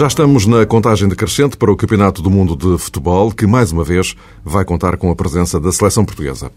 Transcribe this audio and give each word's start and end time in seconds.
Já 0.00 0.06
estamos 0.06 0.46
na 0.46 0.64
contagem 0.64 1.06
decrescente 1.06 1.58
para 1.58 1.70
o 1.70 1.76
Campeonato 1.76 2.22
do 2.22 2.30
Mundo 2.30 2.56
de 2.56 2.82
Futebol, 2.82 3.30
que 3.30 3.46
mais 3.46 3.70
uma 3.70 3.84
vez 3.84 4.16
vai 4.42 4.64
contar 4.64 4.96
com 4.96 5.10
a 5.10 5.14
presença 5.14 5.60
da 5.60 5.70
seleção 5.70 6.06
portuguesa. 6.06 6.50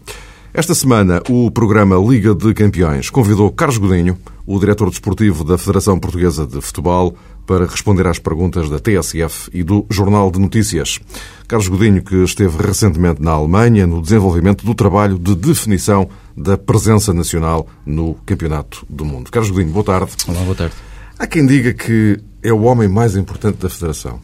Esta 0.54 0.74
semana, 0.74 1.22
o 1.28 1.50
programa 1.50 1.94
Liga 1.96 2.34
de 2.34 2.54
Campeões 2.54 3.10
convidou 3.10 3.52
Carlos 3.52 3.76
Godinho, 3.76 4.16
o 4.46 4.58
diretor 4.58 4.88
desportivo 4.88 5.44
da 5.44 5.58
Federação 5.58 6.00
Portuguesa 6.00 6.46
de 6.46 6.58
Futebol, 6.62 7.14
para 7.46 7.66
responder 7.66 8.06
às 8.06 8.18
perguntas 8.18 8.70
da 8.70 8.78
TSF 8.78 9.50
e 9.52 9.62
do 9.62 9.84
Jornal 9.90 10.30
de 10.30 10.40
Notícias. 10.40 10.98
Carlos 11.46 11.68
Godinho, 11.68 12.02
que 12.02 12.16
esteve 12.24 12.66
recentemente 12.66 13.20
na 13.20 13.32
Alemanha 13.32 13.86
no 13.86 14.00
desenvolvimento 14.00 14.64
do 14.64 14.74
trabalho 14.74 15.18
de 15.18 15.34
definição 15.34 16.08
da 16.34 16.56
presença 16.56 17.12
nacional 17.12 17.66
no 17.84 18.14
Campeonato 18.24 18.86
do 18.88 19.04
Mundo. 19.04 19.30
Carlos 19.30 19.50
Godinho, 19.50 19.74
boa 19.74 19.84
tarde. 19.84 20.12
Olá, 20.26 20.40
boa 20.44 20.54
tarde. 20.54 20.93
Há 21.24 21.26
quem 21.26 21.46
diga 21.46 21.72
que 21.72 22.20
é 22.42 22.52
o 22.52 22.64
homem 22.64 22.86
mais 22.86 23.16
importante 23.16 23.56
da 23.56 23.70
Federação. 23.70 24.20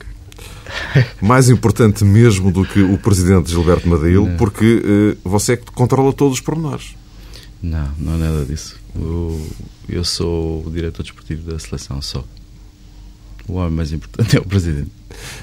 Mais 1.23 1.49
importante 1.49 2.05
mesmo 2.05 2.53
do 2.53 2.63
que 2.63 2.83
o 2.83 2.99
presidente 2.99 3.51
Gilberto 3.51 3.89
Madail, 3.89 4.27
não. 4.27 4.37
porque 4.37 5.17
uh, 5.25 5.29
você 5.29 5.55
é 5.55 5.57
que 5.57 5.65
controla 5.73 6.13
todos 6.13 6.35
os 6.35 6.41
pormenores. 6.43 6.95
Não, 7.63 7.91
não 7.99 8.15
é 8.17 8.19
nada 8.19 8.45
disso. 8.45 8.79
Eu, 8.95 9.49
eu 9.89 10.05
sou 10.05 10.63
o 10.67 10.71
diretor 10.71 11.03
desportivo 11.03 11.51
da 11.51 11.59
seleção 11.59 12.03
só. 12.03 12.23
O 13.48 13.55
homem 13.55 13.70
mais 13.70 13.95
importante 13.95 14.37
é 14.37 14.41
o 14.41 14.45
presidente. 14.45 14.91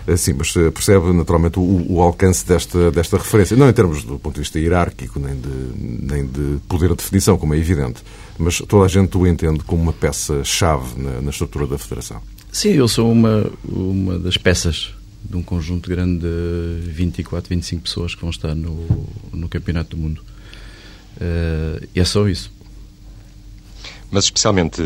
Eh, 0.06 0.16
sim, 0.16 0.34
mas 0.34 0.56
eh, 0.56 0.70
percebe 0.70 1.12
naturalmente 1.12 1.58
o, 1.58 1.86
o, 1.90 2.02
alcance 2.04 2.46
desta, 2.46 2.92
desta 2.92 3.18
referência. 3.18 3.58
Não 3.58 3.68
em 3.68 3.74
termos 3.74 4.04
do 4.04 4.20
ponto 4.20 4.36
de 4.36 4.42
vista 4.42 4.60
hierárquico, 4.60 5.20
nem 5.20 5.36
de, 5.36 6.06
nem 6.06 6.26
de 6.28 6.60
poder 6.68 6.90
de 6.90 6.98
definição, 6.98 7.36
como 7.36 7.56
é 7.56 7.58
evidente, 7.58 8.04
mas 8.38 8.60
toda 8.60 8.86
a 8.86 8.88
gente 8.88 9.18
o 9.18 9.26
entende 9.26 9.60
como 9.60 9.82
uma 9.82 9.94
peça-chave 9.94 11.00
na, 11.00 11.22
na 11.22 11.30
estrutura 11.30 11.68
da 11.68 11.78
Federação. 11.78 12.22
Sim, 12.52 12.70
eu 12.70 12.88
sou 12.88 13.12
uma, 13.12 13.50
uma 13.64 14.18
das 14.18 14.38
peças 14.38 14.94
de 15.24 15.36
um 15.36 15.44
conjunto 15.44 15.90
grande 15.90 16.22
de 16.22 16.90
24, 16.92 17.50
25 17.50 17.84
pessoas 17.84 18.16
que 18.16 18.22
vão 18.22 18.30
estar 18.30 18.56
no, 18.56 19.08
no 19.34 19.50
Campeonato 19.50 19.96
do 19.96 20.02
Mundo. 20.02 20.22
Uh, 21.18 21.88
e 21.94 22.00
é 22.00 22.06
só 22.06 22.28
isso. 22.28 22.52
Mas 24.10 24.24
especialmente 24.26 24.82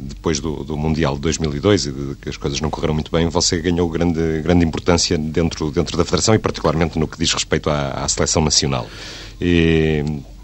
depois 0.00 0.40
do, 0.40 0.64
do, 0.64 0.78
Mundial 0.78 1.16
de 1.16 1.20
2002 1.20 1.86
e 1.86 1.92
de 1.92 2.14
que 2.16 2.28
as 2.30 2.38
coisas 2.38 2.58
não 2.60 2.70
correram 2.70 2.94
muito 2.94 3.12
bem, 3.12 3.28
você 3.28 3.60
ganhou 3.60 3.86
grande, 3.88 4.40
grande 4.40 4.64
importância 4.64 5.18
dentro, 5.18 5.70
dentro 5.70 5.96
da 5.96 6.04
Federação 6.04 6.34
e 6.34 6.38
particularmente 6.38 6.98
no 6.98 7.06
que 7.06 7.18
diz 7.18 7.32
respeito 7.34 7.68
à, 7.68 8.04
à 8.04 8.08
Seleção 8.08 8.42
Nacional. 8.42 8.88
E 9.38 10.02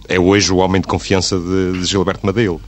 é 0.09 0.19
hoje 0.19 0.53
o 0.53 0.57
homem 0.57 0.81
de 0.81 0.89
confiança 0.89 1.39
de, 1.39 1.81
de 1.81 1.85
Gilberto 1.85 2.25
Madeil. 2.25 2.61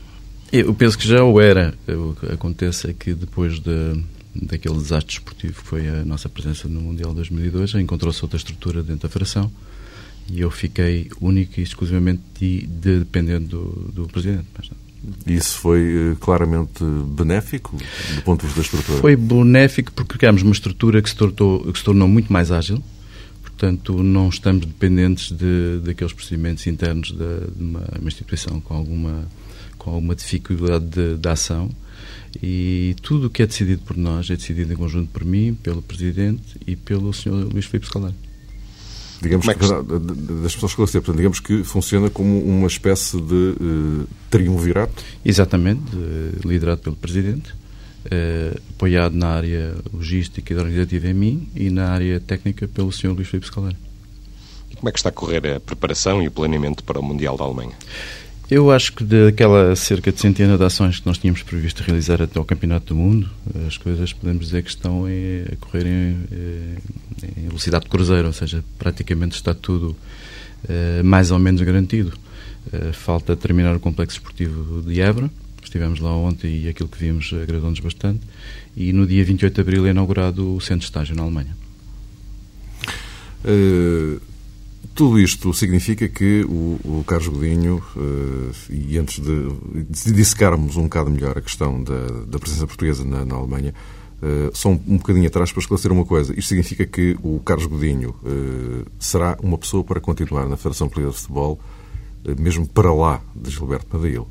Eu 0.53 0.75
penso 0.75 0.99
que 0.99 1.07
já 1.07 1.25
o 1.25 1.41
era. 1.41 1.75
O 1.89 2.15
que 2.15 2.27
acontece 2.33 2.91
é 2.91 2.93
que 2.93 3.15
depois 3.15 3.59
de, 3.61 4.03
daquele 4.35 4.75
desastre 4.77 5.15
esportivo 5.15 5.61
que 5.61 5.67
foi 5.67 5.89
a 5.89 6.05
nossa 6.05 6.29
presença 6.29 6.69
no 6.69 6.81
Mundial 6.81 7.15
2002, 7.15 7.75
encontrou-se 7.75 8.23
outra 8.23 8.37
estrutura 8.37 8.83
dentro 8.83 9.03
da 9.03 9.09
Federação 9.09 9.51
e 10.29 10.41
eu 10.41 10.51
fiquei 10.51 11.11
único 11.21 11.59
e 11.59 11.63
exclusivamente 11.63 12.23
de, 12.39 12.67
de, 12.67 12.99
dependendo 13.01 13.47
do, 13.47 14.03
do 14.03 14.09
Presidente. 14.09 14.47
Mas, 14.57 14.71
isso 15.27 15.59
foi 15.59 16.13
eh, 16.13 16.17
claramente 16.21 16.85
benéfico 16.85 17.77
do 18.17 18.23
ponto 18.23 18.41
de 18.41 18.47
vista 18.49 18.61
da 18.61 18.67
estrutura? 18.67 19.01
Foi 19.01 19.17
benéfico 19.17 19.93
porque 19.93 20.19
criámos 20.19 20.43
uma 20.43 20.53
estrutura 20.53 21.01
que 21.01 21.09
se, 21.09 21.17
tornou, 21.17 21.73
que 21.73 21.79
se 21.79 21.85
tornou 21.85 22.07
muito 22.07 22.31
mais 22.31 22.53
ágil, 22.53 22.83
portanto 23.61 24.03
não 24.03 24.31
estamos 24.31 24.65
dependentes 24.65 25.31
de, 25.31 25.81
daqueles 25.85 26.15
procedimentos 26.15 26.67
internos 26.67 27.09
de, 27.09 27.53
de 27.55 27.63
uma, 27.63 27.85
uma, 27.99 28.09
instituição 28.09 28.59
com 28.59 28.73
alguma, 28.73 29.29
com 29.77 29.91
alguma 29.91 30.15
dificuldade 30.15 30.87
de, 30.87 31.19
de 31.19 31.29
ação 31.29 31.69
e 32.43 32.97
tudo 33.03 33.27
o 33.27 33.31
que 33.31 33.43
é 33.43 33.47
decidido 33.47 33.83
por 33.83 33.99
nós 33.99 34.31
é 34.31 34.37
decidido 34.37 34.73
em 34.73 34.77
conjunto 34.77 35.11
por 35.11 35.27
mim, 35.27 35.53
pelo 35.63 35.83
Presidente 35.83 36.59
e 36.67 36.75
pelo 36.75 37.13
Sr. 37.13 37.53
Luís 37.53 37.67
Filipe 37.67 37.87
Scalari. 37.87 38.15
Digamos 39.21 39.47
é 39.47 39.53
que, 39.53 39.61
que, 39.61 40.43
das 40.43 40.55
pessoas 40.55 40.73
esclarecer, 40.73 41.03
portanto, 41.03 41.17
digamos 41.19 41.41
que 41.41 41.63
funciona 41.63 42.09
como 42.09 42.43
uma 42.43 42.67
espécie 42.67 43.21
de 43.21 43.35
uh, 43.61 44.09
triunvirato? 44.31 45.05
Exatamente, 45.23 45.83
liderado 46.43 46.81
pelo 46.81 46.97
Presidente, 46.97 47.53
uh, 48.07 48.61
apoiado 48.71 49.15
na 49.15 49.29
área 49.29 49.75
logística 49.93 50.53
e 50.53 50.57
organizativa 50.57 51.09
em 51.09 51.15
mim 51.15 51.49
e 51.55 51.71
na 51.71 51.91
área 51.91 52.21
técnica 52.21 52.69
pelo 52.69 52.93
Sr. 52.93 53.09
Luís 53.09 53.29
Filipe 53.29 53.47
Scalari. 53.47 53.77
E 54.71 54.77
como 54.77 54.89
é 54.89 54.93
que 54.93 54.99
está 54.99 55.09
a 55.09 55.13
correr 55.13 55.47
a 55.47 55.61
preparação 55.61 56.23
e 56.23 56.29
o 56.29 56.31
planeamento 56.31 56.85
para 56.85 56.99
o 56.99 57.03
Mundial 57.03 57.37
da 57.37 57.45
Alemanha? 57.45 57.75
Eu 58.51 58.71
acho 58.73 58.93
que 58.95 59.05
daquela 59.05 59.77
cerca 59.77 60.11
de 60.11 60.21
centena 60.21 60.59
de 60.59 60.65
ações 60.65 60.99
que 60.99 61.07
nós 61.07 61.19
tínhamos 61.19 61.41
previsto 61.41 61.85
realizar 61.85 62.21
até 62.21 62.37
ao 62.37 62.45
Campeonato 62.45 62.87
do 62.87 62.97
Mundo, 62.97 63.31
as 63.65 63.77
coisas 63.77 64.13
podemos 64.13 64.47
dizer 64.47 64.65
que 64.65 64.71
estão 64.71 65.05
a 65.07 65.57
correr 65.61 65.87
em, 65.87 66.17
em 67.39 67.47
velocidade 67.47 67.85
de 67.85 67.91
cruzeiro, 67.91 68.27
ou 68.27 68.33
seja, 68.33 68.65
praticamente 68.77 69.37
está 69.37 69.55
tudo 69.55 69.97
mais 71.05 71.31
ou 71.31 71.39
menos 71.39 71.63
garantido. 71.63 72.13
Falta 72.93 73.37
terminar 73.37 73.77
o 73.77 73.79
complexo 73.79 74.17
esportivo 74.17 74.83
de 74.83 75.01
Évora, 75.01 75.31
estivemos 75.71 76.01
lá 76.01 76.15
ontem 76.15 76.65
e 76.65 76.69
aquilo 76.69 76.89
que 76.89 76.99
vimos 76.99 77.33
agradou-nos 77.33 77.81
bastante, 77.81 78.21
e 78.77 78.93
no 78.93 79.07
dia 79.07 79.25
28 79.25 79.55
de 79.55 79.61
abril 79.61 79.87
é 79.87 79.91
inaugurado 79.91 80.57
o 80.57 80.61
centro 80.61 80.81
de 80.81 80.85
estágio 80.87 81.17
na 81.17 81.23
Alemanha. 81.23 81.57
Uh 83.45 84.31
tudo 84.95 85.19
isto 85.19 85.53
significa 85.55 86.09
que 86.09 86.45
o, 86.45 86.79
o 86.85 87.05
Carlos 87.07 87.29
Godinho, 87.29 87.83
uh, 87.97 88.51
e 88.69 88.99
antes 88.99 89.19
de, 89.19 89.49
de 89.89 90.13
dissecarmos 90.13 90.77
um 90.77 90.85
bocado 90.85 91.11
melhor 91.11 91.39
a 91.39 91.41
questão 91.41 91.83
da, 91.83 92.07
da 92.27 92.39
presença 92.39 92.67
portuguesa 92.67 93.05
na, 93.05 93.25
na 93.25 93.35
Alemanha, 93.35 93.73
uh, 94.23 94.51
só 94.53 94.69
um, 94.69 94.81
um 94.87 94.97
bocadinho 94.99 95.27
atrás 95.27 95.53
para 95.53 95.61
esclarecer 95.61 95.93
uma 95.93 96.05
coisa. 96.05 96.33
Isto 96.39 96.49
significa 96.49 96.85
que 96.87 97.17
o 97.23 97.41
Carlos 97.41 97.67
Godinho 97.67 98.15
será 98.99 99.39
uma 99.43 99.57
pessoa 99.57 99.85
para 99.85 100.01
continuar 100.01 100.47
na 100.47 100.57
Federação 100.57 100.89
Portuguesa 100.89 101.13
de 101.13 101.21
Futebol, 101.21 101.61
mesmo 102.39 102.67
para 102.67 102.93
lá 102.93 103.23
de 103.35 103.51
Gilberto 103.51 103.87
Madail. 103.97 104.29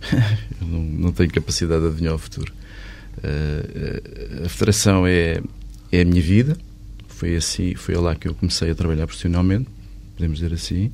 Eu 0.60 0.66
não, 0.66 0.82
não 0.82 1.12
tenho 1.12 1.30
capacidade 1.30 1.80
de 1.80 1.88
adivinhar 1.88 2.14
o 2.14 2.18
futuro. 2.18 2.52
a 4.44 4.48
Federação 4.48 5.06
é, 5.06 5.40
é 5.90 6.00
a 6.00 6.04
minha 6.04 6.22
vida. 6.22 6.56
Foi 7.08 7.34
assim, 7.36 7.74
foi 7.74 7.94
lá 7.96 8.14
que 8.14 8.28
eu 8.28 8.34
comecei 8.34 8.70
a 8.70 8.74
trabalhar 8.74 9.06
profissionalmente 9.06 9.68
podemos 10.18 10.40
dizer 10.40 10.52
assim. 10.52 10.90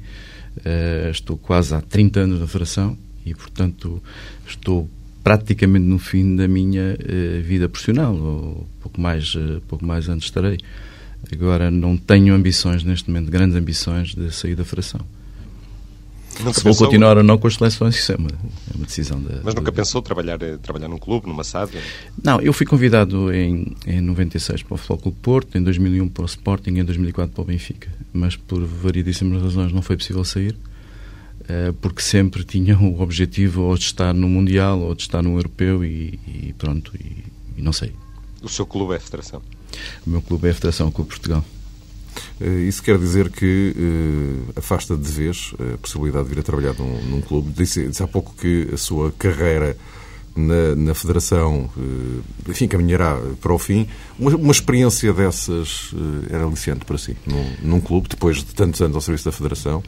Uh, 0.58 1.10
estou 1.10 1.36
quase 1.36 1.74
há 1.74 1.80
30 1.80 2.20
anos 2.20 2.40
na 2.40 2.46
Federação 2.46 2.96
e, 3.24 3.34
portanto, 3.34 4.00
estou 4.46 4.88
praticamente 5.24 5.86
no 5.86 5.98
fim 5.98 6.36
da 6.36 6.46
minha 6.46 6.96
uh, 7.00 7.42
vida 7.42 7.68
profissional, 7.68 8.14
ou 8.14 8.68
pouco 8.82 9.00
mais, 9.00 9.34
uh, 9.34 9.62
pouco 9.66 9.84
mais 9.84 10.08
antes 10.08 10.26
estarei. 10.26 10.58
Agora, 11.32 11.70
não 11.70 11.96
tenho 11.96 12.34
ambições 12.34 12.84
neste 12.84 13.08
momento, 13.08 13.30
grandes 13.30 13.56
ambições 13.56 14.14
de 14.14 14.30
sair 14.30 14.54
da 14.54 14.64
Federação. 14.64 15.00
Se 16.52 16.64
vou 16.64 16.74
continuar 16.74 17.16
ou 17.16 17.22
não 17.22 17.38
com 17.38 17.46
as 17.46 17.54
seleções, 17.54 17.96
isso 17.96 18.12
é 18.12 18.16
uma, 18.16 18.28
é 18.28 18.76
uma 18.76 18.86
decisão 18.86 19.20
da. 19.20 19.40
Mas 19.42 19.54
nunca 19.54 19.70
da... 19.70 19.72
pensou 19.72 20.02
trabalhar, 20.02 20.42
eh, 20.42 20.56
trabalhar 20.58 20.88
num 20.88 20.98
clube, 20.98 21.28
numa 21.28 21.44
SAD? 21.44 21.78
Não, 22.22 22.40
eu 22.40 22.52
fui 22.52 22.66
convidado 22.66 23.32
em, 23.32 23.76
em 23.86 24.00
96 24.00 24.62
para 24.62 24.74
o 24.74 24.76
Futebol 24.76 24.98
Clube 24.98 25.18
Porto, 25.22 25.56
em 25.56 25.62
2001 25.62 26.08
para 26.08 26.22
o 26.22 26.26
Sporting, 26.26 26.70
em 26.70 26.84
2004 26.84 27.34
para 27.34 27.42
o 27.42 27.44
Benfica. 27.44 27.88
Mas 28.12 28.36
por 28.36 28.64
variedíssimas 28.64 29.42
razões 29.42 29.72
não 29.72 29.82
foi 29.82 29.96
possível 29.96 30.24
sair, 30.24 30.56
eh, 31.48 31.72
porque 31.80 32.02
sempre 32.02 32.42
tinha 32.44 32.76
o 32.78 33.00
objetivo 33.00 33.62
ou 33.62 33.76
de 33.76 33.84
estar 33.84 34.12
no 34.12 34.28
Mundial 34.28 34.80
ou 34.80 34.94
de 34.94 35.02
estar 35.02 35.22
no 35.22 35.36
Europeu 35.36 35.84
e, 35.84 36.18
e 36.26 36.54
pronto, 36.58 36.92
e, 36.96 37.24
e 37.56 37.62
não 37.62 37.72
sei. 37.72 37.92
O 38.42 38.48
seu 38.48 38.66
clube 38.66 38.94
é 38.94 38.96
a 38.96 39.00
Federação? 39.00 39.40
O 40.06 40.10
meu 40.10 40.22
clube 40.22 40.48
é 40.48 40.50
a 40.50 40.54
Federação, 40.54 40.88
o 40.88 40.92
Clube 40.92 41.10
Portugal. 41.10 41.44
Eh, 42.40 42.66
isso 42.68 42.82
quer 42.82 42.98
dizer 42.98 43.30
que 43.30 43.74
uh, 43.76 44.52
afasta 44.56 44.96
de 44.96 45.10
vez 45.10 45.54
a 45.74 45.78
possibilidade 45.78 46.28
de 46.28 46.34
vir 46.34 46.40
a 46.40 46.42
trabalhar 46.42 46.74
num, 46.74 47.02
num 47.02 47.20
clube. 47.20 47.52
Disse, 47.52 47.86
disse, 47.88 48.02
há 48.02 48.08
pouco 48.08 48.34
que 48.34 48.68
a 48.72 48.76
sua 48.76 49.12
carreira 49.12 49.76
na, 50.36 50.74
na 50.74 50.94
Federação, 50.94 51.70
uh, 51.76 52.22
enfim, 52.48 52.66
caminhará 52.68 53.18
para 53.40 53.52
o 53.52 53.58
fim. 53.58 53.86
Uma, 54.18 54.34
uma 54.36 54.52
experiência 54.52 55.12
dessas 55.12 55.94
era 56.30 56.44
aliciante 56.44 56.84
para 56.84 56.98
si, 56.98 57.16
num, 57.26 57.52
num 57.62 57.80
clube, 57.80 58.08
depois 58.08 58.38
de 58.38 58.46
tantos 58.46 58.80
anos 58.80 58.94
ao 58.96 59.00
serviço 59.00 59.26
da 59.26 59.32
Federação? 59.32 59.82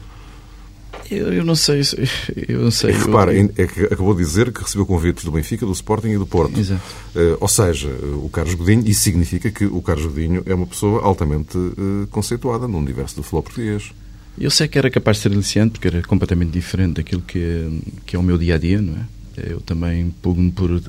Eu, 1.09 1.33
eu, 1.33 1.45
não 1.45 1.55
sei. 1.55 1.81
Eu 2.47 2.63
não 2.63 2.71
sei. 2.71 2.91
É 2.91 2.93
que, 2.93 3.05
repara, 3.05 3.33
é 3.37 3.67
que 3.67 3.83
acabou 3.85 4.13
de 4.13 4.23
dizer 4.23 4.51
que 4.51 4.61
recebeu 4.61 4.85
convites 4.85 5.23
do 5.23 5.31
Benfica, 5.31 5.65
do 5.65 5.71
Sporting 5.71 6.09
e 6.09 6.17
do 6.17 6.25
Porto. 6.25 6.59
Exato. 6.59 6.81
Uh, 7.15 7.37
ou 7.39 7.47
seja, 7.47 7.87
o 7.87 8.29
Carlos 8.29 8.55
Godinho, 8.55 8.87
isso 8.87 9.01
significa 9.01 9.49
que 9.49 9.65
o 9.65 9.81
Carlos 9.81 10.05
Godinho 10.05 10.43
é 10.45 10.53
uma 10.53 10.67
pessoa 10.67 11.03
altamente 11.03 11.57
uh, 11.57 12.07
conceituada 12.11 12.67
no 12.67 12.77
universo 12.77 13.15
do 13.15 13.23
futebol 13.23 13.43
português. 13.43 13.91
Eu 14.39 14.51
sei 14.51 14.67
que 14.67 14.77
era 14.77 14.89
capaz 14.89 15.17
de 15.17 15.23
ser 15.23 15.31
aliciante, 15.31 15.71
porque 15.71 15.87
era 15.87 16.01
completamente 16.03 16.51
diferente 16.51 16.95
daquilo 16.95 17.21
que, 17.21 17.81
que 18.05 18.15
é 18.15 18.19
o 18.19 18.23
meu 18.23 18.37
dia 18.37 18.55
a 18.55 18.57
dia, 18.57 18.79
não 18.81 18.93
é? 18.93 19.05
Eu 19.37 19.61
também 19.61 20.13
pugno 20.21 20.51
por 20.51 20.71
uh, 20.71 20.81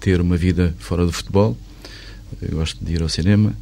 ter 0.00 0.20
uma 0.20 0.36
vida 0.36 0.74
fora 0.78 1.04
do 1.04 1.12
futebol. 1.12 1.56
Eu 2.40 2.56
gosto 2.56 2.84
de 2.84 2.94
ir 2.94 3.02
ao 3.02 3.08
cinema, 3.08 3.54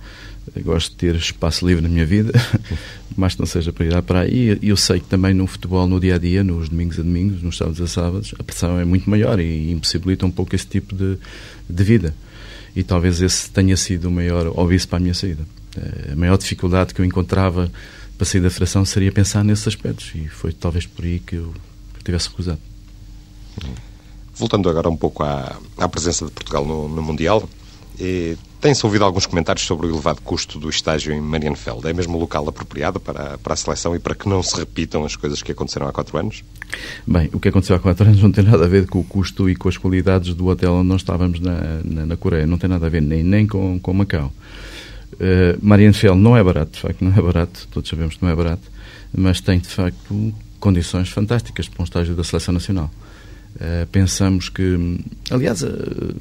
gosto 0.64 0.90
de 0.90 0.96
ter 0.96 1.14
espaço 1.14 1.66
livre 1.66 1.82
na 1.82 1.88
minha 1.88 2.06
vida, 2.06 2.32
mas 3.16 3.36
não 3.36 3.46
seja 3.46 3.72
para 3.72 3.86
ir 3.86 3.94
à 3.94 4.02
praia. 4.02 4.58
E 4.60 4.68
eu 4.68 4.76
sei 4.76 5.00
que 5.00 5.06
também 5.06 5.34
no 5.34 5.46
futebol, 5.46 5.86
no 5.86 6.00
dia 6.00 6.14
a 6.14 6.18
dia, 6.18 6.42
nos 6.44 6.68
domingos 6.68 6.98
a 6.98 7.02
domingos, 7.02 7.42
nos 7.42 7.56
sábados 7.56 7.80
a 7.80 7.86
sábados, 7.86 8.34
a 8.38 8.42
pressão 8.42 8.78
é 8.78 8.84
muito 8.84 9.08
maior 9.08 9.40
e 9.40 9.70
impossibilita 9.70 10.26
um 10.26 10.30
pouco 10.30 10.54
esse 10.54 10.66
tipo 10.66 10.94
de, 10.94 11.18
de 11.68 11.84
vida. 11.84 12.14
e 12.74 12.82
talvez 12.82 13.20
esse 13.20 13.50
tenha 13.50 13.76
sido 13.76 14.08
o 14.08 14.10
maior 14.10 14.46
óbvio 14.48 14.86
para 14.86 14.98
a 14.98 15.00
minha 15.00 15.14
saída. 15.14 15.44
A 16.12 16.16
maior 16.16 16.36
dificuldade 16.36 16.94
que 16.94 17.00
eu 17.00 17.04
encontrava 17.04 17.70
para 18.16 18.24
sair 18.24 18.40
da 18.40 18.50
Federação 18.50 18.84
seria 18.84 19.12
pensar 19.12 19.44
nesses 19.44 19.68
aspectos 19.68 20.12
e 20.14 20.28
foi 20.28 20.52
talvez 20.52 20.86
por 20.86 21.04
aí 21.04 21.20
que 21.20 21.36
eu, 21.36 21.52
que 21.92 22.00
eu 22.00 22.04
tivesse 22.04 22.28
recusado. 22.28 22.60
Voltando 24.34 24.68
agora 24.68 24.88
um 24.88 24.96
pouco 24.96 25.22
à, 25.22 25.58
à 25.76 25.88
presença 25.88 26.24
de 26.24 26.30
Portugal 26.30 26.64
no, 26.64 26.88
no 26.88 27.02
Mundial, 27.02 27.48
eh, 27.98 28.36
tem-se 28.60 28.84
ouvido 28.84 29.04
alguns 29.04 29.26
comentários 29.26 29.64
sobre 29.64 29.86
o 29.86 29.90
elevado 29.90 30.20
custo 30.22 30.58
do 30.58 30.68
estágio 30.68 31.12
em 31.12 31.20
Marienfeld. 31.20 31.86
É 31.86 31.92
mesmo 31.92 32.16
o 32.16 32.20
local 32.20 32.48
apropriado 32.48 32.98
para, 32.98 33.38
para 33.38 33.54
a 33.54 33.56
seleção 33.56 33.94
e 33.94 33.98
para 33.98 34.14
que 34.14 34.28
não 34.28 34.42
se 34.42 34.56
repitam 34.56 35.04
as 35.04 35.14
coisas 35.14 35.42
que 35.42 35.52
aconteceram 35.52 35.86
há 35.86 35.92
quatro 35.92 36.18
anos? 36.18 36.42
Bem, 37.06 37.30
o 37.32 37.38
que 37.38 37.48
aconteceu 37.48 37.76
há 37.76 37.78
quatro 37.78 38.06
anos 38.06 38.22
não 38.22 38.32
tem 38.32 38.44
nada 38.44 38.64
a 38.64 38.68
ver 38.68 38.86
com 38.86 38.98
o 38.98 39.04
custo 39.04 39.48
e 39.48 39.54
com 39.54 39.68
as 39.68 39.76
qualidades 39.76 40.34
do 40.34 40.46
hotel 40.46 40.74
onde 40.74 40.88
nós 40.88 41.00
estávamos 41.00 41.40
na, 41.40 41.80
na, 41.84 42.06
na 42.06 42.16
Coreia. 42.16 42.46
Não 42.46 42.58
tem 42.58 42.68
nada 42.68 42.86
a 42.86 42.88
ver 42.88 43.02
nem, 43.02 43.22
nem 43.22 43.46
com, 43.46 43.78
com 43.78 43.92
Macau. 43.92 44.32
Uh, 45.14 45.58
Marienfeld 45.62 46.18
não 46.20 46.36
é 46.36 46.42
barato, 46.42 46.72
de 46.72 46.80
facto, 46.80 47.04
não 47.04 47.16
é 47.16 47.22
barato. 47.22 47.68
Todos 47.70 47.88
sabemos 47.88 48.16
que 48.16 48.22
não 48.22 48.30
é 48.30 48.34
barato. 48.34 48.62
Mas 49.16 49.40
tem, 49.40 49.58
de 49.58 49.68
facto, 49.68 50.34
condições 50.60 51.08
fantásticas 51.08 51.68
para 51.68 51.82
um 51.82 51.84
estágio 51.84 52.14
da 52.14 52.24
Seleção 52.24 52.52
Nacional. 52.52 52.90
Uh, 53.56 53.86
pensamos 53.90 54.48
que, 54.48 55.00
aliás, 55.30 55.62
uh, 55.62 56.14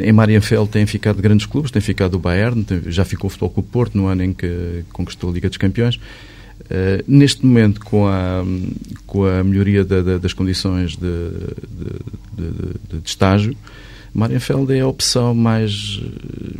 em 0.00 0.12
Marienfeld 0.12 0.70
têm 0.70 0.86
ficado 0.86 1.20
grandes 1.20 1.44
clubes, 1.44 1.70
tem 1.70 1.82
ficado 1.82 2.14
o 2.14 2.18
Bayern, 2.18 2.64
já 2.86 3.04
ficou 3.04 3.28
o 3.28 3.30
Futebol 3.30 3.50
Clube 3.50 3.68
Porto 3.70 3.98
no 3.98 4.06
ano 4.06 4.22
em 4.22 4.32
que 4.32 4.84
conquistou 4.90 5.28
a 5.28 5.32
Liga 5.32 5.48
dos 5.48 5.58
Campeões. 5.58 5.96
Uh, 5.96 7.04
neste 7.06 7.44
momento, 7.44 7.80
com 7.80 8.06
a, 8.08 8.42
com 9.06 9.24
a 9.24 9.44
melhoria 9.44 9.84
da, 9.84 10.00
da, 10.00 10.18
das 10.18 10.32
condições 10.32 10.96
de, 10.96 11.30
de, 11.68 12.46
de, 12.46 13.00
de, 13.00 13.08
estágio, 13.08 13.54
Marienfeld 14.14 14.72
é 14.72 14.80
a 14.80 14.86
opção 14.86 15.34
mais 15.34 16.00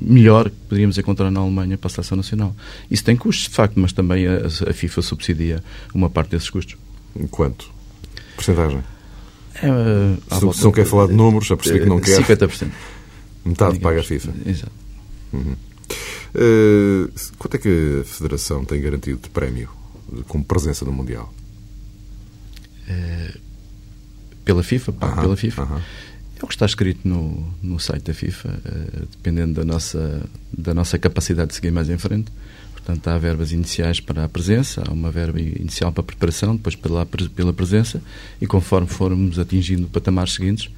melhor 0.01 0.51
que 0.51 0.57
poderíamos 0.69 0.99
encontrar 0.99 1.31
na 1.31 1.41
Alemanha 1.41 1.79
para 1.79 1.89
a 1.89 1.91
seleção 1.91 2.17
nacional. 2.17 2.55
Isso 2.91 3.03
tem 3.03 3.17
custos, 3.17 3.49
de 3.49 3.55
facto, 3.55 3.81
mas 3.81 3.93
também 3.93 4.27
a, 4.27 4.47
a 4.47 4.73
FIFA 4.75 5.01
subsidia 5.01 5.65
uma 5.95 6.11
parte 6.11 6.33
desses 6.33 6.51
custos. 6.51 6.77
Quanto? 7.31 7.71
Porcentagem? 8.37 8.83
É, 9.63 10.37
se, 10.37 10.59
se 10.59 10.65
não 10.65 10.73
quer 10.73 10.85
falar 10.85 11.09
de 11.09 11.15
números, 11.15 11.49
já 11.49 11.57
percebi 11.57 11.81
que 11.81 11.87
não 11.87 12.01
quer. 12.01 12.23
50%. 12.23 12.71
Metade 13.45 13.79
paga 13.81 14.01
a 14.01 14.05
FIFA. 14.05 14.33
Exato. 14.47 14.73
Uhum. 15.33 15.57
Uh, 16.35 17.11
quanto 17.39 17.55
é 17.55 17.59
que 17.59 18.01
a 18.03 18.05
Federação 18.05 18.65
tem 18.65 18.81
garantido 18.81 19.19
de 19.19 19.31
prémio 19.31 19.71
como 20.27 20.45
presença 20.45 20.85
no 20.85 20.93
Mundial? 20.93 21.33
Uh, 22.89 23.39
pela 24.45 24.63
FIFA? 24.63 24.93
Pá, 24.93 25.17
pela 25.17 25.37
FIFA. 25.37 25.83
É 26.41 26.45
o 26.45 26.47
que 26.47 26.55
está 26.55 26.67
escrito 26.67 27.07
no, 27.09 27.53
no 27.63 27.81
site 27.81 28.05
da 28.05 28.15
FIFA, 28.15 28.49
uh, 28.49 29.07
dependendo 29.11 29.55
da 29.55 29.65
nossa, 29.65 30.23
da 30.57 30.75
nossa 30.75 30.99
capacidade 30.99 31.49
de 31.49 31.55
seguir 31.55 31.71
mais 31.71 31.89
em 31.89 31.99
frente. 31.99 32.31
Portanto, 32.89 33.09
há 33.09 33.19
verbas 33.19 33.53
iniciais 33.53 34.01
para 34.01 34.25
a 34.25 34.29
presença, 34.31 34.83
há 34.89 34.91
uma 34.91 35.11
verba 35.11 35.39
inicial 35.39 35.93
para 35.93 36.01
a 36.01 36.05
preparação, 36.05 36.57
depois 36.57 36.75
pela, 36.75 37.05
pela 37.05 37.53
presença, 37.53 38.01
e 38.41 38.47
conforme 38.47 38.87
formos 38.87 39.39
atingindo 39.39 39.87
patamares 39.89 40.33
seguintes, 40.33 40.71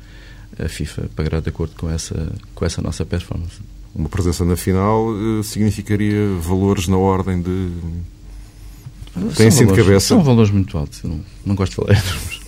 a 0.58 0.68
FIFA 0.68 1.08
pagará 1.14 1.38
de 1.38 1.50
acordo 1.50 1.76
com 1.76 1.88
essa, 1.88 2.32
com 2.52 2.64
essa 2.64 2.82
nossa 2.82 3.06
performance. 3.06 3.60
Uma 3.94 4.08
presença 4.08 4.44
na 4.44 4.56
final 4.56 5.06
eh, 5.12 5.44
significaria 5.44 6.34
valores 6.40 6.88
na 6.88 6.96
ordem 6.96 7.40
de. 7.40 7.70
Tem 9.36 9.46
assim 9.46 9.66
de 9.66 9.76
cabeça? 9.76 10.08
São 10.08 10.24
valores 10.24 10.50
muito 10.50 10.76
altos, 10.76 11.04
não, 11.04 11.20
não 11.46 11.54
gosto 11.54 11.70
de 11.70 11.76
falar 11.76 11.96
em 11.96 12.02
termos. 12.02 12.40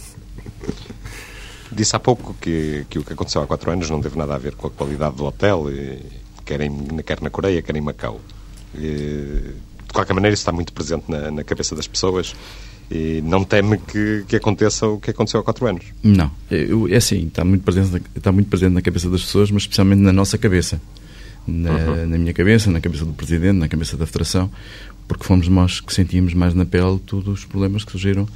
Disse 1.71 1.95
há 1.95 2.01
pouco 2.01 2.35
que, 2.41 2.85
que 2.91 2.99
o 2.99 3.05
que 3.05 3.13
aconteceu 3.13 3.41
há 3.41 3.47
quatro 3.47 3.71
anos 3.71 3.89
não 3.89 4.01
teve 4.01 4.19
nada 4.19 4.35
a 4.35 4.39
ver 4.39 4.57
com 4.57 4.67
a 4.67 4.71
qualidade 4.71 5.15
do 5.15 5.25
hotel, 5.25 5.67
quer, 6.45 6.63
em, 6.63 6.77
quer 7.07 7.21
na 7.21 7.31
Coreia, 7.31 7.63
quer 7.63 7.77
em 7.77 7.81
Macau. 7.81 8.21
De 8.75 9.55
qualquer 9.93 10.15
maneira, 10.15 10.33
isso 10.33 10.43
está 10.43 10.53
muito 10.53 10.73
presente 10.73 11.05
na, 11.09 11.31
na 11.31 11.45
cabeça 11.45 11.77
das 11.77 11.87
pessoas 11.87 12.35
e 12.91 13.23
não 13.23 13.43
teme 13.43 13.79
que, 13.79 14.25
que, 14.29 14.37
aconteça 14.37 14.87
o 14.87 15.01
que 15.01 15.11
aconteceu 15.11 15.41
há 15.41 15.43
quatro 15.43 15.67
anos? 15.67 15.85
Não, 16.03 16.31
eu, 16.51 16.87
é 16.89 16.97
assim, 16.97 17.27
está 17.27 17.45
muito, 17.45 17.63
presente, 17.63 18.03
está 18.15 18.31
muito 18.31 18.49
presente 18.49 18.73
na 18.73 18.83
cabeça 18.83 19.09
das 19.09 19.23
pessoas, 19.23 19.51
mas 19.51 19.63
especialmente 19.63 20.01
na 20.01 20.13
nossa 20.13 20.37
cabeça. 20.37 20.81
Na, 21.47 21.71
uhum. 21.71 22.07
na, 22.07 22.19
minha 22.19 22.33
cabeça, 22.33 22.71
na 22.71 22.81
cabeça 22.81 23.05
do 23.05 23.13
Presidente, 23.13 23.57
na 23.57 23.67
cabeça 23.67 23.97
da 23.97 24.07
Federação, 24.07 24.51
porque 25.09 25.25
fomos 25.25 25.49
nós 25.49 25.81
que 25.81 25.93
sentimos 25.93 26.35
mais 26.35 26.55
na 26.55 26.65
pele 26.65 27.01
todos 27.05 27.41
os 27.41 27.45
problemas 27.45 27.85
que 27.85 27.93
surgiram 27.93 28.29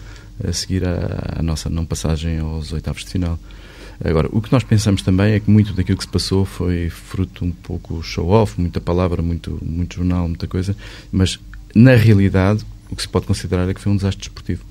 a 0.43 0.53
seguir 0.53 0.83
à, 0.85 1.41
nossa 1.43 1.71
não 1.71 1.85
passagem 1.85 2.39
aos 2.39 2.73
oitavos 2.73 3.05
de 3.05 3.11
final. 3.11 3.39
Agora, 4.05 4.29
o 4.31 4.41
que 4.41 4.53
nós 4.53 4.63
pensamos 4.63 5.03
também 5.03 5.33
é 5.33 5.41
que 5.41 5.51
muito 5.51 5.73
daquilo 5.73 5.97
que 5.97 6.05
se 6.05 6.11
passou 6.11 6.45
foi 6.45 6.91
fruto 6.91 7.45
um 7.45 7.51
pouco 7.51 8.03
show-off, 8.03 8.61
muita 8.61 8.81
palavra, 8.81 9.23
muito, 9.23 9.59
muito 9.63 9.97
jornal, 9.97 10.29
muita 10.29 10.47
coisa, 10.47 10.77
mas 11.11 11.39
na 11.75 11.95
realidade 11.95 12.65
o 12.91 12.97
que 12.97 13.03
se 13.03 13.09
pode 13.09 13.27
considerar 13.27 13.69
é 13.69 13.75
que 13.75 13.81
foi 13.81 13.93
um 13.93 13.97
desastre 13.97 14.21
desportivo. 14.21 14.65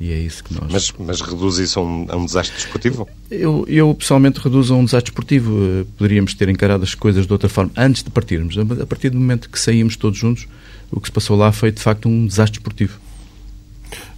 E 0.00 0.12
é 0.12 0.18
isso 0.18 0.42
que 0.42 0.52
nós. 0.52 0.72
Mas, 0.72 0.92
mas 0.98 1.20
reduz 1.20 1.58
isso 1.58 1.78
a 1.78 1.82
um, 1.82 2.06
a 2.08 2.16
um 2.16 2.26
desastre 2.26 2.56
desportivo? 2.56 3.08
Eu, 3.30 3.64
eu 3.68 3.94
pessoalmente 3.94 4.40
reduzo 4.40 4.74
a 4.74 4.76
um 4.76 4.84
desastre 4.84 5.12
desportivo. 5.12 5.56
Eh, 5.56 5.86
poderíamos 5.96 6.34
ter 6.34 6.48
encarado 6.48 6.82
as 6.82 6.96
coisas 6.96 7.26
de 7.26 7.32
outra 7.32 7.48
forma 7.48 7.70
antes 7.76 8.02
de 8.02 8.10
partirmos. 8.10 8.56
A 8.58 8.86
partir 8.86 9.10
do 9.10 9.18
momento 9.18 9.48
que 9.48 9.58
saímos 9.58 9.96
todos 9.96 10.18
juntos, 10.18 10.48
o 10.90 11.00
que 11.00 11.06
se 11.06 11.12
passou 11.12 11.36
lá 11.36 11.52
foi 11.52 11.70
de 11.70 11.80
facto 11.80 12.08
um 12.08 12.26
desastre 12.26 12.58
desportivo. 12.58 12.98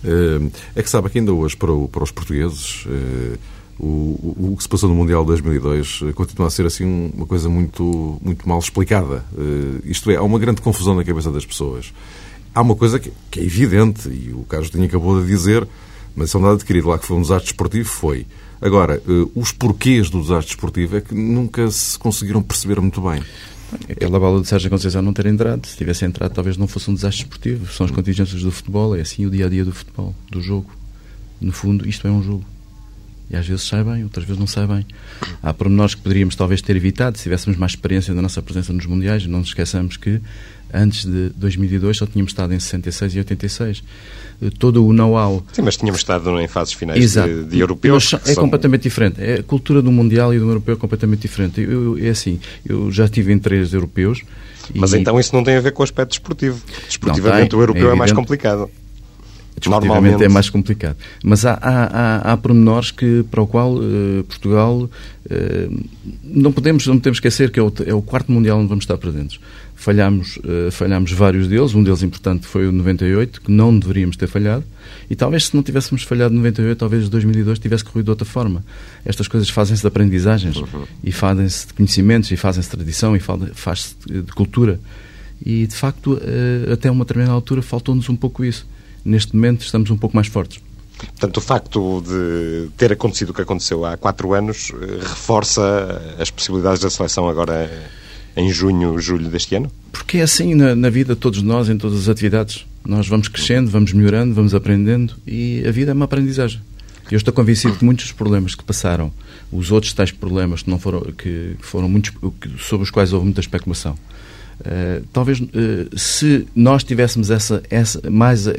Eh, 0.02 0.50
é 0.76 0.82
que 0.82 0.88
sabe 0.88 1.10
que 1.10 1.18
ainda 1.18 1.32
hoje, 1.32 1.54
para, 1.56 1.72
o, 1.72 1.86
para 1.88 2.02
os 2.02 2.10
portugueses, 2.10 2.84
eh, 2.88 3.38
o, 3.78 4.52
o, 4.52 4.54
que 4.56 4.62
se 4.62 4.68
passou 4.68 4.88
no 4.88 4.94
Mundial 4.94 5.22
de 5.22 5.28
2002 5.28 6.00
eh, 6.04 6.12
continua 6.12 6.48
a 6.48 6.50
ser 6.50 6.64
assim 6.66 7.10
uma 7.14 7.26
coisa 7.26 7.48
muito, 7.48 8.18
muito 8.22 8.48
mal 8.48 8.58
explicada. 8.58 9.24
Isto 9.84 10.10
é, 10.10 10.16
há 10.16 10.22
uma 10.22 10.38
grande 10.38 10.62
confusão 10.62 10.94
na 10.94 11.04
cabeça 11.04 11.30
das 11.30 11.44
pessoas. 11.44 11.92
Há 12.54 12.62
uma 12.62 12.74
coisa 12.74 12.98
que, 12.98 13.12
que 13.30 13.40
é 13.40 13.44
evidente, 13.44 14.08
e 14.08 14.32
o 14.32 14.44
Carlos 14.44 14.70
tinha 14.70 14.86
acabou 14.86 15.20
de 15.20 15.26
dizer, 15.26 15.68
mas 16.14 16.34
é 16.34 16.38
um 16.38 16.42
dado 16.42 16.54
adquirido 16.54 16.88
lá 16.88 16.98
que 16.98 17.06
foi 17.06 17.16
um 17.16 17.22
desastre 17.22 17.50
esportivo, 17.50 17.88
foi. 17.88 18.26
Agora, 18.60 19.02
os 19.34 19.52
porquês 19.52 20.08
do 20.08 20.22
desastre 20.22 20.54
esportivo 20.54 20.96
é 20.96 21.00
que 21.02 21.14
nunca 21.14 21.70
se 21.70 21.98
conseguiram 21.98 22.42
perceber 22.42 22.80
muito 22.80 23.02
bem. 23.02 23.22
Aquela 23.90 24.18
bola 24.18 24.40
de 24.40 24.48
Sérgio 24.48 24.70
Conceição 24.70 25.02
não 25.02 25.12
ter 25.12 25.26
entrado. 25.26 25.66
Se 25.66 25.76
tivesse 25.76 26.04
entrado, 26.04 26.32
talvez 26.32 26.56
não 26.56 26.66
fosse 26.66 26.90
um 26.90 26.94
desastre 26.94 27.24
esportivo. 27.24 27.70
São 27.72 27.84
as 27.84 27.92
contingências 27.92 28.42
do 28.42 28.50
futebol, 28.50 28.96
é 28.96 29.00
assim 29.00 29.26
o 29.26 29.30
dia 29.30 29.46
a 29.46 29.48
dia 29.48 29.64
do 29.64 29.72
futebol, 29.72 30.14
do 30.30 30.40
jogo. 30.40 30.70
No 31.40 31.52
fundo, 31.52 31.86
isto 31.88 32.06
é 32.06 32.10
um 32.10 32.22
jogo. 32.22 32.44
E 33.30 33.36
às 33.36 33.46
vezes 33.46 33.64
sai 33.64 33.82
bem, 33.82 34.04
outras 34.04 34.24
vezes 34.24 34.38
não 34.38 34.46
sai 34.46 34.66
bem. 34.66 34.86
Há 35.42 35.52
pormenores 35.52 35.94
que 35.94 36.00
poderíamos 36.00 36.36
talvez 36.36 36.62
ter 36.62 36.76
evitado 36.76 37.16
se 37.16 37.24
tivéssemos 37.24 37.58
mais 37.58 37.72
experiência 37.72 38.14
da 38.14 38.22
nossa 38.22 38.40
presença 38.40 38.72
nos 38.72 38.86
Mundiais. 38.86 39.26
Não 39.26 39.40
nos 39.40 39.48
esqueçamos 39.48 39.96
que 39.96 40.20
antes 40.72 41.04
de 41.04 41.30
2002 41.30 41.96
só 41.96 42.06
tínhamos 42.06 42.30
estado 42.30 42.54
em 42.54 42.60
66 42.60 43.14
e 43.14 43.18
86. 43.18 43.82
Eh, 44.42 44.50
todo 44.58 44.86
o 44.86 44.92
know-how. 44.92 45.44
Sim, 45.52 45.62
mas 45.62 45.76
tínhamos 45.76 46.00
estado 46.00 46.38
em 46.40 46.46
fases 46.46 46.74
finais 46.74 47.12
de, 47.12 47.44
de, 47.44 47.58
europeus. 47.58 48.14
é 48.14 48.34
são... 48.34 48.44
completamente 48.44 48.82
diferente. 48.82 49.20
É, 49.20 49.40
a 49.40 49.42
cultura 49.42 49.82
do 49.82 49.90
Mundial 49.90 50.32
e 50.32 50.38
do 50.38 50.48
europeu 50.48 50.74
é 50.74 50.78
completamente 50.78 51.20
diferente. 51.20 51.60
Eu, 51.60 51.98
é 51.98 52.10
assim, 52.10 52.38
eu 52.64 52.92
já 52.92 53.06
estive 53.06 53.32
em 53.32 53.38
três 53.38 53.72
europeus. 53.72 54.22
Mas 54.74 54.92
e... 54.92 54.98
então 54.98 55.18
isso 55.18 55.34
não 55.34 55.42
tem 55.42 55.56
a 55.56 55.60
ver 55.60 55.72
com 55.72 55.82
o 55.82 55.84
aspecto 55.84 56.10
desportivo. 56.10 56.60
Desportivamente 56.86 57.50
tem, 57.50 57.58
o 57.58 57.62
europeu 57.62 57.90
é, 57.90 57.92
é 57.92 57.96
mais 57.96 58.12
complicado. 58.12 58.70
Normalmente 59.64 60.22
é 60.22 60.28
mais 60.28 60.50
complicado. 60.50 60.96
Mas 61.24 61.46
há, 61.46 61.54
há, 61.54 61.84
há, 61.84 62.32
há 62.32 62.36
pormenores 62.36 62.90
que, 62.90 63.24
para 63.30 63.40
o 63.40 63.46
qual 63.46 63.74
uh, 63.74 64.24
Portugal 64.24 64.82
uh, 64.82 65.84
não, 66.22 66.52
podemos, 66.52 66.86
não 66.86 66.98
podemos 66.98 67.16
esquecer 67.16 67.50
que 67.50 67.58
é 67.58 67.62
o, 67.62 67.72
é 67.86 67.94
o 67.94 68.02
quarto 68.02 68.30
Mundial 68.30 68.58
onde 68.58 68.68
vamos 68.68 68.82
estar 68.82 68.98
presentes. 68.98 69.40
Falhámos, 69.74 70.36
uh, 70.38 70.70
falhámos 70.70 71.10
vários 71.12 71.48
deles, 71.48 71.74
um 71.74 71.82
deles 71.82 72.02
importante 72.02 72.46
foi 72.46 72.66
o 72.66 72.72
98, 72.72 73.40
que 73.40 73.50
não 73.50 73.76
deveríamos 73.78 74.16
ter 74.16 74.26
falhado, 74.26 74.64
e 75.08 75.16
talvez 75.16 75.46
se 75.46 75.56
não 75.56 75.62
tivéssemos 75.62 76.02
falhado 76.02 76.34
no 76.34 76.40
98, 76.40 76.78
talvez 76.78 77.08
2002 77.08 77.58
tivesse 77.58 77.84
corrido 77.84 78.04
de 78.04 78.10
outra 78.10 78.26
forma. 78.26 78.62
Estas 79.04 79.26
coisas 79.26 79.48
fazem-se 79.48 79.80
de 79.80 79.88
aprendizagens, 79.88 80.56
uhum. 80.56 80.84
e 81.02 81.12
fazem-se 81.12 81.68
de 81.68 81.74
conhecimentos, 81.74 82.30
e 82.30 82.36
fazem-se 82.36 82.68
de 82.68 82.76
tradição, 82.76 83.16
e 83.16 83.20
faz-se 83.20 83.94
de 84.06 84.32
cultura. 84.32 84.78
E, 85.44 85.66
de 85.66 85.74
facto, 85.74 86.18
até 86.72 86.90
uma 86.90 87.04
determinada 87.04 87.34
altura 87.34 87.60
faltou-nos 87.60 88.08
um 88.08 88.16
pouco 88.16 88.42
isso. 88.42 88.66
Neste 89.06 89.36
momento 89.36 89.60
estamos 89.60 89.88
um 89.88 89.96
pouco 89.96 90.16
mais 90.16 90.26
fortes. 90.26 90.60
Portanto, 90.98 91.36
o 91.36 91.40
facto 91.40 92.02
de 92.04 92.70
ter 92.76 92.90
acontecido 92.92 93.30
o 93.30 93.34
que 93.34 93.42
aconteceu 93.42 93.84
há 93.84 93.96
quatro 93.96 94.34
anos 94.34 94.72
eh, 94.74 94.98
reforça 95.00 96.16
as 96.18 96.28
possibilidades 96.28 96.80
da 96.80 96.90
seleção 96.90 97.28
agora 97.28 97.70
em 98.36 98.50
junho, 98.50 98.98
julho 98.98 99.28
deste 99.28 99.54
ano? 99.54 99.70
Porque 99.92 100.18
é 100.18 100.22
assim 100.22 100.54
na, 100.54 100.74
na 100.74 100.90
vida 100.90 101.14
de 101.14 101.20
todos 101.20 101.40
nós, 101.40 101.68
em 101.68 101.78
todas 101.78 102.00
as 102.00 102.08
atividades. 102.08 102.66
Nós 102.84 103.06
vamos 103.06 103.28
crescendo, 103.28 103.70
vamos 103.70 103.92
melhorando, 103.92 104.34
vamos 104.34 104.54
aprendendo 104.54 105.14
e 105.24 105.62
a 105.66 105.70
vida 105.70 105.92
é 105.92 105.94
uma 105.94 106.06
aprendizagem. 106.06 106.60
Eu 107.08 107.16
estou 107.16 107.32
convencido 107.32 107.76
que 107.76 107.84
muitos 107.84 108.06
dos 108.06 108.12
problemas 108.12 108.56
que 108.56 108.64
passaram, 108.64 109.12
os 109.52 109.70
outros 109.70 109.92
tais 109.92 110.10
problemas 110.10 110.62
que 110.62 110.70
não 110.70 110.78
foram, 110.80 111.02
que 111.12 111.54
foram 111.60 111.88
muitos, 111.88 112.12
sobre 112.58 112.82
os 112.82 112.90
quais 112.90 113.12
houve 113.12 113.26
muita 113.26 113.40
especulação, 113.40 113.96
uh, 114.60 115.04
talvez 115.12 115.40
uh, 115.40 115.46
se 115.96 116.46
nós 116.54 116.84
tivéssemos 116.84 117.30
essa, 117.30 117.62
essa 117.70 118.10
mais, 118.10 118.46
uh, 118.46 118.52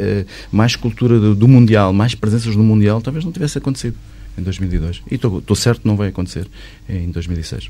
mais 0.51 0.75
cultura 0.75 1.19
do, 1.19 1.35
do, 1.35 1.47
mundial, 1.47 1.93
mais 1.93 2.15
presenças 2.15 2.55
no 2.55 2.63
mundial, 2.63 3.01
talvez 3.01 3.23
não 3.25 3.31
tivesse 3.31 3.57
acontecido 3.57 3.95
em 4.37 4.43
2002. 4.43 5.01
E 5.09 5.15
estou, 5.15 5.55
certo 5.55 5.81
que 5.81 5.87
não 5.87 5.95
vai 5.95 6.09
acontecer 6.09 6.47
em 6.87 7.09
2006. 7.09 7.69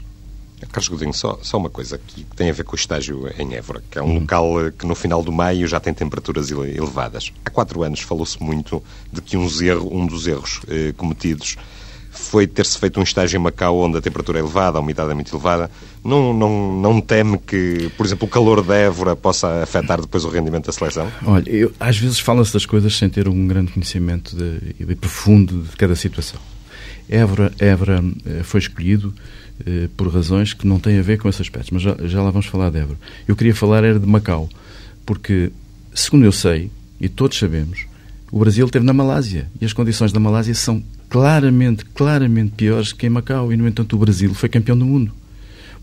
Carlos 0.72 0.88
Godinho, 0.88 1.14
só, 1.14 1.38
só 1.44 1.58
uma 1.58 1.70
coisa 1.70 2.00
que 2.00 2.24
tem 2.36 2.50
a 2.50 2.54
ver 2.54 2.64
com 2.64 2.74
o 2.74 2.76
estágio 2.76 3.30
em 3.38 3.54
Évora, 3.54 3.84
que 3.92 4.00
é 4.00 4.02
um 4.02 4.10
hum. 4.10 4.20
local 4.20 4.66
eh, 4.66 4.72
que 4.72 4.88
no 4.88 4.96
final 4.96 5.22
do 5.22 5.32
maio 5.32 5.68
já 5.68 5.80
tem 5.80 5.94
temperaturas 5.94 6.50
elevadas. 6.50 7.32
Há 7.46 7.50
quatro 7.52 7.84
anos 7.84 8.00
falou-se 8.00 8.42
muito 8.42 8.82
de 9.14 9.22
que 9.22 9.38
um, 9.38 9.48
erro, 9.62 9.96
um 9.96 10.08
dos 10.08 10.26
erros 10.26 10.62
eh, 10.68 10.94
cometidos 10.98 11.58
foi 12.18 12.48
ter-se 12.48 12.78
feito 12.78 13.00
um 13.00 13.04
estágio 13.04 13.38
em 13.38 13.42
Macau 13.42 13.78
onde 13.78 13.98
a 13.98 14.02
temperatura 14.02 14.40
é 14.40 14.42
elevada, 14.42 14.78
a 14.78 14.82
umidade 14.82 15.12
é 15.12 15.14
muito 15.14 15.34
elevada. 15.34 15.70
Não, 16.04 16.34
não, 16.34 16.80
não 16.80 17.02
teme 17.02 17.38
que, 17.38 17.90
por 17.96 18.06
exemplo, 18.06 18.28
o 18.28 18.30
calor 18.30 18.64
de 18.64 18.74
Évora 18.74 19.16
possa 19.16 19.64
afetar 19.64 20.02
depois 20.02 20.26
o 20.26 20.30
rendimento 20.30 20.66
da 20.66 20.72
seleção? 20.72 21.12
Olha, 21.26 21.50
eu, 21.50 21.72
às 21.80 21.98
vezes 21.98 22.20
fala-se 22.20 22.54
das 22.54 22.66
coisas 22.66 22.96
sem 22.96 23.10
ter 23.10 23.28
um 23.28 23.48
grande 23.48 23.72
conhecimento 23.72 24.36
de, 24.36 24.86
de 24.86 24.96
profundo 24.96 25.64
de 25.64 25.76
cada 25.76 25.96
situação. 25.96 26.40
Évora, 27.10 27.54
Évora 27.60 28.04
eh, 28.26 28.44
foi 28.44 28.60
escolhido 28.60 29.14
eh, 29.66 29.88
por 29.96 30.14
razões 30.14 30.54
que 30.54 30.68
não 30.68 30.80
têm 30.80 31.00
a 31.00 31.02
ver 31.02 31.18
com 31.18 31.30
esse 31.30 31.42
aspecto, 31.42 31.74
mas 31.74 31.82
já, 31.82 31.96
já 32.04 32.22
lá 32.22 32.30
vamos 32.30 32.48
falar 32.48 32.70
de 32.70 32.80
Évora. 32.80 33.00
Eu 33.28 33.36
queria 33.36 33.56
falar 33.56 33.84
era 33.84 34.00
de 34.00 34.06
Macau, 34.06 34.50
porque, 35.06 35.52
segundo 35.94 36.26
eu 36.26 36.32
sei, 36.32 36.70
e 37.00 37.08
todos 37.08 37.38
sabemos, 37.38 37.86
o 38.32 38.40
Brasil 38.40 38.66
esteve 38.66 38.86
na 38.86 38.94
Malásia 38.94 39.50
e 39.62 39.66
as 39.66 39.72
condições 39.72 40.12
da 40.12 40.20
Malásia 40.20 40.54
são 40.54 40.84
claramente, 41.10 41.86
claramente 41.86 42.52
piores 42.52 42.94
que 42.94 43.06
em 43.06 43.10
Macau 43.10 43.52
e, 43.52 43.58
no 43.58 43.68
entanto, 43.68 43.96
o 43.96 44.00
Brasil 44.00 44.34
foi 44.34 44.50
campeão 44.50 44.78
do 44.78 44.86
mundo. 44.86 45.12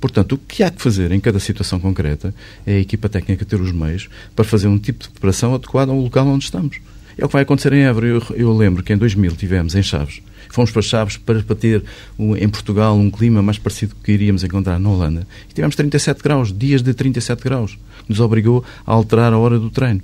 Portanto, 0.00 0.33
o 0.33 0.38
que 0.38 0.62
há 0.62 0.71
que 0.71 0.83
fazer 0.83 1.12
em 1.12 1.21
cada 1.21 1.38
situação 1.38 1.81
concreta 1.81 2.35
é 2.66 2.75
a 2.76 2.81
equipa 2.81 3.09
técnica 3.09 3.45
ter 3.45 3.61
os 3.61 3.73
meios 3.73 4.09
para 4.37 4.45
fazer 4.45 4.69
um 4.69 4.78
tipo 4.78 5.04
de 5.04 5.11
preparação 5.11 5.54
adequado 5.54 5.90
ao 5.90 5.99
local 5.99 6.26
onde 6.26 6.45
estamos. 6.45 6.78
É 7.16 7.25
o 7.25 7.28
que 7.28 7.33
vai 7.33 7.43
acontecer 7.43 7.73
em 7.73 7.85
Évora. 7.85 8.07
Eu, 8.07 8.23
eu 8.35 8.57
lembro 8.57 8.83
que 8.83 8.93
em 8.93 8.97
2000 8.97 9.37
tivemos 9.37 9.75
em 9.75 9.83
Chaves 9.83 10.21
Fomos 10.54 10.71
para 10.71 10.83
Chaves 10.83 11.16
para, 11.16 11.43
para 11.43 11.57
ter 11.57 11.83
um, 12.16 12.37
em 12.37 12.49
Portugal 12.49 12.97
um 12.97 13.11
clima 13.11 13.43
mais 13.43 13.59
parecido 13.59 13.97
com 13.97 14.00
o 14.00 14.04
que 14.04 14.12
iríamos 14.12 14.45
encontrar 14.45 14.78
na 14.78 14.88
Holanda. 14.88 15.26
E 15.50 15.52
tivemos 15.52 15.75
37 15.75 16.23
graus, 16.23 16.57
dias 16.57 16.81
de 16.81 16.95
37 16.95 17.43
graus, 17.43 17.73
que 18.04 18.11
nos 18.11 18.21
obrigou 18.21 18.64
a 18.87 18.93
alterar 18.93 19.33
a 19.33 19.38
hora 19.38 19.59
do 19.59 19.69
treino. 19.69 20.00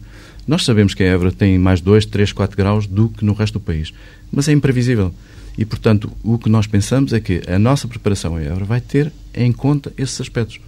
Nós 0.46 0.64
sabemos 0.64 0.94
que 0.94 1.02
a 1.02 1.06
Évora 1.06 1.32
tem 1.32 1.58
mais 1.58 1.80
2, 1.80 2.06
3, 2.06 2.32
4 2.32 2.56
graus 2.56 2.86
do 2.86 3.08
que 3.08 3.24
no 3.24 3.32
resto 3.32 3.54
do 3.54 3.60
país, 3.60 3.92
mas 4.32 4.48
é 4.48 4.52
imprevisível. 4.52 5.12
E, 5.56 5.64
portanto, 5.64 6.10
o 6.22 6.38
que 6.38 6.48
nós 6.48 6.66
pensamos 6.66 7.12
é 7.12 7.20
que 7.20 7.42
a 7.46 7.58
nossa 7.58 7.86
preparação 7.86 8.36
a 8.36 8.42
Évora 8.42 8.64
vai 8.64 8.80
ter 8.80 9.12
em 9.34 9.52
conta 9.52 9.92
esses 9.98 10.20
aspectos. 10.20 10.60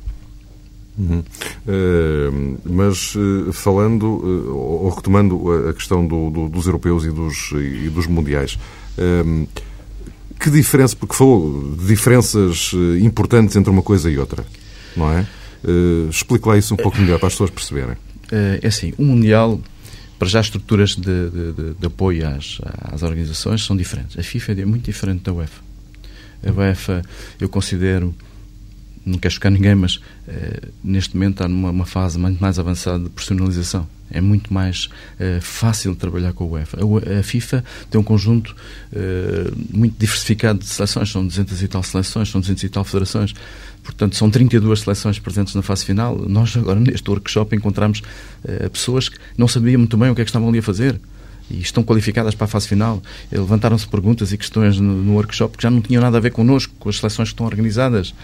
Uhum. 0.99 1.21
Uh, 1.21 2.59
mas 2.65 3.15
uh, 3.15 3.53
falando, 3.53 4.05
uh, 4.05 4.55
ou 4.55 4.91
retomando 4.91 5.69
a 5.69 5.73
questão 5.73 6.07
do, 6.07 6.29
do, 6.29 6.49
dos 6.51 6.67
europeus 6.67 7.05
e 7.05 7.11
dos, 7.11 7.53
e 7.53 7.89
dos 7.89 8.07
mundiais, 8.07 8.59
que 10.43 10.51
diferença, 10.51 10.97
porque 10.97 11.15
falou 11.15 11.77
de 11.79 11.87
diferenças 11.87 12.73
eh, 12.75 12.99
importantes 12.99 13.55
entre 13.55 13.71
uma 13.71 13.83
coisa 13.83 14.11
e 14.11 14.19
outra, 14.19 14.45
não 14.97 15.09
é? 15.13 15.25
Uh, 15.65 16.11
explique 16.11 16.49
lá 16.49 16.59
isso 16.59 16.75
um 16.75 16.77
pouco 16.77 16.99
melhor 16.99 17.21
para 17.21 17.29
as 17.29 17.35
pessoas 17.35 17.51
perceberem. 17.51 17.97
Uh, 18.33 18.59
é 18.63 18.67
assim, 18.67 18.95
o 18.97 19.05
Mundial, 19.05 19.61
para 20.19 20.27
já 20.27 20.41
as 20.41 20.47
estruturas 20.47 20.97
de, 20.97 21.03
de, 21.31 21.75
de, 21.79 21.87
apoio 21.87 22.27
às, 22.27 22.59
às 22.81 23.03
organizações 23.03 23.63
são 23.63 23.77
diferentes. 23.77 24.19
A 24.19 24.23
FIFA 24.23 24.53
é 24.53 24.65
muito 24.65 24.85
diferente 24.85 25.23
da 25.23 25.33
UEFA. 25.33 25.63
A 26.47 26.51
UEFA, 26.51 27.03
eu 27.39 27.49
considero, 27.49 28.15
não 29.05 29.19
quero 29.19 29.35
chocar 29.35 29.53
ninguém, 29.53 29.75
mas 29.75 29.97
uh, 29.97 30.03
neste 30.83 31.15
momento 31.15 31.35
está 31.35 31.49
numa 31.49 31.85
fase 31.85 32.19
muito 32.19 32.41
mais 32.41 32.59
avançada 32.59 33.05
de 33.05 33.11
personalização 33.11 33.87
é 34.13 34.21
muito 34.21 34.53
mais 34.53 34.89
uh, 35.19 35.41
fácil 35.41 35.95
trabalhar 35.97 36.33
com 36.33 36.45
a 36.45 36.47
UEFA. 36.47 36.79
A, 36.79 37.21
a 37.21 37.23
FIFA 37.23 37.65
tem 37.91 38.01
um 38.01 38.05
conjunto 38.05 38.55
uh, 38.93 39.77
muito 39.77 39.99
diversificado 39.99 40.61
de 40.61 40.67
seleções, 40.67 41.11
são 41.11 41.27
200 41.27 41.63
e 41.63 41.69
tal 41.69 41.83
seleções, 41.83 42.31
são 42.31 42.41
200 42.41 42.63
e 42.63 42.69
tal 42.69 42.85
federações. 42.85 43.35
Portanto, 43.83 44.15
são 44.15 44.31
32 44.31 44.81
seleções 44.81 45.19
presentes 45.19 45.55
na 45.55 45.63
fase 45.63 45.85
final. 45.85 46.17
Nós, 46.17 46.57
agora, 46.57 46.79
neste 46.79 47.09
workshop, 47.11 47.57
encontramos 47.57 48.01
uh, 48.45 48.71
pessoas 48.71 49.09
que 49.09 49.19
não 49.37 49.49
sabiam 49.49 49.79
muito 49.79 49.97
bem 49.97 50.11
o 50.11 50.15
que 50.15 50.21
é 50.21 50.25
que 50.25 50.29
estavam 50.29 50.49
ali 50.49 50.59
a 50.59 50.63
fazer 50.63 51.01
e 51.51 51.61
estão 51.61 51.83
qualificadas 51.83 52.35
para 52.35 52.45
a 52.45 52.49
fase 52.49 52.69
final. 52.69 53.03
Levantaram-se 53.31 53.87
perguntas 53.87 54.33
e 54.33 54.39
questões 54.39 54.79
no, 54.79 55.03
no, 55.03 55.15
workshop 55.15 55.57
que 55.57 55.63
já 55.63 55.71
não 55.71 55.81
tinham 55.81 56.01
nada 56.01 56.17
a 56.17 56.21
ver 56.21 56.31
connosco, 56.31 56.73
com 56.79 56.89
as 56.89 56.97
seleções 56.97 57.29
que 57.29 57.35
estão 57.35 57.47
organizadas, 57.47 58.15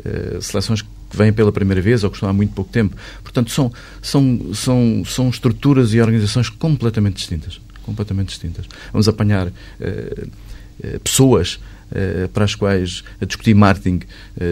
uh, 0.00 0.40
seleções 0.40 0.82
que 0.82 0.88
vêm 1.16 1.32
pela 1.32 1.52
primeira 1.52 1.80
vez 1.80 2.04
ou 2.04 2.10
que 2.10 2.16
estão 2.16 2.28
há 2.28 2.32
muito 2.32 2.52
pouco 2.52 2.70
tempo. 2.70 2.96
Portanto, 3.22 3.50
são, 3.50 3.72
são, 4.02 4.54
são, 4.54 5.02
são 5.06 5.28
estruturas 5.28 5.92
e 5.94 6.00
organizações 6.00 6.48
completamente 6.48 7.16
distintas. 7.16 7.60
Completamente 7.82 8.28
distintas. 8.28 8.66
Vamos 8.92 9.08
apanhar 9.08 9.46
uh, 9.46 9.50
uh, 9.50 11.00
pessoas 11.00 11.60
uh, 11.90 12.28
para 12.28 12.44
as 12.44 12.54
quais 12.54 13.04
a 13.20 13.24
discutir 13.24 13.54
marketing, 13.54 14.00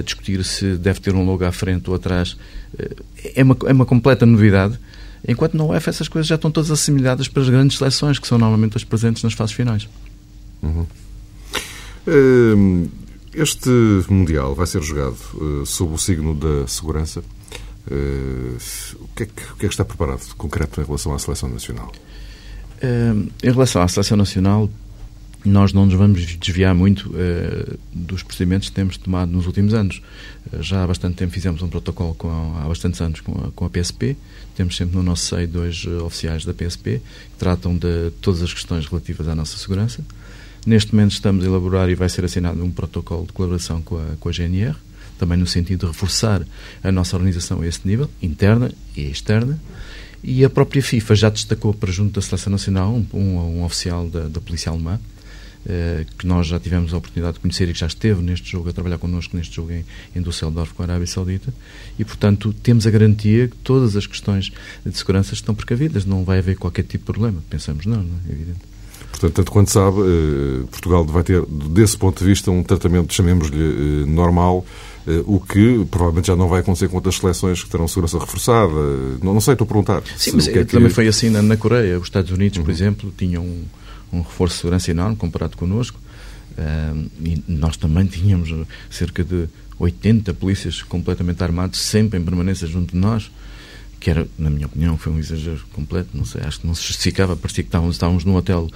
discutir 0.05 0.45
se 0.45 0.77
deve 0.77 1.01
ter 1.01 1.15
um 1.15 1.25
logo 1.25 1.45
à 1.45 1.53
frente 1.53 1.91
ou 1.91 1.97
atrás, 1.97 2.37
é, 3.35 3.43
uma, 3.43 3.57
é 3.67 3.73
uma 3.73 3.87
completa 3.87 4.25
novidade. 4.25 4.79
Enquanto 5.27 5.57
na 5.57 5.65
UEFA 5.65 5.91
essas 5.91 6.07
coisas 6.07 6.27
já 6.27 6.35
estão 6.35 6.51
todas 6.51 6.71
assimiladas 6.71 7.29
para 7.29 7.43
as 7.43 7.49
grandes 7.49 7.79
seleções, 7.79 8.19
que 8.19 8.27
são 8.27 8.37
normalmente 8.37 8.77
as 8.77 8.85
presentes 8.85 9.23
nas 9.23 9.33
fases 9.33 9.55
finais. 9.55 9.89
Uhum. 10.63 10.87
Hum, 12.07 12.89
este 13.35 13.69
Mundial 14.09 14.55
vai 14.55 14.67
ser 14.67 14.83
jogado 14.83 15.17
uh, 15.35 15.67
sob 15.67 15.95
o 15.95 15.99
signo 15.99 16.35
da 16.35 16.67
segurança. 16.67 17.21
Uh, 17.91 18.57
o, 19.01 19.09
que 19.15 19.25
é 19.25 19.27
que, 19.27 19.43
o, 19.53 19.57
que 19.57 19.67
é 19.67 19.69
que, 19.69 19.75
está 19.75 19.85
preparado 19.85 20.21
de 20.21 20.35
concreto 20.35 20.81
em 20.81 20.85
relação 20.85 21.15
à 21.15 21.19
seleção 21.19 21.49
nacional? 21.49 21.93
Uh, 22.83 23.31
em 23.43 23.51
relação 23.51 23.83
à 23.83 23.89
seleção 23.89 24.17
nacional, 24.17 24.71
nós 25.45 25.73
não 25.73 25.85
nos 25.85 25.95
vamos 25.95 26.25
desviar 26.37 26.75
muito 26.75 27.13
dos 27.93 28.23
procedimentos 28.23 28.71
que 28.71 28.75
temos 28.75 28.97
tomado 28.97 29.31
nos 29.31 29.47
últimos 29.47 29.75
anos. 29.75 30.01
já 30.61 30.83
há 30.83 30.87
bastante 30.87 31.17
tempo 31.17 31.31
fizemos 31.35 31.61
um 31.61 31.69
protocolo 31.69 32.15
com, 32.15 32.57
há 32.59 32.67
bastantes 32.67 32.99
anos 33.03 33.21
com 33.21 33.33
a, 33.33 33.51
com 33.51 33.67
a 33.67 33.69
PSP. 33.69 34.17
Temos 34.57 34.75
sempre 34.75 34.97
no 34.97 35.03
nosso 35.03 35.27
seio 35.27 35.47
dois 35.47 35.85
oficiais 35.85 36.47
da 36.47 36.55
PSP 36.55 36.99
que 37.33 37.39
tratam 37.39 37.77
de 37.77 38.11
todas 38.23 38.41
as 38.41 38.55
questões 38.55 38.87
relativas 38.87 39.29
à 39.29 39.35
nossa 39.35 39.59
segurança. 39.59 40.03
Neste 40.67 40.95
momento 40.95 41.13
estamos 41.13 41.45
a 41.45 41.47
elaborar 41.47 41.91
e 41.91 41.95
vai 41.95 42.09
ser 42.09 42.25
assinado 42.25 42.63
um 42.65 42.71
protocolo 42.71 43.27
de 43.27 43.33
colaboração 43.33 43.83
com 43.83 43.99
a, 43.99 44.17
com 44.19 44.29
a 44.29 44.33
GNR, 44.33 44.75
também 45.19 45.37
no 45.37 45.47
sentido 45.47 45.81
de 45.81 45.87
reforçar 45.87 46.43
a 46.83 46.91
nossa 46.91 47.17
organização 47.17 47.61
a 47.61 47.67
esse 47.67 47.81
nível, 47.85 48.11
interna 48.23 48.73
e 48.97 49.03
externa. 49.03 49.61
E 50.23 50.43
a 50.43 50.49
própria 50.49 50.83
FIFA 50.83 51.15
já 51.15 51.29
destacou 51.29 51.75
para 51.75 51.93
junto 51.93 52.15
da 52.15 52.23
Seleção 52.23 52.51
Nacional 52.51 52.95
um, 52.95 53.07
um, 53.13 53.59
um 53.59 53.65
oficial 53.65 54.09
da, 54.09 54.27
da 54.27 54.41
Polícia 54.41 54.71
Alemã, 54.71 54.99
eh, 55.67 56.07
que 56.17 56.27
nós 56.27 56.47
já 56.47 56.59
tivemos 56.59 56.95
a 56.95 56.97
oportunidade 56.97 57.35
de 57.35 57.41
conhecer 57.41 57.69
e 57.69 57.75
que 57.75 57.79
já 57.79 57.87
esteve 57.87 58.23
neste 58.23 58.51
jogo, 58.51 58.71
a 58.71 58.73
trabalhar 58.73 58.97
connosco 58.97 59.37
neste 59.37 59.57
jogo 59.57 59.71
em, 59.71 59.85
em 60.17 60.23
Düsseldorf 60.23 60.73
com 60.73 60.83
a 60.83 60.87
Arábia 60.87 61.07
Saudita. 61.07 61.53
E, 61.99 62.07
portanto, 62.07 62.55
temos 62.63 62.87
a 62.87 62.91
garantia 62.91 63.49
que 63.49 63.57
todas 63.57 63.97
as 63.97 64.07
questões 64.07 64.51
de 64.85 64.97
segurança 64.97 65.35
estão 65.35 65.55
precavidas. 65.55 66.07
Não 66.07 66.25
vai 66.25 66.39
haver 66.39 66.57
qualquer 66.57 66.85
tipo 66.85 67.05
de 67.05 67.13
problema. 67.13 67.43
Pensamos, 67.51 67.85
não, 67.85 68.03
não 68.03 68.19
é 68.27 68.33
evidente. 68.33 68.74
Portanto, 69.25 69.37
tanto 69.37 69.53
quanto 69.53 69.71
sabe, 69.71 70.01
eh, 70.01 70.67
Portugal 70.71 71.05
vai 71.05 71.23
ter, 71.23 71.43
desse 71.47 71.97
ponto 71.97 72.19
de 72.19 72.25
vista, 72.29 72.51
um 72.51 72.63
tratamento, 72.63 73.13
chamemos-lhe, 73.15 74.03
eh, 74.03 74.07
normal, 74.07 74.67
eh, 75.07 75.23
o 75.25 75.41
que 75.41 75.87
provavelmente 75.91 76.27
já 76.27 76.37
não 76.37 76.47
vai 76.47 76.61
acontecer 76.61 76.89
com 76.89 76.97
outras 76.97 77.17
seleções 77.17 77.65
que 77.65 77.71
terão 77.71 77.89
segurança 77.89 78.19
reforçada. 78.19 78.75
Não, 79.23 79.33
não 79.33 79.41
sei, 79.41 79.55
estou 79.55 79.65
a 79.65 79.69
perguntar. 79.69 80.03
Sim, 80.17 80.33
mas 80.35 80.49
é 80.49 80.65
também 80.65 80.91
foi 80.91 81.09
assim 81.09 81.31
na, 81.31 81.41
na, 81.41 81.57
Coreia. 81.57 81.99
Os 81.99 82.05
Estados 82.05 82.31
Unidos, 82.31 82.59
uhum. 82.59 82.65
por 82.65 82.71
exemplo, 82.71 83.15
tinham 83.17 83.43
um, 83.43 83.65
um, 84.13 84.19
reforço 84.21 84.57
de 84.57 84.61
segurança 84.61 84.91
enorme 84.91 85.17
comparado 85.17 85.57
connosco. 85.57 85.99
Uh, 86.57 87.11
e 87.25 87.43
nós 87.49 87.77
também 87.77 88.07
tínhamos 88.07 88.55
cerca 88.91 89.25
de 89.25 89.49
80 89.79 90.35
polícias 90.35 90.83
completamente 90.83 91.43
armados, 91.43 91.81
sempre 91.81 92.19
em 92.19 92.23
permanência 92.23 92.67
junto 92.67 92.93
de 92.93 93.01
nós 93.01 93.31
que 94.05 94.11
era, 94.11 94.29
na 94.39 94.51
minha 94.51 94.67
opinião, 94.67 94.99
foi 94.99 95.11
um 95.11 95.19
exagero 95.19 95.65
completo, 95.73 96.11
não 96.13 96.27
sei, 96.27 96.43
acho 96.43 96.61
que 96.61 96.67
não 96.67 96.75
se 96.75 96.83
justificava, 96.87 97.35
parecia 97.35 97.65
que 97.65 97.69
estávamos, 97.69 97.95
estávamos 97.97 98.23
num 98.23 98.37
hotel 98.37 98.69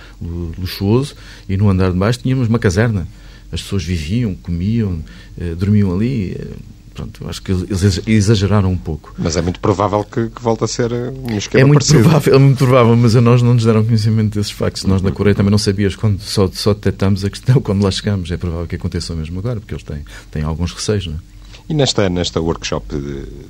luxuoso 0.58 1.14
e 1.46 1.54
no 1.54 1.68
andar 1.68 1.92
de 1.92 1.98
baixo 1.98 2.20
tínhamos 2.20 2.48
uma 2.48 2.58
caserna. 2.58 3.06
As 3.52 3.60
pessoas 3.60 3.84
viviam, 3.84 4.34
comiam, 4.34 5.00
eh, 5.38 5.54
dormiam 5.54 5.94
ali. 5.94 6.32
Eh, 6.32 6.46
pronto, 6.94 7.28
acho 7.28 7.42
que 7.42 7.52
eles 7.52 8.00
exageraram 8.06 8.72
um 8.72 8.76
pouco. 8.78 9.14
Mas 9.18 9.36
é 9.36 9.42
muito 9.42 9.60
provável 9.60 10.02
que, 10.02 10.30
que 10.30 10.40
volte 10.40 10.64
a 10.64 10.66
ser 10.66 10.90
um 10.94 11.36
esquema 11.36 11.60
É 11.60 11.64
muito 11.66 11.80
parecido. 11.80 12.02
provável, 12.04 12.34
é 12.34 12.38
muito 12.38 12.56
provável, 12.56 12.96
mas 12.96 13.14
a 13.14 13.20
nós 13.20 13.42
não 13.42 13.52
nos 13.52 13.64
deram 13.66 13.84
conhecimento 13.84 14.34
desses 14.34 14.52
factos. 14.52 14.84
Nós 14.84 15.02
na 15.02 15.12
Coreia 15.12 15.34
também 15.34 15.50
não 15.50 15.58
sabíamos 15.58 15.94
quando 15.94 16.20
só, 16.20 16.48
só 16.50 16.72
detectamos 16.72 17.22
a 17.22 17.28
questão 17.28 17.60
quando 17.62 17.82
lá 17.82 17.90
chegamos. 17.90 18.30
É 18.30 18.38
provável 18.38 18.66
que 18.66 18.76
aconteça 18.76 19.12
o 19.12 19.16
mesmo 19.16 19.38
agora, 19.40 19.60
porque 19.60 19.74
eles 19.74 19.84
têm, 19.84 20.02
têm 20.30 20.42
alguns 20.42 20.72
receios, 20.72 21.06
não 21.06 21.14
é? 21.16 21.37
E 21.68 21.74
nesta, 21.74 22.08
nesta 22.08 22.40
workshop 22.40 22.86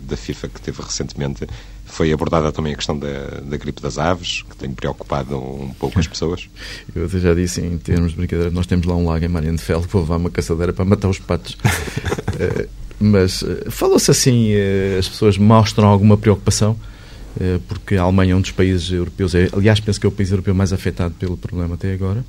da 0.09 0.17
FIFA 0.17 0.49
que 0.49 0.61
teve 0.61 0.83
recentemente, 0.83 1.47
foi 1.85 2.13
abordada 2.13 2.51
também 2.51 2.73
a 2.73 2.77
questão 2.77 2.99
da, 2.99 3.41
da 3.43 3.57
gripe 3.57 3.81
das 3.81 3.97
aves, 3.97 4.43
que 4.43 4.57
tem 4.57 4.71
preocupado 4.73 5.37
um 5.37 5.73
pouco 5.79 5.99
as 6.01 6.07
pessoas? 6.07 6.49
Eu 6.95 7.09
já 7.09 7.33
disse, 7.33 7.61
em 7.61 7.79
termos 7.79 8.11
de 8.11 8.17
brincadeira, 8.17 8.51
nós 8.51 8.67
temos 8.67 8.87
lá 8.87 8.97
um 8.97 9.07
lago 9.07 9.25
em 9.25 9.29
Mariano 9.29 9.57
de 9.57 9.63
Fel 9.63 9.81
que 9.83 9.89
vou 9.89 10.03
levar 10.03 10.17
uma 10.17 10.31
caçadeira 10.31 10.73
para 10.73 10.85
matar 10.85 11.09
os 11.09 11.19
patos. 11.21 11.55
uh, 11.55 12.69
mas 12.99 13.43
uh, 13.43 13.71
falou-se 13.71 14.11
assim, 14.11 14.53
uh, 14.53 14.99
as 14.99 15.09
pessoas 15.09 15.39
mostram 15.39 15.87
alguma 15.87 16.17
preocupação, 16.17 16.77
porque 17.69 17.95
a 17.95 18.03
Alemanha 18.03 18.33
é 18.33 18.37
um 18.37 18.41
dos 18.41 18.51
países 18.51 18.91
europeus, 18.91 19.33
é, 19.33 19.49
aliás, 19.53 19.79
penso 19.79 20.01
que 20.01 20.07
é 20.07 20.09
o 20.09 20.13
país 20.13 20.29
europeu 20.33 20.53
mais 20.57 20.73
afetado 20.73 21.15
pelo 21.15 21.37
problema 21.37 21.77
até 21.77 21.93
agora. 21.93 22.25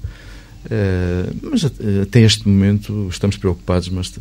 mas 1.41 1.65
até 2.03 2.21
este 2.21 2.47
momento 2.47 3.07
estamos 3.09 3.35
preocupados, 3.35 3.89
mas 3.89 4.13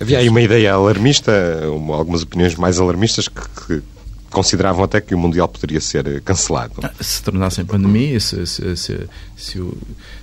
Havia 0.00 0.18
aí 0.18 0.28
uma 0.28 0.40
ideia 0.40 0.72
alarmista, 0.72 1.32
algumas 1.64 2.22
opiniões 2.22 2.54
mais 2.54 2.78
alarmistas 2.78 3.28
que, 3.28 3.40
que 3.66 3.82
consideravam 4.30 4.84
até 4.84 5.00
que 5.00 5.14
o 5.14 5.18
Mundial 5.18 5.48
poderia 5.48 5.80
ser 5.80 6.20
cancelado. 6.22 6.74
Ah, 6.82 6.92
se 7.00 7.22
tornasse 7.22 7.60
em 7.60 7.64
pandemia, 7.64 8.20
se, 8.20 8.46
se, 8.46 8.76
se, 8.76 9.08
se, 9.36 9.60
o, 9.60 9.76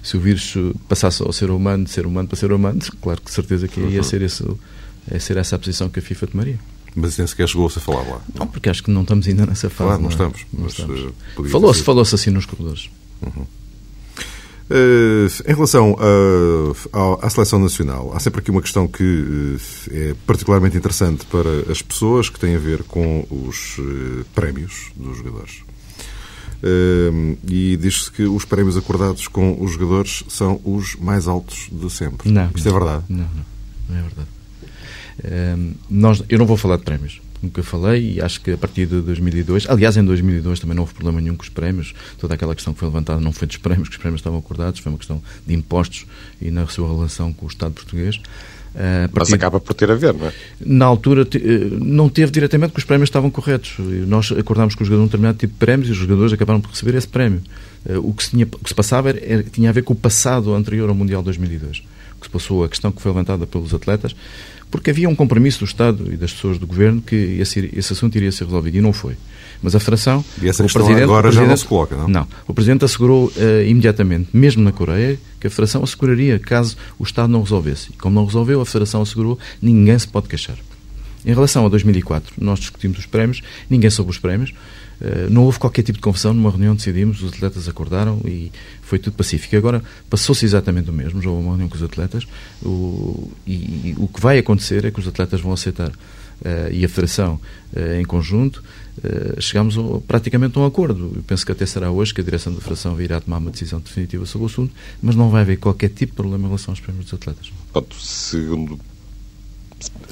se 0.03 0.17
o 0.17 0.19
vírus 0.19 0.55
passasse 0.87 1.23
ao 1.23 1.33
ser 1.33 1.49
humano, 1.49 1.85
de 1.85 1.89
ser 1.89 2.05
humano 2.05 2.27
para 2.27 2.37
ser 2.37 2.51
humano, 2.51 2.79
claro 3.01 3.21
que 3.21 3.31
certeza 3.31 3.67
que 3.67 3.79
ia 3.79 3.97
uhum. 3.97 4.03
ser, 4.03 4.21
esse, 4.21 4.43
ia 5.11 5.19
ser 5.19 5.37
essa 5.37 5.55
a 5.55 5.59
posição 5.59 5.89
que 5.89 5.99
a 5.99 6.01
FIFA 6.01 6.27
tomaria. 6.27 6.59
Mas 6.95 7.17
nem 7.17 7.25
sequer 7.25 7.47
chegou-se 7.47 7.79
a 7.79 7.81
falar 7.81 8.03
lá. 8.03 8.21
Não, 8.35 8.45
porque 8.45 8.69
acho 8.69 8.83
que 8.83 8.91
não 8.91 9.01
estamos 9.01 9.27
ainda 9.27 9.45
nessa 9.47 9.69
fase. 9.69 9.99
Claro, 9.99 10.03
não, 10.03 10.09
não 10.09 10.65
é? 10.65 10.67
estamos. 10.67 11.15
Estamos. 11.33 11.51
Falou-se 11.51 11.81
falou 11.81 12.03
assim 12.03 12.29
nos 12.29 12.45
corredores. 12.45 12.89
Uhum. 13.21 13.45
Uh, 14.69 15.27
em 15.45 15.53
relação 15.53 15.91
uh, 15.91 17.17
à, 17.21 17.27
à, 17.27 17.29
seleção 17.29 17.59
nacional, 17.59 18.13
há 18.15 18.19
sempre 18.19 18.39
aqui 18.39 18.49
uma 18.49 18.61
questão 18.61 18.87
que 18.87 19.03
uh, 19.03 19.59
é 19.91 20.15
particularmente 20.25 20.77
interessante 20.77 21.25
para 21.25 21.69
as 21.69 21.81
pessoas, 21.81 22.29
que 22.29 22.39
tem 22.39 22.55
a 22.55 22.59
ver 22.59 22.83
com 22.83 23.27
os 23.29 23.77
prémios 24.33 24.91
dos 24.95 25.17
jogadores. 25.17 25.63
e 27.45 27.77
diz-se 27.77 28.09
que 28.09 28.23
os 28.23 28.45
prémios 28.45 28.77
acordados 28.77 29.27
com 29.27 29.61
os 29.61 29.71
jogadores 29.73 30.23
são 30.29 30.61
os 30.63 30.95
mais 30.95 31.27
altos 31.27 31.67
de 31.69 31.89
sempre. 31.89 32.31
Não, 32.31 32.49
Isto 32.55 32.69
não, 32.69 32.75
é 32.75 32.79
verdade? 32.79 33.03
Não, 33.09 33.17
não, 33.17 33.45
não 33.89 33.97
é 33.97 34.01
verdade. 34.01 35.77
nós, 35.89 36.23
eu 36.29 36.39
não 36.39 36.45
vou 36.45 36.55
falar 36.55 36.77
de 36.77 36.83
prémios 36.83 37.21
nunca 37.43 37.61
falei, 37.61 38.13
e 38.13 38.21
acho 38.21 38.41
que 38.41 38.51
a 38.51 38.57
partir 38.57 38.85
de 38.85 39.01
2002, 39.01 39.69
aliás, 39.69 39.97
em 39.97 40.03
2002 40.03 40.59
também 40.59 40.75
não 40.75 40.83
houve 40.83 40.93
problema 40.93 41.21
nenhum 41.21 41.35
com 41.35 41.43
os 41.43 41.49
prémios, 41.49 41.93
toda 42.17 42.33
aquela 42.33 42.55
questão 42.55 42.73
que 42.73 42.79
foi 42.79 42.87
levantada 42.87 43.19
não 43.19 43.31
foi 43.31 43.47
dos 43.47 43.57
prémios, 43.57 43.89
que 43.89 43.95
os 43.95 44.01
prémios 44.01 44.19
estavam 44.19 44.39
acordados, 44.39 44.79
foi 44.79 44.91
uma 44.91 44.97
questão 44.97 45.21
de 45.45 45.53
impostos 45.53 46.05
e 46.41 46.49
na 46.49 46.65
sua 46.67 46.87
relação 46.87 47.33
com 47.33 47.45
o 47.45 47.49
Estado 47.49 47.73
português. 47.73 48.19
Uh, 48.73 49.07
Mas 49.13 49.31
acaba 49.31 49.59
por 49.59 49.75
ter 49.75 49.91
a 49.91 49.95
ver, 49.95 50.15
não 50.15 50.25
é? 50.27 50.33
Na 50.59 50.85
altura 50.85 51.27
eh, 51.35 51.77
não 51.79 52.09
teve 52.09 52.31
diretamente 52.31 52.73
que 52.73 52.79
os 52.79 52.83
prémios 52.83 53.07
estavam 53.07 53.29
corretos. 53.29 53.75
Nós 54.07 54.31
acordámos 54.31 54.73
com 54.73 54.81
os 54.81 54.87
jogadores 54.87 55.03
um 55.03 55.07
determinado 55.09 55.37
tipo 55.37 55.53
de 55.53 55.59
prémios 55.59 55.89
e 55.89 55.91
os 55.91 55.97
jogadores 55.97 56.33
acabaram 56.33 56.59
por 56.59 56.71
receber 56.71 56.95
esse 56.95 57.07
prémio. 57.07 57.43
Uh, 57.85 57.99
o, 57.99 58.13
que 58.13 58.23
se 58.23 58.31
tinha, 58.31 58.45
o 58.45 58.63
que 58.63 58.69
se 58.69 58.73
passava 58.73 59.11
era, 59.11 59.43
tinha 59.43 59.69
a 59.69 59.73
ver 59.73 59.83
com 59.83 59.93
o 59.93 59.95
passado 59.95 60.55
anterior 60.55 60.89
ao 60.89 60.95
Mundial 60.95 61.21
2002. 61.21 61.83
O 62.17 62.19
que 62.19 62.25
se 62.25 62.31
passou, 62.31 62.63
a 62.63 62.69
questão 62.69 62.91
que 62.91 62.99
foi 62.99 63.11
levantada 63.11 63.45
pelos 63.45 63.75
atletas, 63.75 64.15
porque 64.73 64.89
havia 64.89 65.07
um 65.07 65.13
compromisso 65.13 65.59
do 65.59 65.65
Estado 65.65 66.11
e 66.11 66.17
das 66.17 66.33
pessoas 66.33 66.57
do 66.57 66.65
Governo 66.65 66.99
que 66.99 67.15
esse, 67.15 67.69
esse 67.75 67.93
assunto 67.93 68.15
iria 68.15 68.31
ser 68.31 68.45
resolvido 68.45 68.75
e 68.75 68.81
não 68.81 68.91
foi. 68.91 69.15
Mas 69.61 69.75
a 69.75 69.79
Federação. 69.79 70.25
E 70.41 70.49
essa 70.49 70.63
questão 70.63 70.87
agora 70.97 71.31
já 71.31 71.45
não 71.45 71.55
se 71.55 71.63
coloca, 71.63 71.95
não? 71.95 72.07
Não. 72.07 72.27
O 72.47 72.55
Presidente 72.55 72.83
assegurou 72.83 73.27
uh, 73.27 73.63
imediatamente, 73.67 74.29
mesmo 74.33 74.63
na 74.63 74.71
Coreia, 74.71 75.19
que 75.39 75.45
a 75.45 75.49
Federação 75.51 75.83
asseguraria 75.83 76.39
caso 76.39 76.75
o 76.97 77.03
Estado 77.03 77.31
não 77.31 77.43
resolvesse. 77.43 77.91
E 77.91 77.97
como 77.97 78.15
não 78.15 78.25
resolveu, 78.25 78.61
a 78.61 78.65
Federação 78.65 79.03
assegurou, 79.03 79.37
ninguém 79.61 79.99
se 79.99 80.07
pode 80.07 80.27
queixar. 80.27 80.57
Em 81.23 81.33
relação 81.35 81.67
a 81.67 81.69
2004, 81.69 82.33
nós 82.41 82.57
discutimos 82.57 82.97
os 82.97 83.05
prémios, 83.05 83.43
ninguém 83.69 83.91
soube 83.91 84.09
os 84.09 84.17
prémios. 84.17 84.55
Uh, 85.01 85.29
não 85.29 85.43
houve 85.43 85.59
qualquer 85.59 85.83
tipo 85.83 85.97
de 85.97 86.03
confusão, 86.03 86.33
numa 86.33 86.49
reunião 86.49 86.75
decidimos, 86.75 87.21
os 87.21 87.33
atletas 87.33 87.67
acordaram 87.67 88.21
e 88.25 88.51
foi 88.81 88.99
tudo 88.99 89.15
pacífico. 89.15 89.55
Agora 89.55 89.83
passou-se 90.09 90.45
exatamente 90.45 90.89
o 90.89 90.93
mesmo, 90.93 91.21
já 91.21 91.29
houve 91.29 91.41
uma 91.41 91.51
reunião 91.51 91.69
com 91.69 91.75
os 91.75 91.83
atletas 91.83 92.25
o, 92.61 93.31
e, 93.45 93.53
e, 93.53 93.95
o 93.97 94.07
que 94.07 94.21
vai 94.21 94.37
acontecer 94.37 94.85
é 94.85 94.91
que 94.91 94.99
os 94.99 95.07
atletas 95.07 95.41
vão 95.41 95.51
aceitar 95.51 95.89
uh, 95.89 96.71
e 96.71 96.85
a 96.85 96.89
Federação 96.89 97.39
uh, 97.75 97.99
em 97.99 98.05
conjunto 98.05 98.63
uh, 98.99 99.41
chegamos 99.41 99.75
praticamente 100.07 100.57
a 100.57 100.61
um 100.61 100.65
acordo. 100.65 101.11
Eu 101.15 101.23
penso 101.23 101.45
que 101.45 101.51
até 101.51 101.65
será 101.65 101.91
hoje 101.91 102.13
que 102.13 102.21
a 102.21 102.23
direção 102.23 102.53
da 102.53 102.59
Federação 102.59 102.95
virá 102.95 103.19
tomar 103.19 103.37
uma 103.37 103.51
decisão 103.51 103.79
definitiva 103.79 104.25
sobre 104.25 104.43
o 104.43 104.49
assunto, 104.49 104.73
mas 105.01 105.15
não 105.15 105.29
vai 105.29 105.41
haver 105.41 105.57
qualquer 105.57 105.89
tipo 105.89 106.11
de 106.11 106.17
problema 106.17 106.43
em 106.43 106.47
relação 106.47 106.71
aos 106.71 106.79
prémios 106.79 107.05
dos 107.05 107.13
atletas. 107.13 107.51
Segundo, 107.99 108.79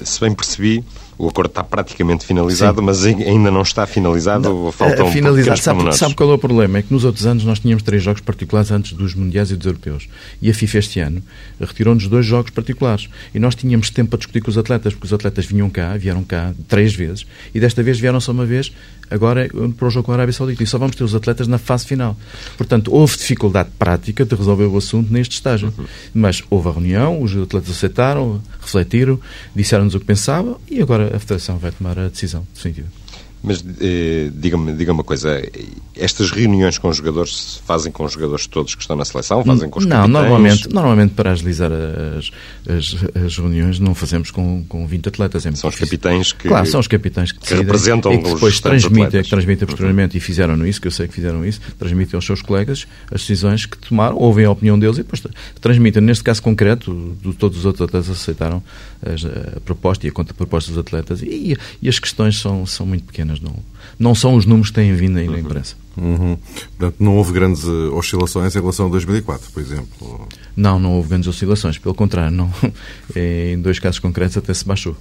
se 0.03 0.19
bem 0.19 0.33
percebi, 0.33 0.83
o 1.17 1.27
acordo 1.27 1.49
está 1.49 1.63
praticamente 1.63 2.25
finalizado, 2.25 2.79
Sim. 2.79 2.85
mas 2.85 3.05
ainda 3.05 3.51
não 3.51 3.61
está 3.61 3.85
finalizado. 3.85 4.49
Não, 4.49 4.71
faltam 4.71 5.07
é, 5.07 5.11
finalizado. 5.11 5.59
Sabe, 5.59 5.95
sabe, 5.95 6.15
qual 6.15 6.31
é 6.31 6.33
o 6.33 6.37
problema? 6.37 6.79
É 6.79 6.81
que 6.81 6.93
nos 6.93 7.03
outros 7.03 7.25
anos 7.25 7.43
nós 7.43 7.59
tínhamos 7.59 7.83
três 7.83 8.01
jogos 8.01 8.21
particulares 8.21 8.71
antes 8.71 8.93
dos 8.93 9.13
Mundiais 9.13 9.51
e 9.51 9.55
dos 9.55 9.65
Europeus. 9.65 10.07
E 10.41 10.49
a 10.49 10.53
FIFA 10.53 10.77
este 10.79 10.99
ano 10.99 11.21
retirou-nos 11.59 12.07
dois 12.07 12.25
jogos 12.25 12.51
particulares. 12.51 13.09
E 13.33 13.39
nós 13.39 13.55
tínhamos 13.55 13.89
tempo 13.89 14.11
para 14.11 14.17
discutir 14.17 14.41
com 14.41 14.49
os 14.49 14.57
atletas, 14.57 14.93
porque 14.93 15.05
os 15.05 15.13
atletas 15.13 15.45
vinham 15.45 15.69
cá, 15.69 15.95
vieram 15.97 16.23
cá 16.23 16.53
três 16.67 16.93
vezes, 16.93 17.25
e 17.53 17.59
desta 17.59 17.83
vez 17.83 17.99
vieram 17.99 18.19
só 18.19 18.31
uma 18.31 18.45
vez, 18.45 18.71
agora 19.09 19.49
para 19.77 19.87
o 19.87 19.89
jogo 19.89 20.05
com 20.05 20.11
a 20.11 20.15
Arábia 20.15 20.33
Saudita. 20.33 20.63
E 20.63 20.67
só 20.67 20.77
vamos 20.77 20.95
ter 20.95 21.03
os 21.03 21.13
atletas 21.13 21.47
na 21.47 21.57
fase 21.57 21.85
final. 21.85 22.17
Portanto, 22.57 22.93
houve 22.93 23.17
dificuldade 23.17 23.69
prática 23.77 24.25
de 24.25 24.35
resolver 24.35 24.65
o 24.65 24.77
assunto 24.77 25.11
neste 25.11 25.35
estágio. 25.35 25.73
Uhum. 25.77 25.85
Mas 26.13 26.43
houve 26.49 26.69
a 26.69 26.71
reunião, 26.71 27.21
os 27.21 27.35
atletas 27.35 27.69
aceitaram, 27.69 28.41
refletiram, 28.59 29.19
disseram-nos 29.55 29.95
o 29.95 29.99
que 29.99 30.05
pensavam, 30.05 30.59
e 30.69 30.81
agora 30.81 31.00
a 31.01 31.19
Federação 31.19 31.57
vai 31.57 31.71
tomar 31.71 31.97
a 31.97 32.07
decisão 32.07 32.45
definitiva. 32.53 32.87
Mas 33.43 33.63
eh, 33.79 34.29
diga-me 34.35 34.73
diga 34.73 34.91
uma 34.91 35.03
coisa, 35.03 35.41
estas 35.95 36.29
reuniões 36.29 36.77
com 36.77 36.89
os 36.89 36.97
jogadores 36.97 37.35
se 37.35 37.59
fazem 37.61 37.91
com 37.91 38.03
os 38.03 38.13
jogadores 38.13 38.45
todos 38.45 38.75
que 38.75 38.81
estão 38.81 38.95
na 38.95 39.03
seleção? 39.03 39.43
Fazem 39.43 39.67
com 39.67 39.79
os 39.79 39.85
Não, 39.85 40.07
normalmente, 40.07 40.69
normalmente 40.71 41.13
para 41.15 41.31
agilizar 41.31 41.71
as, 41.71 42.31
as, 42.69 43.23
as, 43.25 43.37
reuniões 43.37 43.79
não 43.79 43.95
fazemos 43.95 44.29
com, 44.29 44.63
com 44.69 44.85
20 44.85 45.09
atletas. 45.09 45.45
É 45.45 45.51
são 45.53 45.71
os 45.71 45.75
capitães 45.75 46.33
que, 46.33 46.47
claro, 46.47 46.67
são 46.67 46.79
os 46.79 46.87
capitães 46.87 47.31
que, 47.31 47.39
que 47.39 47.53
representam 47.55 48.13
e 48.13 48.19
que 48.19 48.31
depois 48.31 48.59
transmitem, 48.59 49.23
que 49.23 49.29
transmitem 49.29 49.67
posteriormente, 49.67 50.15
uhum. 50.15 50.17
e 50.17 50.21
fizeram 50.21 50.67
isso, 50.67 50.79
que 50.79 50.87
eu 50.87 50.91
sei 50.91 51.07
que 51.07 51.13
fizeram 51.13 51.43
isso, 51.43 51.59
transmitem 51.79 52.17
aos 52.17 52.25
seus 52.25 52.43
colegas 52.43 52.85
as 53.11 53.21
decisões 53.21 53.65
que 53.65 53.77
tomaram, 53.77 54.17
ouvem 54.17 54.45
a 54.45 54.51
opinião 54.51 54.77
deles 54.77 54.97
e 54.97 55.03
depois 55.03 55.21
transmitem. 55.59 56.01
Neste 56.01 56.23
caso 56.23 56.43
concreto, 56.43 56.93
do, 56.93 57.33
todos 57.33 57.57
os 57.57 57.65
outros 57.65 57.87
atletas 57.87 58.09
aceitaram 58.09 58.61
a, 59.03 59.57
a 59.57 59.59
proposta 59.61 60.05
e 60.05 60.09
a 60.09 60.11
contraproposta 60.11 60.69
dos 60.69 60.77
atletas 60.77 61.23
e, 61.23 61.57
e 61.81 61.89
as 61.89 61.97
questões 61.97 62.39
são, 62.39 62.65
são 62.67 62.85
muito 62.85 63.03
pequenas 63.03 63.30
não, 63.39 63.55
não 63.97 64.15
são 64.15 64.35
os 64.35 64.45
números 64.45 64.69
que 64.69 64.75
têm 64.75 64.93
vindo 64.93 65.17
aí 65.17 65.27
na 65.27 65.33
uhum. 65.33 65.39
imprensa. 65.39 65.75
Uhum. 65.97 66.37
Portanto, 66.77 66.95
não 66.99 67.15
houve 67.17 67.33
grandes 67.33 67.63
uh, 67.63 67.93
oscilações 67.95 68.55
em 68.55 68.59
relação 68.59 68.87
a 68.87 68.89
2004, 68.89 69.51
por 69.51 69.61
exemplo? 69.61 70.27
Não, 70.55 70.79
não 70.79 70.93
houve 70.93 71.09
grandes 71.09 71.27
oscilações. 71.27 71.77
Pelo 71.77 71.93
contrário, 71.93 72.35
não. 72.35 72.51
em 73.15 73.59
dois 73.61 73.79
casos 73.79 73.99
concretos 73.99 74.37
até 74.37 74.53
se 74.53 74.65
baixou. 74.65 74.95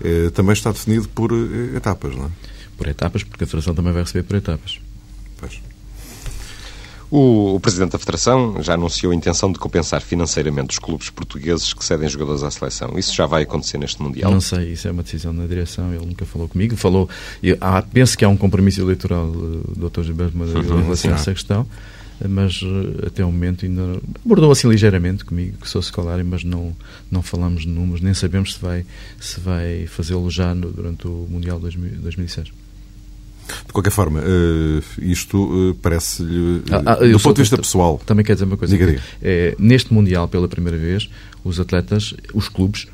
É, 0.00 0.30
também 0.30 0.52
está 0.52 0.70
definido 0.70 1.08
por 1.08 1.30
etapas, 1.74 2.14
não 2.14 2.26
é? 2.26 2.28
Por 2.76 2.86
etapas, 2.86 3.24
porque 3.24 3.44
a 3.44 3.46
Federação 3.46 3.74
também 3.74 3.92
vai 3.92 4.02
receber 4.02 4.22
por 4.22 4.36
etapas. 4.36 4.80
Pois. 5.38 5.60
O, 7.10 7.54
o, 7.54 7.60
Presidente 7.60 7.92
da 7.92 7.98
Federação 7.98 8.62
já 8.62 8.74
anunciou 8.74 9.12
a 9.12 9.14
intenção 9.14 9.50
de 9.50 9.58
compensar 9.58 10.02
financeiramente 10.02 10.72
os 10.72 10.78
clubes 10.78 11.08
portugueses 11.08 11.72
que 11.72 11.82
cedem 11.82 12.08
jogadores 12.08 12.42
à 12.42 12.50
seleção. 12.50 12.98
Isso 12.98 13.14
já 13.14 13.24
vai 13.24 13.44
acontecer 13.44 13.78
neste 13.78 14.02
Mundial? 14.02 14.30
Não 14.30 14.40
sei, 14.40 14.72
isso 14.72 14.88
é 14.88 14.90
uma 14.90 15.02
decisão 15.02 15.34
da 15.34 15.46
direção. 15.46 15.92
Ele 15.94 16.04
nunca 16.04 16.26
falou 16.26 16.46
comigo. 16.48 16.76
Falou, 16.76 17.08
eu, 17.42 17.56
há, 17.60 17.80
penso 17.80 18.16
que 18.16 18.24
há 18.24 18.28
um 18.28 18.36
compromisso 18.36 18.80
eleitoral 18.82 19.30
do 19.30 19.88
Dr. 19.88 20.02
Gilberto 20.02 20.36
Madeira 20.36 20.60
uhum, 20.60 20.80
em 20.80 20.82
relação 20.82 21.12
a 21.12 21.14
essa 21.14 21.32
questão, 21.32 21.66
mas 22.28 22.60
eh, 22.62 23.06
até 23.06 23.24
o 23.24 23.32
momento 23.32 23.64
ainda 23.64 24.00
abordou 24.24 24.50
assim 24.50 24.68
ligeiramente 24.68 25.24
comigo, 25.24 25.56
que 25.58 25.68
sou 25.68 25.80
escolar, 25.80 26.22
mas 26.24 26.44
não, 26.44 26.76
não 27.10 27.22
falamos 27.22 27.62
de 27.62 27.68
números, 27.68 28.02
nem 28.02 28.12
sabemos 28.12 28.54
se 28.54 28.60
vai, 28.60 28.84
se 29.18 29.40
vai 29.40 29.86
fazê-lo 29.86 30.30
já 30.30 30.54
no, 30.54 30.70
durante 30.70 31.06
o 31.06 31.26
Mundial 31.30 31.58
2006. 31.58 32.52
De 33.66 33.72
qualquer 33.72 33.90
forma, 33.90 34.20
uh, 34.20 34.82
isto 34.98 35.38
uh, 35.38 35.74
parece-lhe, 35.76 36.62
ah, 36.70 36.82
ah, 36.84 36.94
do 36.96 37.20
ponto 37.20 37.36
de 37.36 37.42
vista 37.42 37.56
pessoal. 37.56 38.00
Também 38.04 38.24
quer 38.24 38.34
dizer 38.34 38.44
uma 38.44 38.56
coisa. 38.56 38.76
Diga, 38.76 38.92
diga. 38.92 39.02
É, 39.22 39.54
neste 39.58 39.92
Mundial, 39.92 40.28
pela 40.28 40.48
primeira 40.48 40.76
vez, 40.76 41.08
os 41.44 41.58
atletas, 41.58 42.14
os 42.34 42.48
clubes, 42.48 42.86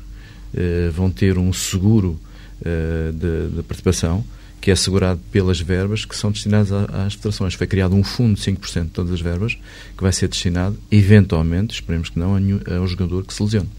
vão 0.93 1.11
ter 1.11 1.37
um 1.37 1.51
seguro 1.51 2.17
de, 2.61 3.57
de, 3.57 3.63
participação 3.63 4.23
que 4.61 4.71
é 4.71 4.73
assegurado 4.73 5.19
pelas 5.29 5.59
verbas 5.59 6.05
que 6.05 6.15
são 6.15 6.31
destinadas 6.31 6.71
às 6.71 7.13
federações. 7.13 7.53
Foi 7.55 7.67
criado 7.67 7.93
um 7.93 8.03
fundo 8.03 8.35
de 8.35 8.41
5% 8.41 8.83
de 8.85 8.89
todas 8.89 9.11
as 9.11 9.19
verbas 9.19 9.57
que 9.97 10.01
vai 10.01 10.13
ser 10.13 10.29
destinado, 10.29 10.77
eventualmente, 10.89 11.73
esperemos 11.73 12.09
que 12.09 12.17
não, 12.17 12.35
ao 12.35 12.87
jogador 12.87 13.25
que 13.25 13.33
se 13.33 13.43
lesione. 13.43 13.69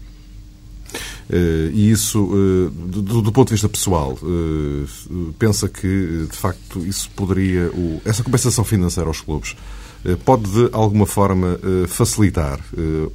Uh, 1.29 1.69
e 1.73 1.91
isso, 1.91 2.23
uh, 2.23 2.69
do, 2.69 3.21
do, 3.21 3.31
ponto 3.31 3.49
de 3.49 3.55
vista 3.55 3.67
pessoal, 3.67 4.17
uh, 4.21 5.33
pensa 5.37 5.67
que, 5.67 6.27
de 6.29 6.37
facto, 6.37 6.85
isso 6.85 7.09
poderia. 7.15 7.69
O, 7.71 8.01
essa 8.05 8.23
compensação 8.23 8.63
financeira 8.63 9.09
aos 9.09 9.21
clubes 9.21 9.55
pode, 10.23 10.49
de 10.49 10.69
alguma 10.71 11.05
forma, 11.05 11.59
facilitar 11.87 12.59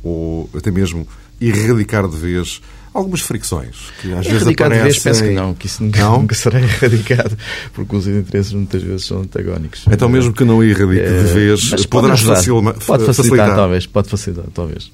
ou 0.03 0.51
até 0.55 0.71
mesmo 0.71 1.07
erradicar 1.41 2.07
de 2.07 2.17
vez 2.17 2.61
algumas 2.93 3.21
fricções 3.21 3.77
que 4.01 4.13
às 4.13 4.27
vezes 4.27 4.47
aparecem... 4.47 4.79
de 4.79 4.83
vez 4.83 4.99
penso 4.99 5.23
que 5.23 5.31
não, 5.31 5.55
que 5.55 5.67
isso 5.67 5.83
nunca, 5.83 6.01
não? 6.01 6.19
nunca 6.21 6.35
será 6.35 6.61
erradicado, 6.61 7.39
porque 7.73 7.97
os 7.97 8.07
interesses 8.07 8.53
muitas 8.53 8.83
vezes 8.83 9.07
são 9.07 9.21
antagónicos. 9.21 9.85
Então 9.91 10.09
mesmo 10.09 10.35
que 10.35 10.45
não 10.45 10.63
erradique 10.63 11.03
de 11.03 11.33
vez, 11.33 11.87
poderá 11.87 12.15
pode, 12.15 12.27
facilitar, 12.27 12.75
pode 12.75 12.85
facilitar, 12.85 13.15
facilitar, 13.15 13.57
talvez, 13.57 13.87
pode 13.87 14.09
facilitar, 14.09 14.45
talvez. 14.53 14.91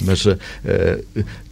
Mas 0.00 0.24
uh, 0.26 0.38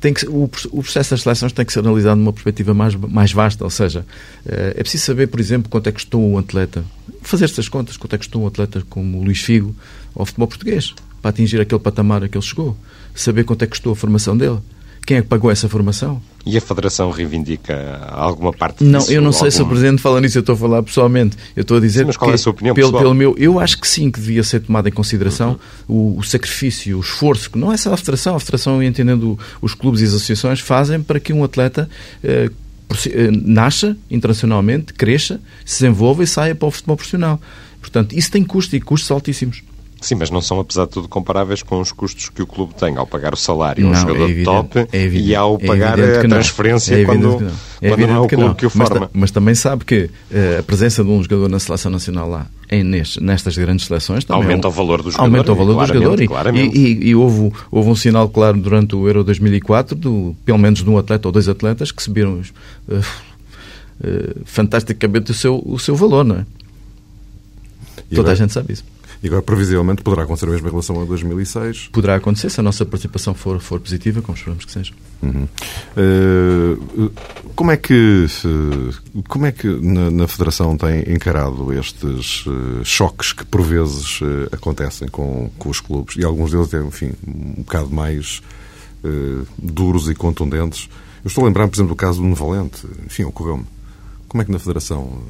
tem 0.00 0.12
que, 0.12 0.26
o, 0.26 0.44
o, 0.44 0.83
processo 0.83 1.11
das 1.11 1.22
seleções 1.22 1.52
tem 1.52 1.64
que 1.64 1.72
ser 1.72 1.78
analisado 1.80 2.20
numa 2.20 2.33
perspectiva 2.33 2.74
mais, 2.74 2.94
mais 2.94 3.33
vasta, 3.33 3.64
ou 3.64 3.70
seja, 3.70 4.00
uh, 4.44 4.74
é 4.76 4.83
preciso 4.83 5.04
saber, 5.04 5.28
por 5.28 5.40
exemplo, 5.40 5.70
quanto 5.70 5.88
é 5.88 5.92
que 5.92 5.96
custou 5.96 6.22
um 6.22 6.37
atleta, 6.37 6.85
fazer 7.22 7.46
estas 7.46 7.68
contas, 7.68 7.96
quanto 7.96 8.14
é 8.14 8.18
que 8.18 8.24
custou 8.24 8.42
um 8.42 8.46
atleta 8.46 8.83
como 8.88 9.18
o 9.18 9.24
Luís 9.24 9.40
Figo 9.40 9.74
ao 10.14 10.26
futebol 10.26 10.48
português, 10.48 10.94
para 11.22 11.30
atingir 11.30 11.61
aquele 11.61 11.80
patamar 11.80 12.22
a 12.22 12.28
que 12.28 12.37
ele 12.37 12.44
chegou, 12.44 12.76
saber 13.14 13.44
quanto 13.44 13.62
é 13.62 13.66
que 13.66 13.70
custou 13.70 13.92
a 13.92 13.96
formação 13.96 14.37
dele, 14.37 14.59
Quem 15.05 15.19
é 15.19 15.23
que 15.23 15.29
pagou 15.29 15.51
essa 15.51 15.69
formação? 15.69 16.21
E 16.47 16.57
a 16.57 16.61
Federação 16.61 17.11
reivindica 17.11 18.01
alguma 18.11 18.53
parte 18.53 18.85
não, 18.85 18.99
disso? 18.99 19.11
Não, 19.11 19.17
eu 19.17 19.23
não 19.23 19.33
sei 19.33 19.47
algum... 19.47 19.51
se 19.51 19.62
o 19.62 19.67
Presidente 19.67 20.03
fala 20.03 20.21
nisso, 20.21 20.38
eu 20.38 20.40
estou 20.40 20.55
a 20.55 20.59
falar 20.59 20.83
pessoalmente. 20.83 21.37
Eu 21.55 21.62
estou 21.62 21.77
a 21.77 21.81
dizer 21.81 22.01
sim, 22.01 22.07
mas 22.07 22.17
qual 22.17 22.29
que, 22.29 22.33
é 22.33 22.35
a 22.35 22.38
sua 22.38 22.53
opinião 22.53 22.75
pelo, 22.75 22.88
pessoal? 22.88 23.03
pelo 23.03 23.14
meu, 23.14 23.35
eu 23.38 23.61
acho 23.61 23.79
que 23.79 23.87
sim, 23.87 24.11
que 24.11 24.21
devia 24.21 24.43
ser 24.43 24.61
tomado 24.61 24.88
em 24.88 24.93
consideração 24.93 25.59
uhum. 25.88 26.17
o, 26.17 26.19
o, 26.19 26.23
sacrifício, 26.23 26.97
o 26.97 27.01
esforço, 27.01 27.51
que 27.51 27.59
não 27.59 27.73
é 27.73 27.77
só 27.77 27.93
a 27.93 27.97
Federação, 27.97 28.35
a 28.37 28.40
Federação, 28.40 28.83
entendendo 28.83 29.38
os 29.61 29.75
clubes 29.75 30.01
e 30.01 30.05
as 30.05 30.11
associações, 30.11 30.61
fazem 30.61 31.03
para 31.03 31.21
que 31.21 31.33
um 31.33 31.45
atleta 31.45 31.88
eh, 32.23 32.51
nasça 33.31 33.97
internacionalmente, 34.11 34.93
cresça, 34.93 35.40
se 35.64 35.83
desenvolva 35.83 36.23
e 36.25 36.27
saia 36.27 36.55
para 36.55 36.69
o 36.69 36.71
futebol 36.71 36.97
profissional. 36.97 37.40
Portanto, 37.81 38.14
isso 38.14 38.31
tem 38.31 38.43
custo 38.43 38.75
e 38.77 38.81
custos 38.81 39.11
altíssimos. 39.11 39.62
Sim, 40.05 40.17
mas 40.17 40.31
não 40.31 40.43
são, 40.43 40.61
apesar 40.61 40.85
de 40.85 40.90
tudo, 40.90 41.09
comparáveis 41.09 41.62
com 41.62 41.81
os 41.81 41.90
custos 41.90 42.29
que 42.29 42.43
o 42.43 42.47
clube 42.47 42.75
tem 42.75 42.95
ao 42.99 43.07
pagar 43.07 43.33
o 43.33 43.38
salário 43.38 43.87
um 43.87 43.90
não, 43.90 43.99
jogador 43.99 44.21
é 44.21 44.25
evidente, 44.25 44.45
top 44.45 44.79
é 44.93 45.03
evidente, 45.03 45.31
e 45.31 45.35
ao 45.35 45.59
pagar 45.59 45.99
é 45.99 46.19
a 46.19 46.21
transferência 46.21 46.95
é 46.95 47.07
quando, 47.07 47.40
não. 47.40 47.53
É 47.81 47.88
quando 47.88 48.07
não 48.07 48.14
é 48.14 48.21
o 48.21 48.27
que 48.27 48.37
clube 48.37 48.49
não. 48.49 48.55
que 48.55 48.67
o 48.67 48.71
mas, 48.75 48.88
forma. 48.90 49.11
mas, 49.14 49.31
também 49.31 49.55
sabe 49.55 49.87
que 49.87 50.11
uh, 50.31 50.61
a 50.61 50.62
presença 50.62 51.03
de 51.03 51.09
um 51.09 51.23
jogador 51.23 51.49
na 51.49 51.59
seleção 51.59 51.90
nacional 51.90 52.29
lá, 52.29 52.47
nestes, 52.71 53.23
nestas 53.23 53.57
grandes 53.57 53.87
seleções, 53.87 54.25
também 54.27 54.43
aumenta 54.43 54.69
é 54.69 54.69
um, 54.69 54.73
o 54.73 54.77
valor 54.77 55.03
do 55.03 55.11
jogador. 55.11 55.25
Aumenta 55.25 55.53
o 55.53 55.55
valor 55.55 55.87
do 55.87 55.87
jogador. 55.87 56.55
E, 56.55 56.59
e, 56.59 56.79
e, 56.79 57.09
e 57.09 57.14
houve, 57.14 57.51
houve 57.71 57.88
um 57.88 57.97
sinal 57.97 58.29
claro 58.29 58.59
durante 58.59 58.95
o 58.95 59.09
Euro 59.09 59.25
2004, 59.25 59.97
do, 59.97 60.37
pelo 60.45 60.59
menos 60.59 60.85
de 60.85 60.90
um 60.90 60.99
atleta 60.99 61.27
ou 61.29 61.33
dois 61.33 61.49
atletas, 61.49 61.90
que 61.90 62.03
subiram 62.03 62.43
uh, 62.88 62.95
uh, 62.95 63.03
fantasticamente 64.45 65.31
o 65.31 65.35
seu, 65.35 65.62
o 65.64 65.79
seu 65.79 65.97
valor, 65.97 66.27
não 66.27 66.37
é? 66.37 66.47
Toda 68.14 68.33
a 68.33 68.35
gente 68.35 68.53
sabe 68.53 68.75
isso. 68.75 68.93
E 69.25 69.27
agora, 69.27 69.41
previsivelmente, 69.41 70.03
poderá 70.03 70.25
acontecer 70.25 70.45
a 70.45 70.51
mesma 70.51 70.69
em 70.69 70.71
relação 70.71 71.01
a 71.01 71.05
2006? 71.07 71.89
Poderá 71.91 72.17
acontecer 72.17 72.51
se 72.51 72.61
a 72.61 72.63
nossa 72.63 72.85
participação 72.85 73.33
for, 73.33 73.59
for 73.59 73.81
positiva, 73.81 74.21
como 74.21 74.37
esperamos 74.37 74.67
que 74.67 74.71
seja. 74.71 74.93
Uhum. 75.23 75.49
Uh, 75.97 77.11
como 77.55 77.71
é 77.71 77.79
que, 77.79 78.27
como 79.27 79.47
é 79.47 79.53
que 79.53 79.67
na, 79.67 80.11
na, 80.11 80.29
Federação 80.29 80.77
tem 80.77 81.11
encarado 81.11 81.73
estes 81.73 82.45
uh, 82.45 82.85
choques 82.85 83.33
que, 83.33 83.47
por 83.47 83.63
vezes, 83.63 84.21
uh, 84.21 84.47
acontecem 84.53 85.09
com, 85.09 85.51
com 85.59 85.71
os 85.71 85.81
clubes? 85.81 86.17
E 86.17 86.23
alguns 86.23 86.51
deles, 86.51 86.75
enfim, 86.75 87.13
um 87.27 87.63
bocado 87.63 87.89
mais 87.89 88.43
duros 89.59 90.11
e 90.11 90.15
contundentes. 90.15 90.91
Eu 91.25 91.29
estou 91.29 91.45
a 91.45 91.47
lembrar, 91.47 91.67
por 91.69 91.77
exemplo, 91.77 91.95
do 91.95 91.97
caso 91.97 92.21
do 92.21 92.27
Nevalente. 92.27 92.87
Enfim, 93.07 93.25
ocorreu-me. 93.25 93.65
Como 94.29 94.43
é 94.43 94.45
que 94.45 94.53
na 94.53 94.59
Federação 94.59 95.23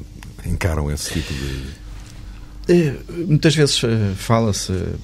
encaram 0.45 0.91
esse 0.91 1.13
tipo 1.13 1.33
de 1.33 1.84
muitas 3.27 3.55
vezes 3.55 3.83
eh, 3.83 4.13
fala-se 4.15 4.71
eh, 4.71 4.95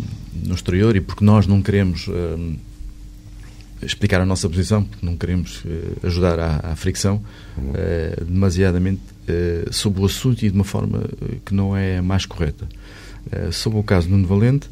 no 0.45 0.55
exterior 0.55 0.95
e 0.95 1.01
porque 1.01 1.23
nós 1.23 1.45
não 1.45 1.61
queremos 1.61 2.09
explicar 3.81 4.21
a 4.21 4.25
nossa 4.25 4.47
posição, 4.47 4.83
porque 4.83 5.05
não 5.05 5.17
queremos 5.17 5.63
uh, 5.65 6.05
ajudar 6.05 6.39
à, 6.39 6.71
à 6.71 6.75
fricção 6.75 7.15
uh, 7.57 8.25
demasiadamente 8.25 9.01
sobre 9.71 10.01
o 10.01 10.05
assunto 10.05 10.45
e 10.45 10.49
de 10.49 10.55
uma 10.55 10.63
forma 10.63 11.03
que 11.45 11.53
não 11.53 11.77
é 11.77 12.01
mais 12.01 12.25
correta. 12.25 12.67
sobre 13.51 13.79
o 13.79 13.83
caso 13.83 14.09
Nuno 14.09 14.27
Valente, 14.27 14.67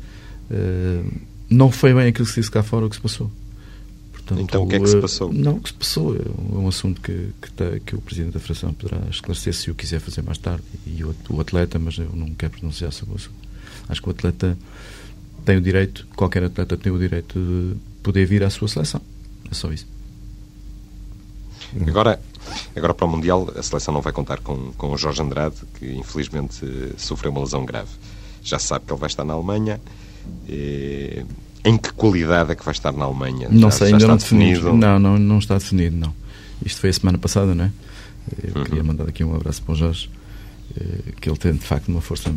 não 1.50 1.72
foi 1.72 1.94
bem 1.94 2.08
aquilo 2.08 2.26
que 2.26 2.34
se 2.34 2.42
disse 2.42 2.52
cá 2.52 2.62
fora 2.62 2.86
o 2.86 2.90
que 2.90 2.96
se 2.96 3.02
passou. 3.02 3.32
Portanto, 4.30 4.42
então, 4.42 4.64
o 4.64 4.68
que 4.68 4.76
é 4.76 4.80
que 4.80 4.88
se 4.88 5.02
passou? 5.02 5.34
Não, 5.34 5.56
o 5.56 5.60
que 5.60 5.70
se 5.70 5.74
passou 5.74 6.16
é 6.16 6.20
um 6.56 6.68
assunto 6.68 7.02
que, 7.02 7.32
que, 7.42 7.52
tá, 7.52 7.80
que 7.84 7.96
o 7.96 8.02
Presidente 8.02 8.34
da 8.34 8.40
Federação 8.40 8.74
poderá 8.74 9.02
esclarecer 9.10 9.54
se 9.56 9.72
o 9.72 9.76
quiser 9.76 10.00
fazer 10.00 10.22
mais 10.22 10.38
tarde, 10.38 10.64
e 10.86 11.04
o, 11.04 11.16
o 11.32 11.42
atleta, 11.42 11.80
mas 11.80 11.98
eu 11.98 12.10
não 12.14 12.34
quero 12.36 12.52
pronunciar 12.52 12.94
sobre 12.94 13.16
o 13.16 13.18
assunto. 13.18 13.36
Acho 13.88 14.02
que 14.02 14.08
o 14.08 14.12
atleta 14.12 14.58
tem 15.46 15.58
o 15.58 15.62
direito, 15.62 16.06
qualquer 16.16 16.44
atleta 16.44 16.78
tem 16.78 16.92
o 16.92 17.00
direito 17.00 17.40
de 17.40 17.76
poder 18.04 18.26
vir 18.28 18.44
à 18.44 18.52
sua 18.52 18.68
seleção. 18.68 19.02
É 19.50 19.54
só 19.56 19.72
isso. 19.72 19.88
Agora, 21.88 22.20
agora 22.76 22.94
para 22.94 23.06
o 23.06 23.10
Mundial, 23.10 23.52
a 23.56 23.64
seleção 23.64 23.94
não 23.94 24.02
vai 24.02 24.14
contar 24.14 24.40
com, 24.42 24.72
com 24.74 24.92
o 24.92 24.98
Jorge 24.98 25.24
Andrade, 25.24 25.56
que 25.80 25.92
infelizmente 25.92 26.66
sofreu 26.98 27.32
uma 27.32 27.42
lesão 27.42 27.66
grave. 27.66 27.90
Já 28.44 28.60
se 28.60 28.68
sabe 28.68 28.86
que 28.86 28.94
ele 28.94 29.00
vai 29.00 29.08
estar 29.08 29.24
na 29.24 29.34
Alemanha. 29.34 29.82
E 30.48 31.26
em 31.66 31.78
que 31.78 31.92
qualidade 31.94 32.52
é 32.52 32.56
que 32.56 32.64
vai 32.64 32.74
estar 32.74 32.92
na 32.92 33.06
Alemanha? 33.06 33.48
Não 33.50 33.70
já, 33.70 33.72
sei, 33.72 33.88
já 33.90 33.96
ainda 33.96 33.98
está 33.98 34.08
não 34.08 34.18
definido? 34.18 34.60
definido. 34.62 34.78
Não, 34.78 35.00
não, 35.00 35.18
não 35.20 35.40
está 35.40 35.58
definido, 35.58 35.96
não. 35.98 36.14
Isto 36.66 36.82
foi 36.82 36.90
a 36.90 36.94
semana 36.94 37.18
passada, 37.18 37.54
não 37.56 37.66
é? 37.66 37.72
Eu 38.44 38.56
Uhum. 38.58 38.64
queria 38.64 38.84
mandar 38.84 39.08
aqui 39.10 39.24
um 39.24 39.36
abraço 39.36 39.62
para 39.64 39.74
o 39.74 39.76
Jorge, 39.76 40.10
eh, 40.80 41.12
que 41.20 41.30
ele 41.30 41.38
tem 41.38 41.54
de 41.54 41.60
facto 41.66 41.88
uma 41.90 42.02
força 42.02 42.32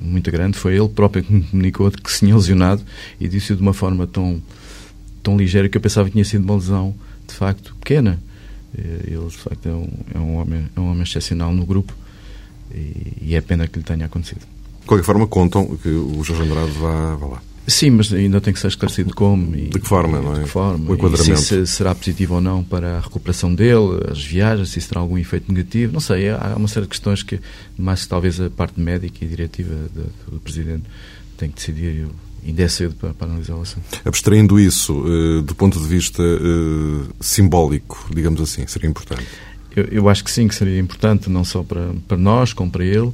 muito 0.00 0.30
grande. 0.30 0.56
Foi 0.58 0.74
ele 0.76 0.88
próprio 0.88 1.22
que 1.22 1.32
me 1.32 1.42
comunicou 1.42 1.90
que 1.90 2.10
se 2.12 2.20
tinha 2.20 2.34
lesionado 2.34 2.82
e 3.20 3.28
disse-o 3.28 3.56
de 3.56 3.62
uma 3.62 3.74
forma 3.74 4.06
tão, 4.06 4.40
tão 5.22 5.36
ligeira 5.36 5.68
que 5.68 5.76
eu 5.76 5.80
pensava 5.80 6.06
que 6.08 6.12
tinha 6.12 6.24
sido 6.24 6.44
uma 6.44 6.54
lesão 6.54 6.94
de 7.28 7.34
facto 7.34 7.74
pequena. 7.76 8.18
Eh, 8.76 9.04
ele 9.08 9.26
de 9.28 9.36
facto 9.36 9.66
é 9.68 9.72
um, 9.72 9.88
é 10.14 10.18
um, 10.18 10.36
homem, 10.36 10.64
é 10.74 10.80
um 10.80 10.90
homem 10.90 11.02
excepcional 11.02 11.52
no 11.52 11.64
grupo 11.66 11.92
e, 12.74 13.12
e 13.20 13.34
é 13.34 13.40
pena 13.40 13.66
que 13.68 13.78
lhe 13.78 13.84
tenha 13.84 14.06
acontecido. 14.06 14.40
De 14.80 14.86
qualquer 14.86 15.04
forma, 15.04 15.26
contam 15.26 15.76
que 15.76 15.88
o 15.88 16.22
Jorge 16.24 16.42
Andrade 16.42 16.72
vá, 16.72 17.14
vá 17.16 17.26
lá. 17.26 17.42
Sim, 17.66 17.90
mas 17.90 18.12
ainda 18.12 18.40
tem 18.40 18.52
que 18.52 18.60
ser 18.60 18.68
esclarecido 18.68 19.14
como 19.14 19.56
e 19.56 19.68
de 19.68 19.80
que 19.80 19.88
forma, 19.88 20.20
não 20.20 20.32
é? 20.32 20.38
De 20.38 20.44
que 20.44 20.50
forma. 20.50 20.90
O 20.90 20.94
enquadramento. 20.94 21.40
se 21.40 21.66
será 21.66 21.94
positivo 21.94 22.34
ou 22.34 22.40
não 22.40 22.62
para 22.62 22.98
a 22.98 23.00
recuperação 23.00 23.54
dele, 23.54 24.00
as 24.10 24.22
viagens, 24.22 24.70
se 24.70 24.78
isso 24.78 24.88
terá 24.88 25.00
algum 25.00 25.16
efeito 25.16 25.50
negativo. 25.50 25.92
Não 25.92 26.00
sei, 26.00 26.28
há 26.28 26.54
uma 26.56 26.68
série 26.68 26.84
de 26.84 26.90
questões 26.90 27.22
que, 27.22 27.40
mais 27.78 28.06
talvez 28.06 28.40
a 28.40 28.50
parte 28.50 28.78
médica 28.78 29.24
e 29.24 29.28
diretiva 29.28 29.74
do, 29.94 30.32
do 30.32 30.40
Presidente 30.40 30.84
tem 31.38 31.48
que 31.48 31.56
decidir. 31.56 32.06
Ainda 32.46 32.62
é 32.62 32.68
cedo 32.68 32.94
para, 32.96 33.14
para 33.14 33.26
analisar 33.28 33.54
o 33.54 33.62
assunto. 33.62 33.86
Abstraindo 34.04 34.60
isso, 34.60 34.92
uh, 34.92 35.40
do 35.40 35.54
ponto 35.54 35.80
de 35.80 35.86
vista 35.86 36.22
uh, 36.22 37.08
simbólico, 37.18 38.06
digamos 38.14 38.38
assim, 38.42 38.66
seria 38.66 38.90
importante? 38.90 39.24
Eu, 39.74 39.84
eu, 39.84 40.08
acho 40.10 40.22
que 40.22 40.30
sim, 40.30 40.46
que 40.46 40.54
seria 40.54 40.78
importante, 40.78 41.30
não 41.30 41.42
só 41.42 41.62
para, 41.62 41.94
para 42.06 42.18
nós, 42.18 42.52
como 42.52 42.70
para 42.70 42.84
ele 42.84 43.10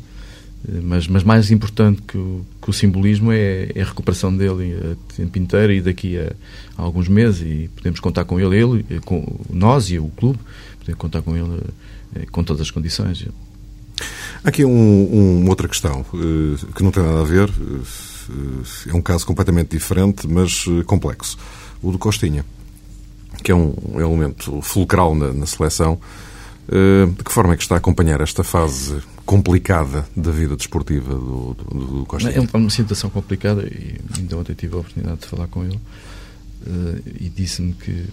mas, 0.82 1.08
mas 1.08 1.24
mais 1.24 1.50
importante 1.50 2.02
que 2.02 2.18
o, 2.18 2.44
que 2.60 2.70
o 2.70 2.72
simbolismo 2.72 3.32
é, 3.32 3.70
é, 3.74 3.80
a 3.80 3.84
recuperação 3.84 4.34
dele 4.36 4.76
a 4.76 5.14
tempo 5.14 5.38
inteiro 5.38 5.72
e 5.72 5.80
daqui 5.80 6.18
a, 6.18 6.32
a, 6.76 6.82
alguns 6.82 7.08
meses 7.08 7.40
e 7.40 7.70
podemos 7.74 7.98
contar 7.98 8.24
com 8.24 8.38
ele, 8.38 8.56
ele 8.56 9.00
com 9.00 9.40
nós 9.48 9.90
e 9.90 9.98
o 9.98 10.08
clube, 10.08 10.38
podemos 10.78 11.00
contar 11.00 11.22
com 11.22 11.36
ele 11.36 11.62
eh, 12.16 12.26
com 12.30 12.44
todas 12.44 12.62
as 12.62 12.70
condições. 12.70 13.26
Há 14.44 14.48
aqui 14.48 14.64
um, 14.64 15.40
uma 15.40 15.50
outra 15.50 15.68
questão 15.68 16.04
eh, 16.14 16.72
que 16.74 16.82
não 16.82 16.90
tem 16.90 17.02
nada 17.02 17.20
a 17.20 17.24
ver, 17.24 17.48
eh, 17.48 18.90
é 18.90 18.94
um 18.94 19.02
caso 19.02 19.26
completamente 19.26 19.70
diferente, 19.70 20.28
mas 20.28 20.64
complexo. 20.86 21.38
O 21.82 21.90
do 21.90 21.98
Costinha, 21.98 22.44
que 23.42 23.50
é 23.50 23.54
um 23.54 23.74
elemento 23.96 24.60
fulcral 24.60 25.14
na, 25.14 25.32
na 25.32 25.46
seleção. 25.46 25.98
De 26.68 27.24
que 27.24 27.32
forma 27.32 27.54
é 27.54 27.56
que 27.56 27.64
está 27.64 27.74
a 27.74 27.78
acompanhar 27.78 28.20
esta 28.20 28.44
fase 28.44 29.02
complicada 29.24 30.06
da 30.16 30.30
vida 30.30 30.56
desportiva 30.56 31.14
do, 31.14 31.54
do, 31.54 31.86
do 31.98 32.06
Costa? 32.06 32.30
É 32.30 32.40
uma 32.40 32.70
situação 32.70 33.10
complicada 33.10 33.62
e 33.62 33.98
ainda 34.16 34.36
ontem 34.36 34.54
tive 34.54 34.74
a 34.74 34.78
oportunidade 34.78 35.20
de 35.20 35.26
falar 35.26 35.46
com 35.48 35.64
ele 35.64 35.76
uh, 36.66 37.02
e 37.20 37.28
disse-me 37.28 37.72
que 37.72 38.06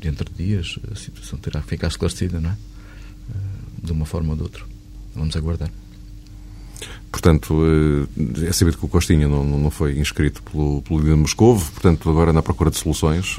dentro 0.00 0.24
de 0.30 0.44
dias 0.44 0.78
a 0.90 0.94
situação 0.94 1.38
terá 1.38 1.60
que 1.60 1.68
ficar 1.68 1.88
esclarecida, 1.88 2.40
não 2.40 2.50
é? 2.50 2.52
Uh, 2.52 3.86
de 3.86 3.92
uma 3.92 4.06
forma 4.06 4.30
ou 4.30 4.36
de 4.36 4.42
outra. 4.42 4.64
Vamos 5.14 5.36
aguardar. 5.36 5.70
Portanto, 7.10 7.56
é 8.46 8.52
sabido 8.52 8.76
que 8.76 8.84
o 8.84 8.88
Costinha 8.88 9.26
não, 9.26 9.42
não 9.42 9.70
foi 9.70 9.98
inscrito 9.98 10.42
pelo, 10.42 10.82
pelo 10.82 11.00
Líder 11.00 11.16
Moscovo, 11.16 11.72
portanto, 11.72 12.10
agora 12.10 12.32
na 12.32 12.42
procura 12.42 12.70
de 12.70 12.76
soluções. 12.76 13.38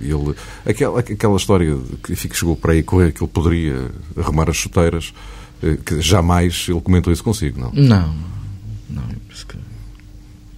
Ele, 0.00 0.34
aquela, 0.64 1.00
aquela 1.00 1.36
história 1.36 1.76
que 2.02 2.14
chegou 2.14 2.56
para 2.56 2.72
aí 2.72 2.82
correr 2.82 3.12
que 3.12 3.22
ele 3.22 3.30
poderia 3.30 3.90
arrumar 4.16 4.48
as 4.48 4.56
chuteiras, 4.56 5.12
que 5.84 6.00
jamais 6.00 6.66
ele 6.68 6.80
comentou 6.80 7.12
isso 7.12 7.22
consigo, 7.22 7.60
não? 7.60 7.70
Não, 7.72 8.14
não, 8.88 9.02
eu 9.02 9.18
penso 9.28 9.46
que 9.46 9.56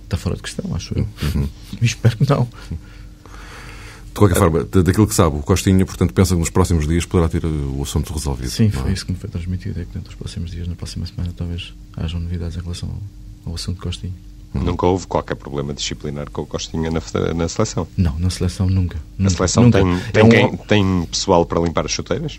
está 0.04 0.16
fora 0.16 0.36
de 0.36 0.42
questão, 0.42 0.74
acho 0.74 0.96
eu. 0.98 1.06
Uhum. 1.34 1.48
Espero 1.82 2.16
que 2.16 2.28
não. 2.28 2.48
De 4.12 4.18
qualquer 4.18 4.36
forma, 4.36 4.64
daquilo 4.64 5.06
que 5.06 5.14
sabe, 5.14 5.36
o 5.36 5.40
Costinha, 5.40 5.86
portanto, 5.86 6.12
pensa 6.12 6.34
que 6.34 6.40
nos 6.40 6.50
próximos 6.50 6.86
dias 6.86 7.06
poderá 7.06 7.30
ter 7.30 7.46
o 7.46 7.82
assunto 7.82 8.12
resolvido. 8.12 8.50
Sim, 8.50 8.70
foi 8.70 8.90
é? 8.90 8.92
isso 8.92 9.06
que 9.06 9.12
me 9.12 9.18
foi 9.18 9.30
transmitido, 9.30 9.80
é 9.80 9.84
que 9.84 9.92
dentro 9.92 10.10
dos 10.10 10.14
próximos 10.14 10.50
dias, 10.50 10.68
na 10.68 10.74
próxima 10.74 11.06
semana, 11.06 11.32
talvez 11.34 11.72
hajam 11.96 12.20
novidades 12.20 12.56
em 12.58 12.60
relação 12.60 12.90
ao, 12.90 13.50
ao 13.50 13.54
assunto 13.54 13.76
de 13.76 13.82
Costinha. 13.82 14.12
Nunca 14.52 14.84
houve 14.86 15.06
qualquer 15.06 15.34
problema 15.34 15.72
disciplinar 15.72 16.28
com 16.30 16.42
o 16.42 16.46
Costinha 16.46 16.90
na, 16.90 17.00
na 17.34 17.48
seleção? 17.48 17.88
Não, 17.96 18.18
na 18.18 18.28
seleção 18.28 18.68
nunca. 18.68 18.98
A 19.18 19.30
seleção 19.30 19.64
nunca. 19.64 19.82
Tem, 19.82 19.98
tem, 20.12 20.22
é 20.22 20.24
um... 20.24 20.28
quem, 20.28 20.66
tem 20.66 21.06
pessoal 21.06 21.46
para 21.46 21.60
limpar 21.60 21.86
as 21.86 21.92
chuteiras? 21.92 22.38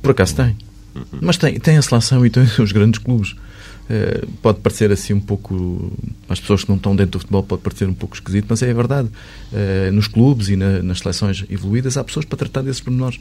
Por 0.00 0.12
acaso 0.12 0.34
tem. 0.34 0.56
Uhum. 0.94 1.18
Mas 1.20 1.36
tem, 1.36 1.58
tem 1.58 1.76
a 1.76 1.82
seleção 1.82 2.24
e 2.24 2.30
tem 2.30 2.42
os 2.58 2.72
grandes 2.72 2.98
clubes. 2.98 3.34
Uh, 3.82 4.26
pode 4.40 4.60
parecer 4.60 4.92
assim 4.92 5.12
um 5.12 5.20
pouco 5.20 5.92
às 6.28 6.38
pessoas 6.38 6.62
que 6.62 6.70
não 6.70 6.76
estão 6.76 6.94
dentro 6.94 7.12
do 7.12 7.18
futebol 7.18 7.42
pode 7.42 7.62
parecer 7.62 7.88
um 7.88 7.92
pouco 7.92 8.14
esquisito, 8.14 8.46
mas 8.48 8.62
é 8.62 8.72
verdade 8.72 9.08
uh, 9.08 9.92
nos 9.92 10.06
clubes 10.06 10.48
e 10.48 10.56
na, 10.56 10.80
nas 10.82 11.00
seleções 11.00 11.44
evoluídas 11.50 11.96
há 11.96 12.04
pessoas 12.04 12.24
para 12.24 12.38
tratar 12.38 12.62
desses 12.62 12.80
pormenores 12.80 13.18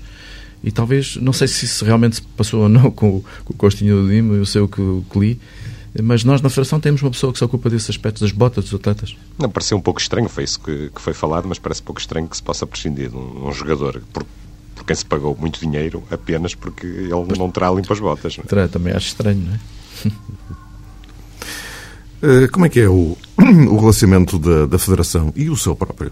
e 0.63 0.71
talvez, 0.71 1.15
não 1.15 1.33
sei 1.33 1.47
se 1.47 1.65
isso 1.65 1.83
realmente 1.83 2.17
se 2.17 2.21
passou 2.21 2.61
ou 2.61 2.69
não 2.69 2.89
com, 2.93 3.23
com 3.43 3.53
o 3.53 3.55
Costinha 3.55 3.95
do 3.95 4.07
Dimo 4.07 4.35
eu 4.35 4.45
sei 4.45 4.61
o 4.61 4.67
que, 4.67 4.81
que 5.09 5.19
li 5.19 5.39
Mas 6.01 6.23
nós 6.23 6.43
na 6.43 6.49
Federação 6.49 6.79
temos 6.79 7.01
uma 7.01 7.09
pessoa 7.09 7.33
que 7.33 7.39
se 7.39 7.43
ocupa 7.43 7.67
desses 7.67 7.89
aspectos 7.89 8.21
das 8.21 8.31
botas 8.31 8.65
dos 8.65 8.73
atletas. 8.75 9.17
Não, 9.39 9.49
pareceu 9.49 9.77
um 9.77 9.81
pouco 9.81 9.99
estranho, 9.99 10.29
foi 10.29 10.43
isso 10.43 10.59
que, 10.59 10.91
que 10.93 11.01
foi 11.01 11.13
falado, 11.13 11.47
mas 11.47 11.57
parece 11.57 11.81
pouco 11.81 11.99
estranho 11.99 12.27
que 12.27 12.37
se 12.37 12.43
possa 12.43 12.67
prescindir 12.67 13.09
de 13.09 13.15
um, 13.15 13.47
um 13.47 13.51
jogador 13.51 14.01
por, 14.13 14.23
por 14.81 14.87
quem 14.87 14.95
se 14.95 15.05
pagou 15.05 15.37
muito 15.39 15.59
dinheiro 15.59 16.03
apenas 16.09 16.55
porque 16.55 16.87
ele 16.87 17.37
não 17.37 17.51
terá 17.51 17.69
limpo 17.71 17.93
as 17.93 17.99
botas. 17.99 18.35
Não 18.37 18.43
é? 18.43 18.47
Terá, 18.47 18.67
também 18.67 18.93
acho 18.93 19.07
estranho, 19.07 19.39
não 19.39 19.53
é? 19.53 19.59
Eh, 22.23 22.47
como 22.49 22.67
é 22.67 22.69
que 22.69 22.79
é 22.79 22.87
o, 22.87 23.17
o 23.39 23.79
relacionamento 23.79 24.37
da, 24.37 24.67
da 24.67 24.77
Federação 24.77 25.33
e 25.35 25.49
o 25.49 25.57
seu 25.57 25.75
próprio 25.75 26.11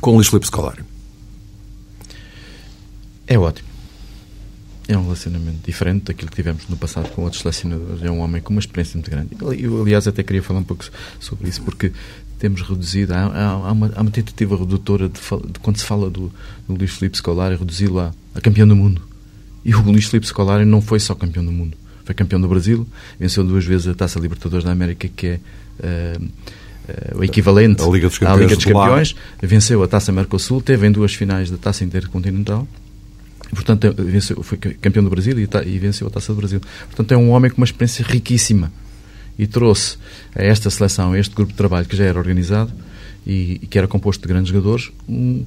com 0.00 0.12
o 0.12 0.14
Luís 0.14 0.28
Filipe 0.28 0.46
Scolari? 0.46 0.84
É 3.26 3.36
ótimo. 3.36 3.68
É 4.86 4.96
um 4.96 5.02
relacionamento 5.02 5.66
diferente 5.66 6.04
daquilo 6.04 6.30
que 6.30 6.36
tivemos 6.36 6.68
no 6.68 6.76
passado 6.76 7.10
com 7.10 7.24
outros 7.24 7.42
selecionadores. 7.42 8.04
É 8.04 8.10
um 8.10 8.20
homem 8.20 8.40
com 8.40 8.50
uma 8.50 8.60
experiência 8.60 8.96
muito 8.96 9.10
grande. 9.10 9.36
Eu, 9.60 9.82
aliás, 9.82 10.06
até 10.06 10.22
queria 10.22 10.44
falar 10.44 10.60
um 10.60 10.64
pouco 10.64 10.84
sobre 11.18 11.48
isso, 11.48 11.60
porque 11.62 11.92
temos 12.38 12.62
reduzido. 12.62 13.14
Há, 13.14 13.24
há, 13.24 13.72
uma, 13.72 13.92
há 13.94 14.02
uma, 14.02 14.10
tentativa 14.10 14.56
redutora 14.56 15.08
de, 15.08 15.20
de, 15.20 15.58
quando 15.60 15.78
se 15.78 15.84
fala 15.84 16.10
do, 16.10 16.32
do 16.68 16.74
Luís 16.74 16.92
Filipe 16.92 17.16
Scolari, 17.16 17.56
reduzi-lo 17.56 18.00
a, 18.00 18.12
a 18.34 18.40
campeão 18.40 18.66
do 18.66 18.76
mundo. 18.76 19.02
E 19.64 19.74
o 19.74 19.82
Luís 19.82 20.06
Filipe 20.06 20.26
Scolari 20.26 20.64
não 20.64 20.80
foi 20.80 21.00
só 21.00 21.14
campeão 21.14 21.44
do 21.44 21.52
mundo. 21.52 21.76
Foi 22.04 22.14
campeão 22.14 22.40
do 22.40 22.46
Brasil, 22.46 22.86
venceu 23.18 23.42
duas 23.42 23.64
vezes 23.64 23.88
a 23.88 23.94
Taça 23.94 24.20
Libertadores 24.20 24.64
da 24.64 24.72
América, 24.72 25.08
que 25.08 25.26
é. 25.26 25.40
Uh, 25.78 26.24
uh, 26.24 27.18
o 27.18 27.24
equivalente 27.24 27.82
Liga 27.90 28.08
à 28.22 28.36
Liga 28.36 28.54
dos 28.54 28.64
Campeões, 28.64 29.16
venceu 29.42 29.82
a 29.82 29.88
Taça 29.88 30.12
Mercosul, 30.12 30.62
teve 30.62 30.86
em 30.86 30.92
duas 30.92 31.12
finais 31.14 31.50
da 31.50 31.56
Taça 31.56 31.84
Intercontinental 31.84 32.66
Portanto, 33.50 33.94
venceu, 33.96 34.42
foi 34.42 34.58
campeão 34.58 35.04
do 35.04 35.10
Brasil 35.10 35.38
e, 35.38 35.48
e, 35.66 35.78
venceu 35.78 36.06
a 36.06 36.10
Taça 36.10 36.32
do 36.32 36.38
Brasil. 36.38 36.60
Portanto, 36.86 37.12
é 37.12 37.16
um 37.16 37.30
homem 37.30 37.50
com 37.50 37.58
uma 37.58 37.64
experiência 37.64 38.04
riquíssima 38.04 38.72
e 39.38 39.46
trouxe 39.46 39.98
a 40.34 40.42
esta 40.42 40.70
seleção, 40.70 41.12
a 41.12 41.18
este 41.18 41.34
grupo 41.34 41.52
de 41.52 41.56
trabalho 41.56 41.86
que 41.86 41.96
já 41.96 42.04
era 42.04 42.18
organizado 42.18 42.72
e, 43.26 43.60
e 43.62 43.66
que 43.66 43.78
era 43.78 43.88
composto 43.88 44.22
de 44.22 44.28
grandes 44.28 44.50
jogadores, 44.50 44.90
um, 45.08 45.44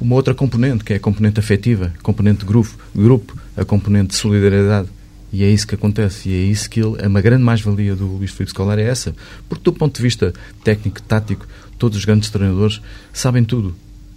uma 0.00 0.14
outra 0.14 0.34
componente, 0.34 0.84
que 0.84 0.92
é 0.92 0.96
a 0.96 1.00
componente 1.00 1.40
afetiva, 1.40 1.92
a 1.98 2.02
componente 2.02 2.44
grupo, 2.44 2.76
grupo, 2.94 3.36
a 3.56 3.64
componente 3.64 4.08
de 4.08 4.14
solidariedade. 4.14 4.88
E 5.32 5.42
é 5.42 5.50
isso 5.50 5.66
que 5.66 5.74
acontece. 5.74 6.28
E 6.28 6.32
é 6.32 6.44
isso 6.44 6.70
que 6.70 6.80
ele, 6.80 6.96
é 6.98 7.08
uma 7.08 7.20
grande 7.20 7.42
mais-valia 7.42 7.96
do 7.96 8.06
Luís 8.06 8.30
Filipe 8.30 8.50
Scolari 8.50 8.82
é 8.82 8.88
essa. 8.88 9.14
Porque, 9.48 9.64
do 9.64 9.72
ponto 9.72 9.96
de 9.96 10.02
vista 10.02 10.32
técnico, 10.62 11.02
tático, 11.02 11.46
todos 11.78 11.98
os 11.98 12.04
grandes 12.04 12.30
treinadores 12.30 12.80
sabem 13.12 13.44
tudo. 13.44 13.74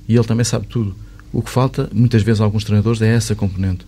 E 0.08 0.16
ele 0.16 0.24
também 0.24 0.44
sabe 0.44 0.68
tudo. 0.68 0.96
O 1.32 1.42
que 1.42 1.50
falta, 1.50 1.90
muitas 1.94 2.22
vezes, 2.22 2.42
a 2.42 2.44
alguns 2.44 2.64
treinadores 2.64 3.02
é 3.02 3.08
essa 3.08 3.36
componente 3.36 3.86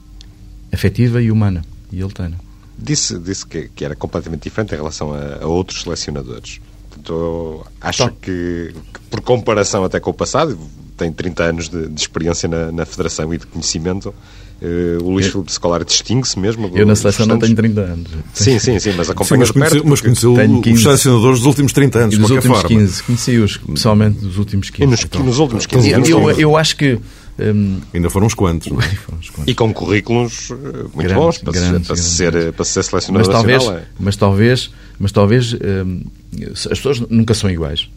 afetiva 0.71 1.21
e 1.21 1.31
humana. 1.31 1.63
E 1.91 1.99
ele 1.99 2.11
tem. 2.11 2.33
Disse, 2.77 3.19
disse 3.19 3.45
que, 3.45 3.69
que, 3.75 3.85
era 3.85 3.95
completamente 3.95 4.43
diferente 4.43 4.73
em 4.73 4.77
relação 4.77 5.13
a, 5.13 5.43
a 5.43 5.47
outros 5.47 5.81
selecionadores. 5.83 6.59
Portanto, 6.89 7.65
acha 7.79 8.05
tá. 8.05 8.13
que, 8.21 8.73
que, 8.93 8.99
por 9.09 9.21
comparação 9.21 9.83
até 9.83 9.99
com 9.99 10.09
o 10.09 10.13
passado, 10.13 10.57
tem 10.97 11.11
30 11.11 11.43
anos 11.43 11.69
de, 11.69 11.87
de 11.87 12.01
experiência 12.01 12.47
na, 12.47 12.71
na, 12.71 12.85
Federação 12.85 13.33
e 13.33 13.37
de 13.37 13.47
conhecimento, 13.47 14.09
uh, 14.09 15.03
o 15.03 15.09
Luís 15.09 15.25
eu, 15.27 15.31
Filipe 15.31 15.51
Scolari 15.51 15.85
distingue-se 15.85 16.37
mesmo? 16.37 16.71
Eu 16.75 16.85
na 16.85 16.95
seleção 16.95 17.25
não 17.25 17.39
tenho 17.39 17.55
30 17.55 17.81
anos. 17.81 18.11
Sim, 18.33 18.59
sim, 18.59 18.79
sim, 18.79 18.93
mas 18.95 19.09
acompanha 19.09 19.45
sim, 19.45 19.53
mas 19.55 19.69
conheceu, 19.71 19.83
mas 19.83 20.01
conheceu 20.01 20.73
os 20.73 20.81
selecionadores 20.83 21.39
dos 21.39 21.47
últimos 21.47 21.73
30 21.73 21.99
anos, 21.99 22.15
de 22.17 22.21
qualquer 22.21 22.41
forma. 22.41 22.67
15, 22.67 23.03
conheci-os 23.03 23.57
pessoalmente 23.57 24.19
dos 24.19 24.37
últimos 24.37 24.69
15. 24.69 24.83
E 24.83 24.87
nos, 24.87 25.03
então. 25.03 25.23
nos 25.23 25.39
últimos 25.39 25.65
15 25.65 25.93
anos? 25.93 26.09
Eu, 26.09 26.31
eu 26.31 26.57
acho 26.57 26.75
que 26.75 26.99
um, 27.41 27.81
Ainda 27.93 28.09
foram 28.09 28.27
uns 28.27 28.33
quantos. 28.33 28.67
Não 28.67 28.81
é? 28.81 28.87
quantos. 29.05 29.47
E 29.47 29.55
com 29.55 29.73
currículos 29.73 30.51
eh, 30.51 30.53
muito 30.53 30.97
grandes, 30.97 31.15
bons 31.15 31.37
para, 31.39 31.53
grandes, 31.53 31.87
para, 31.87 31.95
ser, 31.95 32.53
para 32.53 32.65
ser 32.65 32.83
selecionador 32.83 33.27
mas 33.27 33.35
talvez, 33.35 33.57
nacional. 33.59 33.81
É. 33.81 33.87
Mas 33.99 34.15
talvez, 34.15 34.71
mas 34.99 35.11
talvez 35.11 35.53
um, 35.53 36.03
as 36.49 36.77
pessoas 36.77 36.99
nunca 36.99 37.33
são 37.33 37.49
iguais. 37.49 37.89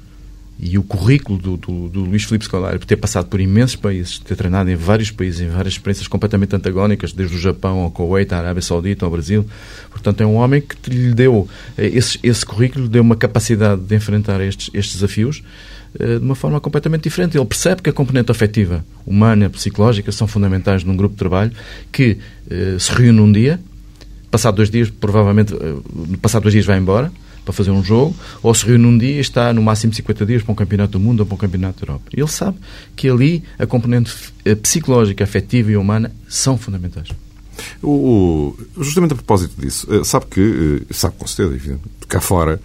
E 0.59 0.79
o 0.79 0.85
currículo 0.85 1.37
do, 1.37 1.57
do, 1.57 1.89
do 1.89 2.01
Luís 2.05 2.25
Filipe 2.25 2.45
Scolari, 2.45 2.79
por 2.79 2.87
ter 2.87 2.97
passado 2.97 3.27
por 3.27 3.41
imensos 3.41 3.75
países, 3.75 4.21
ter 4.21 4.37
treinado 4.37 4.71
em 4.71 4.77
vários 4.77 5.11
países, 5.11 5.41
em 5.41 5.49
várias 5.49 5.75
experiências 5.75 6.07
completamente 6.07 6.55
antagónicas, 6.55 7.13
desde 7.13 7.37
o 7.37 7.39
Japão 7.39 7.81
ao 7.81 7.91
Kuwait, 7.91 8.33
à 8.33 8.39
Arábia 8.39 8.63
Saudita, 8.63 9.05
ao 9.05 9.11
Brasil. 9.11 9.45
Portanto, 9.91 10.21
é 10.21 10.27
um 10.27 10.37
homem 10.37 10.63
que 10.63 10.91
lhe 10.91 11.13
deu, 11.13 11.49
eh, 11.77 11.89
esse, 11.89 12.21
esse 12.23 12.47
currículo 12.47 12.89
deu 12.89 13.03
uma 13.03 13.17
capacidade 13.17 13.81
de 13.81 13.97
enfrentar 13.97 14.41
estes, 14.41 14.71
estes 14.73 14.95
desafios 14.95 15.43
eh, 15.43 15.84
de 15.99 16.25
uma 16.25 16.35
forma 16.35 16.61
completamente 16.61 17.05
diferente. 17.05 17.37
Ele 17.37 17.47
percebe 17.47 17.83
que 17.83 17.91
a 17.91 17.93
componente 17.93 18.31
afetiva, 18.31 18.85
humana, 19.07 19.49
psicológica, 19.49 20.11
são 20.11 20.27
fundamentais 20.27 20.83
num 20.83 20.97
grupo 20.97 21.15
de 21.15 21.19
trabalho 21.19 21.53
que 21.93 22.19
uh, 22.51 22.81
se 22.81 22.93
reúne 22.93 23.21
um 23.21 23.31
dia, 23.31 23.61
passado 24.31 24.57
dois 24.57 24.71
dias, 24.71 24.91
provavelmente, 24.91 25.55
uh, 25.55 26.19
passado 26.21 26.43
dois 26.43 26.53
dias 26.53 26.67
vai 26.67 26.79
embora 26.79 27.13
para 27.45 27.53
fazer 27.53 27.71
um 27.71 27.85
jogo, 27.85 28.17
ou 28.43 28.55
se 28.55 28.65
reúne 28.65 28.87
um 28.87 28.97
dia 28.97 29.17
e 29.17 29.21
está 29.21 29.53
no 29.53 29.63
máximo 29.63 29.93
50 29.93 30.25
dias 30.25 30.43
para 30.43 30.53
um 30.53 30.55
campeonato 30.55 30.93
do 30.93 31.01
mundo 31.01 31.21
ou 31.21 31.27
para 31.27 31.35
um 31.35 31.39
campeonato 31.39 31.85
da 31.85 31.93
Europa. 31.93 32.11
Ele 32.11 32.27
sabe 32.27 32.57
que 32.97 33.07
ali 33.07 33.45
a 33.59 33.67
componente 33.67 34.33
psicológica, 34.63 35.23
afetiva 35.23 35.71
e 35.71 35.77
humana 35.77 36.11
são 36.27 36.57
fundamentais. 36.57 37.09
O, 37.83 38.57
justamente 38.79 39.13
a 39.13 39.17
propósito 39.17 39.61
disso, 39.61 39.87
sabe 40.07 40.25
que, 40.31 40.83
sabe 40.91 41.17
com 41.19 41.27
certeza, 41.27 41.79
cá 42.09 42.19
fora, 42.19 42.59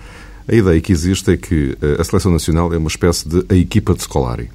a 0.50 0.56
ideia 0.56 0.82
que 0.82 0.92
existe 0.92 1.32
é 1.32 1.38
que 1.38 1.78
eh, 1.80 1.98
a 2.00 2.04
Seleção 2.04 2.32
Nacional 2.32 2.74
é 2.74 2.78
uma 2.78 2.88
espécie 2.88 3.30
de 3.30 3.46
a 3.48 3.56
equipa 3.56 3.94
de 3.94 4.02
Scolari. 4.02 4.50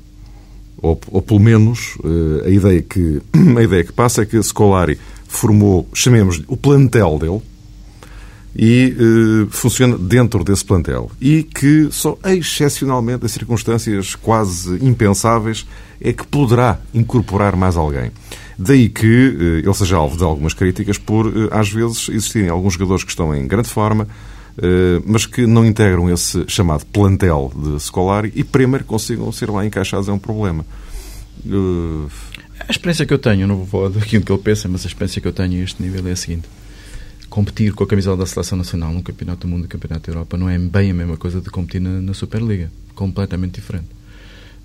Ou, 0.79 1.01
ou 1.09 1.23
pelo 1.23 1.39
menos 1.39 1.97
eh, 2.05 2.49
a 2.49 2.51
ideia, 2.51 2.83
que, 2.83 3.23
a 3.57 3.63
ideia 3.63 3.85
que 3.85 3.93
passa 3.93 4.23
é 4.23 4.27
que 4.27 4.43
Scolari 4.43 4.99
formou, 5.29 5.89
chamemos 5.95 6.43
o 6.49 6.57
plantel 6.57 7.19
dele, 7.19 7.43
e 8.57 8.95
uh, 8.97 9.51
funciona 9.51 9.99
dentro 9.99 10.45
desse 10.45 10.65
plantel. 10.65 11.11
E 11.21 11.43
que 11.43 11.89
só 11.91 12.17
excepcionalmente, 12.25 13.25
em 13.25 13.29
circunstâncias 13.29 14.15
quase 14.15 14.79
impensáveis, 14.81 15.67
é 16.01 16.13
que 16.13 16.25
poderá 16.25 16.79
incorporar 16.95 17.57
mais 17.57 17.77
alguém. 17.77 18.13
Daí 18.57 18.89
que 18.89 19.05
ele 19.07 19.75
seja 19.75 19.97
alvo 19.97 20.17
de 20.17 20.23
algumas 20.23 20.55
críticas 20.55 20.99
por, 20.99 21.27
às 21.51 21.69
vezes, 21.69 22.09
existirem 22.09 22.49
alguns 22.49 22.75
jogadores 22.75 23.03
que 23.03 23.11
estão 23.11 23.35
em 23.35 23.45
grande 23.45 23.69
forma, 23.69 24.07
eh, 24.07 24.34
mas 25.05 25.27
que 25.27 25.47
não 25.47 25.65
integram 25.67 26.13
esse 26.13 26.45
chamado 26.47 26.87
plantel 26.87 27.53
de 27.57 27.81
Scolari 27.81 28.33
e 28.35 28.45
primeiro 28.45 28.85
consigam 28.85 29.31
ser 29.33 29.51
lá 29.51 29.67
encaixados 29.67 30.09
é 30.09 30.13
um 30.13 30.19
problema. 30.19 30.65
Eh, 31.47 32.09
a 32.69 32.71
experiência 32.71 33.05
que 33.05 33.13
eu 33.13 33.19
tenho, 33.19 33.47
não 33.47 33.57
vou 33.57 33.67
falar 33.67 33.89
daquilo 33.89 34.25
que 34.25 34.33
ele 34.33 34.43
pensa, 34.43 34.69
mas 34.69 34.85
a 34.85 34.89
experiência 34.89 35.21
que 35.21 35.29
eu 35.29 35.33
tenho 35.33 35.61
a 35.61 35.65
este 35.65 35.83
nível 35.83 36.07
é 36.09 36.13
a 36.13 36.17
seguinte. 36.17 36.49
Competir 37.29 37.73
com 37.73 37.83
a 37.83 37.87
camisola 37.87 38.17
da 38.17 38.27
Seleção 38.27 38.57
Nacional 38.57 38.93
num 38.93 39.03
Campeonato 39.03 39.47
do 39.47 39.49
Mundo 39.49 39.65
e 39.65 39.69
Campeonato 39.69 40.07
da 40.07 40.17
Europa 40.17 40.37
não 40.37 40.49
é 40.49 40.57
bem 40.59 40.91
a 40.91 40.95
mesma 40.95 41.17
coisa 41.17 41.41
de 41.41 41.51
competir 41.51 41.81
na, 41.81 42.01
na 42.01 42.15
Superliga. 42.15 42.71
Completamente 42.95 43.55
diferente. 43.55 43.89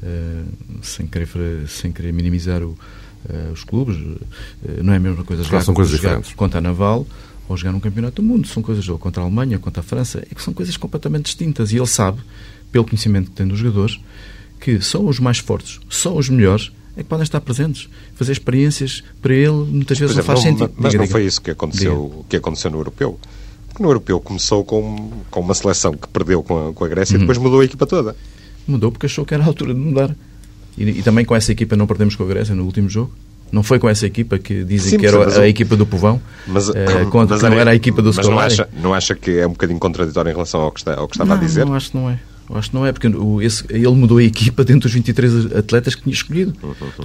Uh, 0.02 0.46
sem, 0.82 1.08
querer, 1.08 1.28
sem 1.68 1.92
querer 1.92 2.14
minimizar 2.14 2.62
o, 2.62 2.70
uh, 2.70 3.52
os 3.52 3.64
clubes, 3.64 3.98
uh, 3.98 4.84
não 4.84 4.94
é 4.94 4.98
a 4.98 5.00
mesma 5.00 5.26
coisa 5.26 5.44
jogar, 5.44 5.62
são 5.62 5.74
coisas 5.74 5.94
diferentes. 5.94 6.34
contra 6.34 6.60
a 6.60 6.62
Naval 6.62 7.06
ou 7.50 7.58
jogar 7.58 7.72
num 7.72 7.80
campeonato 7.80 8.22
do 8.22 8.24
mundo. 8.28 8.48
São 8.48 8.62
coisas, 8.62 8.88
ou 8.88 8.98
contra 8.98 9.22
a 9.22 9.26
Alemanha, 9.26 9.58
contra 9.58 9.82
a 9.82 9.84
França, 9.84 10.24
é 10.32 10.36
que 10.36 10.42
são 10.42 10.54
coisas 10.54 10.78
completamente 10.78 11.26
distintas. 11.26 11.72
E 11.72 11.78
ele 11.78 11.88
sabe, 11.88 12.20
pelo 12.72 12.86
conhecimento 12.86 13.32
que 13.32 13.36
tem 13.36 13.48
dos 13.48 13.58
jogadores, 13.58 14.00
que 14.60 14.80
só 14.80 15.02
os 15.02 15.20
mais 15.20 15.40
fortes, 15.40 15.80
só 15.90 16.16
os 16.16 16.30
melhores, 16.30 16.72
é 16.96 17.02
que 17.02 17.10
podem 17.10 17.24
estar 17.24 17.42
presentes. 17.42 17.90
Fazer 18.14 18.34
experiências 18.34 19.04
para 19.22 19.34
ele 19.34 19.50
muitas 19.50 19.98
vezes 19.98 20.16
não 20.16 20.24
faz 20.24 20.42
sentido. 20.42 20.72
Mas 20.78 20.92
diga, 20.92 21.04
não 21.04 21.10
foi 21.10 21.26
isso 21.26 21.42
que 21.42 21.52
aconteceu, 21.52 22.26
que 22.30 22.36
aconteceu 22.36 22.70
no 22.70 22.78
europeu? 22.78 23.20
Porque 23.68 23.82
no 23.82 23.90
europeu 23.90 24.20
começou 24.20 24.64
com, 24.64 25.12
com 25.32 25.40
uma 25.40 25.54
seleção 25.54 25.94
que 25.94 26.08
perdeu 26.08 26.44
com 26.44 26.70
a, 26.70 26.74
com 26.74 26.86
a 26.86 26.88
Grécia 26.88 27.16
uhum. 27.16 27.20
e 27.20 27.22
depois 27.22 27.38
mudou 27.38 27.62
a 27.62 27.66
equipa 27.66 27.88
toda. 27.88 28.16
Mudou 28.68 28.92
porque 28.92 29.08
achou 29.08 29.26
que 29.26 29.34
era 29.34 29.44
a 29.44 29.48
altura 29.48 29.74
de 29.74 29.80
mudar. 29.80 30.16
E, 30.78 30.84
e 30.84 31.02
também 31.02 31.26
com 31.26 31.36
essa 31.36 31.52
equipa 31.52 31.76
não 31.76 31.88
perdemos 31.88 32.16
com 32.16 32.24
a 32.24 32.28
Grécia 32.28 32.54
no 32.54 32.66
último 32.66 32.90
jogo. 32.90 33.12
Não 33.52 33.64
foi 33.64 33.80
com 33.80 33.90
essa 33.90 34.06
equipa 34.06 34.38
que 34.38 34.64
dizem 34.64 34.92
Sim, 34.92 34.98
que 34.98 35.06
era 35.06 35.40
a, 35.40 35.42
a 35.42 35.48
equipa 35.48 35.76
do 35.76 35.86
Povão, 35.86 36.22
mas, 36.48 36.70
eh, 36.70 37.06
contra 37.10 37.36
mas 37.36 37.44
que 37.44 37.50
não 37.50 37.60
era 37.60 37.72
a 37.72 37.76
equipa 37.76 38.02
do 38.02 38.14
Mas 38.14 38.28
não 38.28 38.40
acha, 38.40 38.70
não 38.82 38.94
acha 38.94 39.16
que 39.16 39.40
é 39.40 39.48
um 39.48 39.52
bocadinho 39.52 39.80
contraditório 39.80 40.30
em 40.30 40.34
relação 40.34 40.62
ao 40.62 40.72
que, 40.72 40.80
está, 40.80 40.96
ao 40.96 41.08
que 41.08 41.16
estava 41.16 41.30
não, 41.30 41.38
a 41.38 41.40
dizer? 41.40 41.66
Não, 41.66 41.74
acho 41.74 41.92
que 41.92 41.98
não 41.98 42.10
é. 42.10 42.20
Eu 42.50 42.58
acho 42.58 42.70
que 42.72 42.76
não 42.76 42.86
é, 42.86 42.92
porque 42.92 43.08
o, 43.08 43.42
esse, 43.42 43.64
ele 43.70 43.90
mudou 43.90 44.18
a 44.18 44.24
equipa 44.24 44.64
dentro 44.64 44.82
dos 44.82 44.94
23 44.94 45.56
atletas 45.56 45.94
que 45.94 46.02
tinha 46.02 46.14
escolhido. 46.14 46.54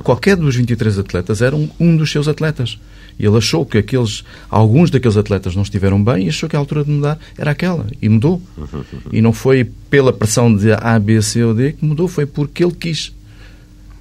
Qualquer 0.02 0.36
dos 0.36 0.56
23 0.56 0.98
atletas 0.98 1.42
era 1.42 1.54
um, 1.54 1.68
um 1.78 1.94
dos 1.94 2.10
seus 2.10 2.26
atletas. 2.26 2.78
E 3.18 3.26
ele 3.26 3.36
achou 3.36 3.64
que 3.66 3.76
aqueles, 3.76 4.24
alguns 4.50 4.90
daqueles 4.90 5.18
atletas 5.18 5.54
não 5.54 5.62
estiveram 5.62 6.02
bem 6.02 6.26
e 6.26 6.28
achou 6.30 6.48
que 6.48 6.56
a 6.56 6.58
altura 6.58 6.82
de 6.82 6.90
mudar 6.90 7.18
era 7.36 7.50
aquela. 7.50 7.86
E 8.00 8.08
mudou. 8.08 8.40
E 9.12 9.20
não 9.20 9.34
foi 9.34 9.64
pela 9.90 10.12
pressão 10.14 10.54
de 10.54 10.72
A, 10.72 10.98
B, 10.98 11.20
C 11.20 11.44
ou 11.44 11.54
D 11.54 11.72
que 11.72 11.84
mudou, 11.84 12.08
foi 12.08 12.24
porque 12.24 12.64
ele 12.64 12.72
quis. 12.72 13.12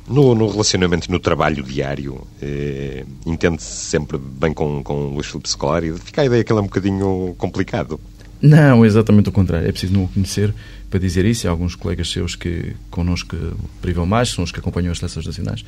No, 0.07 0.35
no 0.35 0.49
relacionamento 0.49 1.07
e 1.07 1.11
no 1.11 1.19
trabalho 1.19 1.63
diário, 1.63 2.27
eh, 2.41 3.05
entende-se 3.25 3.67
sempre 3.67 4.17
bem 4.17 4.53
com, 4.53 4.83
com 4.83 4.93
o 4.93 5.13
Luís 5.13 5.27
Filipe 5.27 5.47
Scolari? 5.47 5.93
Fica 5.93 6.21
a 6.21 6.25
ideia 6.25 6.43
que 6.43 6.51
ele 6.51 6.59
é 6.59 6.61
um 6.61 6.65
bocadinho 6.65 7.33
complicado. 7.37 7.99
Não, 8.41 8.85
exatamente 8.85 9.29
o 9.29 9.31
contrário. 9.31 9.65
É 9.65 9.71
preciso 9.71 9.93
não 9.93 10.03
o 10.03 10.07
conhecer 10.09 10.53
para 10.89 10.99
dizer 10.99 11.23
isso. 11.23 11.47
E 11.47 11.49
alguns 11.49 11.75
colegas 11.75 12.11
seus 12.11 12.35
que 12.35 12.75
connosco 12.91 13.37
privam 13.81 14.05
mais, 14.05 14.29
são 14.29 14.43
os 14.43 14.51
que 14.51 14.59
acompanham 14.59 14.91
as 14.91 14.97
seleções 14.97 15.25
nacionais, 15.25 15.63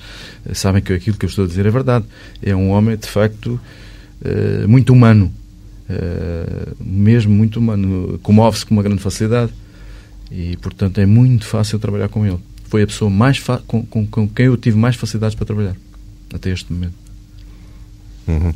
eh, 0.45 0.54
sabem 0.54 0.82
que 0.82 0.91
aquilo 0.91 1.15
que 1.17 1.26
eu 1.26 1.30
estou 1.30 1.45
a 1.45 1.48
dizer 1.48 1.65
é 1.65 1.71
verdade. 1.71 2.06
É 2.43 2.54
um 2.54 2.71
homem, 2.71 2.98
de 2.98 3.08
facto, 3.08 3.58
eh, 4.21 4.67
muito 4.67 4.91
humano. 4.91 5.32
uh, 5.88 6.76
mesmo 6.80 7.32
muito 7.32 7.60
humano, 7.60 8.19
comove-se 8.24 8.65
com 8.65 8.74
uma 8.74 8.82
grande 8.82 9.02
facilidade 9.02 9.52
e, 10.32 10.58
portanto, 10.58 11.00
é 11.00 11.06
muito 11.06 11.45
fácil 11.45 11.78
trabalhar 11.78 12.10
com 12.10 12.26
ele. 12.26 12.39
Foi 12.75 12.83
a 12.83 12.88
pessoa 12.88 13.09
mais 13.09 13.41
com, 13.65 13.85
com, 13.85 14.05
com, 14.05 14.27
quem 14.27 14.47
eu 14.47 14.57
tive 14.57 14.77
mais 14.77 14.97
facilidades 14.97 15.33
para 15.33 15.45
trabalhar 15.45 15.77
até 16.33 16.49
este 16.49 16.73
momento. 16.73 16.93
Uhum. 18.27 18.53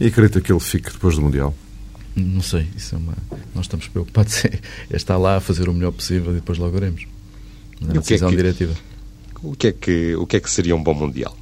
E 0.00 0.06
acredita 0.06 0.40
que 0.40 0.50
ele 0.50 0.58
fique 0.58 0.90
depois 0.90 1.14
do 1.14 1.22
Mundial? 1.22 1.54
Não 2.16 2.42
sei, 2.42 2.66
isso 2.76 2.96
é 2.96 2.98
uma... 2.98 3.14
nós 3.54 3.66
estamos 3.66 3.86
preocupados 3.86 4.44
é 4.46 4.58
estar 4.96 5.16
lá 5.16 5.36
a 5.36 5.40
fazer 5.40 5.68
o 5.68 5.72
melhor 5.72 5.92
possível 5.92 6.32
e 6.32 6.34
depois 6.34 6.58
logo 6.58 6.72
veremos. 6.72 7.06
Na 7.80 8.00
decisão 8.00 8.30
que 8.30 8.34
é 8.34 8.36
que, 8.36 8.42
diretiva. 8.42 8.74
O 9.44 9.54
que, 9.54 9.66
é 9.68 9.72
que, 9.72 10.16
o 10.16 10.26
que 10.26 10.38
é 10.38 10.40
que 10.40 10.50
seria 10.50 10.74
um 10.74 10.82
bom 10.82 10.94
Mundial? 10.94 11.38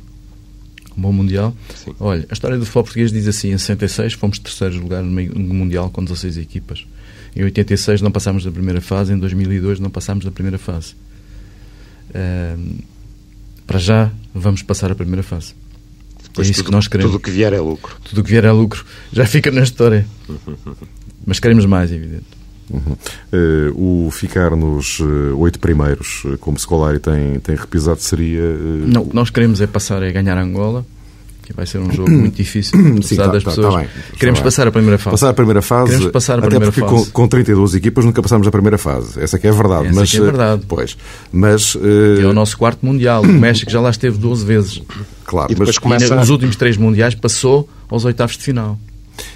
Um 0.95 1.01
bom 1.01 1.13
Mundial? 1.15 1.57
Sim. 1.75 1.95
Olha, 1.99 2.27
a 2.29 2.35
história 2.35 2.59
do 2.59 2.67
futebol 2.67 2.85
português 2.85 3.11
diz 3.11 3.27
assim: 3.27 3.49
em 3.49 3.57
66 3.57 4.13
fomos 4.13 4.39
terceiros 4.39 4.77
lugar 4.77 5.03
no 5.03 5.55
Mundial 5.55 5.89
com 5.89 6.05
16 6.05 6.37
equipas. 6.37 6.87
Em 7.35 7.45
86 7.45 8.03
não 8.03 8.11
passámos 8.11 8.45
da 8.45 8.53
primeira 8.53 8.83
fase, 8.83 9.11
em 9.11 9.19
2002 9.19 9.81
não 9.81 9.89
passámos 9.89 10.27
da 10.27 10.31
primeira 10.31 10.59
fase. 10.59 10.95
Para 13.67 13.79
já, 13.79 14.11
vamos 14.35 14.63
passar 14.63 14.91
a 14.91 14.95
primeira 14.95 15.23
fase. 15.23 15.55
Depois 16.23 16.47
é 16.47 16.51
isso 16.51 16.61
tudo, 16.61 16.67
que 16.67 16.73
nós 16.73 16.89
queremos. 16.89 17.13
Tudo 17.13 17.21
o 17.21 17.23
que 17.23 17.31
vier 17.31 17.53
é 17.53 17.61
lucro. 17.61 17.97
Tudo 18.05 18.21
o 18.21 18.25
que 18.25 18.31
vier 18.31 18.45
é 18.45 18.53
lucro. 18.53 18.85
Já 19.13 19.27
fica 19.27 19.51
na 19.51 19.63
história. 19.63 20.07
Mas 21.27 21.39
queremos 21.39 21.67
mais, 21.67 21.93
evidente. 21.93 22.41
Uhum. 22.71 22.97
Uh, 23.33 24.07
o 24.07 24.11
ficar 24.11 24.55
nos 24.55 25.01
uh, 25.01 25.37
oito 25.39 25.59
primeiros, 25.59 26.25
uh, 26.25 26.39
como 26.39 26.57
Scolari 26.57 27.01
tem, 27.01 27.41
tem 27.41 27.57
repisado, 27.57 28.01
seria. 28.01 28.43
Não, 28.87 29.03
o 29.03 29.09
que 29.09 29.15
nós 29.15 29.29
queremos 29.29 29.61
é 29.61 29.67
passar 29.67 30.03
a 30.03 30.11
ganhar 30.11 30.39
Angola, 30.39 30.87
que 31.51 31.57
vai 31.57 31.67
ser 31.67 31.79
um 31.79 31.93
jogo 31.93 32.11
muito 32.11 32.37
difícil, 32.37 32.79
Sim, 33.03 33.17
tá, 33.17 33.27
das 33.27 33.43
tá, 33.43 33.51
pessoas. 33.51 33.75
Tá 33.75 33.91
queremos 34.17 34.41
tá 34.41 34.45
passar 34.45 34.69
a 34.69 34.73
primeira 34.73 34.99
fase. 34.99 35.11
Passar 35.11 35.31
a 35.31 35.35
primeira 35.35 35.63
fase. 35.63 35.91
Queremos 35.91 36.13
passar 36.13 36.39
a 36.39 36.43
primeira 36.43 36.69
até 36.69 36.81
porque 36.81 36.95
fase. 36.97 37.11
Com, 37.11 37.23
com 37.23 37.29
32 37.29 37.75
equipas 37.75 38.05
nunca 38.05 38.23
passámos 38.23 38.47
a 38.47 38.51
primeira 38.51 38.79
fase. 38.79 39.21
Essa 39.21 39.39
que 39.39 39.47
é 39.47 39.51
a 39.51 39.53
verdade. 39.53 39.89
Essa 39.89 40.01
mas, 40.01 40.15
é 40.15 40.19
a 40.19 40.23
verdade. 40.23 40.63
Pois. 40.69 40.97
Mas, 41.33 41.77
é 42.23 42.27
o 42.27 42.33
nosso 42.33 42.57
quarto 42.57 42.85
Mundial. 42.87 43.23
O 43.23 43.27
México 43.27 43.71
já 43.71 43.81
lá 43.81 43.91
esteve 43.91 44.17
12 44.19 44.45
vezes. 44.45 44.83
Claro, 45.25 45.53
e 45.53 45.57
mas 45.57 45.79
começa... 45.79 46.15
nos 46.15 46.31
últimos 46.31 46.57
três 46.57 46.77
Mundiais 46.77 47.15
passou 47.15 47.69
aos 47.89 48.05
oitavos 48.05 48.37
de 48.37 48.45
final. 48.45 48.79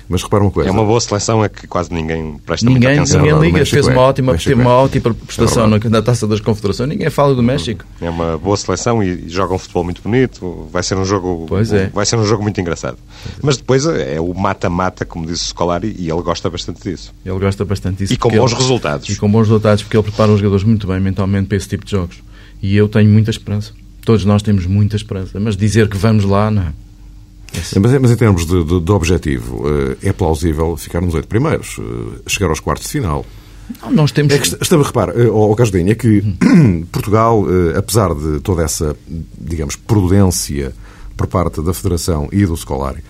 Mas 0.09 0.23
repara 0.23 0.43
uma 0.43 0.51
coisa. 0.51 0.69
É 0.69 0.73
uma 0.73 0.85
boa 0.85 1.01
seleção, 1.01 1.45
é 1.45 1.49
que 1.49 1.67
quase 1.67 1.93
ninguém 1.93 2.37
presta 2.45 2.67
ninguém, 2.67 2.97
muita 2.97 3.03
atenção. 3.03 3.23
Ninguém 3.23 3.53
liga, 3.53 3.67
fez 3.67 3.87
uma 3.87 4.01
ótima, 4.01 4.37
teve 4.37 4.61
uma 4.61 4.75
ótima 4.75 5.15
prestação 5.15 5.65
é 5.75 5.89
na 5.89 6.03
Taça 6.03 6.27
das 6.27 6.41
Confederações, 6.41 6.89
ninguém 6.89 7.11
fala 7.11 7.35
do 7.35 7.43
México. 7.43 7.85
É 8.01 8.11
uma 8.11 8.39
boa 8.39 8.57
seleção 8.57 9.03
e 9.03 9.29
joga 9.29 9.55
um 9.55 9.59
futebol 9.59 9.85
muito 9.85 10.03
bonito, 10.03 10.69
vai 10.71 10.83
ser 10.83 10.97
um 10.97 11.05
jogo, 11.05 11.47
pois 11.49 11.73
é. 11.73 11.91
vai 11.93 12.05
ser 12.07 12.17
um 12.17 12.25
jogo 12.25 12.43
muito 12.43 12.61
engraçado. 12.61 12.99
Mas 13.43 13.57
depois 13.57 13.87
é 13.87 14.21
o 14.21 14.35
mata-mata, 14.35 15.05
como 15.05 15.27
disse 15.27 15.45
o 15.45 15.49
Scolari, 15.49 15.95
e 15.99 16.11
ele 16.11 16.23
gosta 16.23 16.51
bastante 16.51 16.83
disso. 16.83 17.13
Ele 17.25 17.39
gosta 17.39 17.65
bastante 17.65 17.99
disso. 17.99 18.13
E 18.13 18.17
com 18.17 18.29
bons 18.29 18.53
ele, 18.53 18.61
resultados. 18.61 19.09
E 19.09 19.17
com 19.17 19.31
bons 19.31 19.49
resultados, 19.49 19.83
porque 19.83 19.97
ele 19.97 20.05
prepara 20.05 20.33
os 20.33 20.39
jogadores 20.39 20.65
muito 20.65 20.87
bem 20.87 21.01
mentalmente 21.01 21.47
para 21.47 21.57
esse 21.57 21.69
tipo 21.69 21.85
de 21.85 21.91
jogos. 21.91 22.23
E 22.63 22.77
eu 22.77 22.89
tenho 22.89 23.11
muita 23.11 23.31
esperança. 23.31 23.73
Todos 24.05 24.25
nós 24.25 24.43
temos 24.43 24.67
muita 24.67 24.97
esperança. 24.97 25.39
Mas 25.41 25.57
dizer 25.57 25.89
que 25.89 25.97
vamos 25.97 26.25
lá, 26.25 26.51
não. 26.51 26.73
Mas, 27.81 28.01
mas, 28.01 28.11
em 28.11 28.17
termos 28.17 28.47
de, 28.47 28.65
de, 28.65 28.81
de, 28.81 28.93
objetivo, 28.93 29.65
eh, 29.69 30.09
é 30.09 30.13
plausível 30.13 30.77
ficar 30.77 31.01
nos 31.01 31.15
oito 31.15 31.29
primeiros, 31.29 31.77
eh, 31.79 32.21
chegar 32.27 32.49
aos 32.49 32.61
quartos 32.61 32.87
de 32.87 32.93
final. 32.93 33.25
Não, 33.81 33.91
nós 33.91 34.13
temos... 34.13 34.33
É 34.33 34.39
que, 34.39 34.49
estamos, 34.63 34.87
repara, 34.87 35.13
ao 35.29 35.53
eh, 35.53 35.57
Casdinho, 35.57 35.93
é 35.93 35.95
que 35.95 36.23
Portugal, 36.91 37.45
apesar 37.77 38.15
de 38.15 38.41
toda 38.41 38.63
essa, 38.63 38.97
digamos, 39.39 39.77
prudência 39.77 40.73
por 41.17 41.27
parte 41.27 41.63
da 41.63 41.73
Federação 41.73 42.29
e 42.33 42.45
do 42.45 42.57
Scolari, 42.57 43.03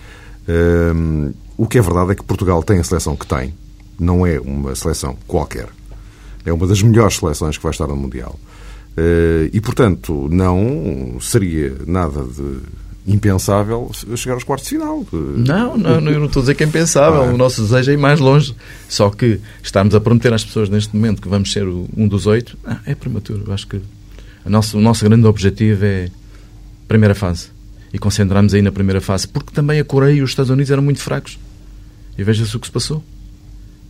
o 1.57 1.65
que 1.65 1.79
é 1.79 1.81
verdade 1.81 2.11
é 2.11 2.15
que 2.15 2.23
Portugal 2.23 2.61
tem 2.61 2.79
a 2.79 2.83
seleção 2.83 3.15
que 3.15 3.25
tem, 3.25 3.53
não 3.99 4.25
é 4.25 4.39
uma 4.39 4.75
seleção 4.75 5.17
qualquer. 5.27 5.67
É 6.45 6.53
uma 6.53 6.67
das 6.67 6.83
melhores 6.83 7.15
seleções 7.17 7.57
que 7.57 7.63
vai 7.63 7.71
estar 7.71 7.87
no 7.87 7.95
Mundial. 7.95 8.39
E, 9.51 9.59
portanto, 9.59 10.29
não 10.31 11.17
seria 11.19 11.75
nada 11.87 12.23
de 12.23 12.59
impensável 13.07 13.91
chegar 14.15 14.33
aos 14.33 14.43
quartos 14.43 14.67
de 14.67 14.75
final. 14.75 15.05
Não, 15.11 15.77
não, 15.77 16.11
eu 16.11 16.19
não 16.19 16.25
estou 16.25 16.39
a 16.39 16.43
dizer 16.43 16.55
que 16.55 16.63
é 16.63 16.67
impensável. 16.67 17.21
Ah, 17.21 17.25
é. 17.25 17.29
O 17.29 17.37
nosso 17.37 17.61
desejo 17.61 17.91
é 17.91 17.93
ir 17.93 17.97
mais 17.97 18.19
longe. 18.19 18.55
Só 18.89 19.09
que 19.09 19.39
estarmos 19.61 19.93
a 19.93 20.01
prometer 20.01 20.33
às 20.33 20.43
pessoas 20.43 20.69
neste 20.69 20.95
momento 20.95 21.21
que 21.21 21.27
vamos 21.27 21.51
ser 21.51 21.67
um 21.67 22.07
dos 22.07 22.25
oito 22.25 22.57
ah, 22.65 22.79
é 22.85 22.95
prematuro. 22.95 23.43
Eu 23.45 23.53
acho 23.53 23.67
que 23.67 23.79
a 24.43 24.49
nosso, 24.49 24.77
o 24.77 24.81
nosso 24.81 25.05
grande 25.05 25.25
objetivo 25.27 25.85
é 25.85 26.09
primeira 26.87 27.13
fase. 27.13 27.49
E 27.93 27.99
concentramos 27.99 28.53
aí 28.53 28.61
na 28.61 28.71
primeira 28.71 28.99
fase. 28.99 29.27
Porque 29.27 29.53
também 29.53 29.79
a 29.79 29.85
Coreia 29.85 30.13
e 30.13 30.21
os 30.21 30.31
Estados 30.31 30.49
Unidos 30.49 30.71
eram 30.71 30.81
muito 30.81 30.99
fracos. 30.99 31.37
E 32.17 32.23
veja-se 32.23 32.55
o 32.55 32.59
que 32.59 32.67
se 32.67 32.73
passou. 32.73 33.03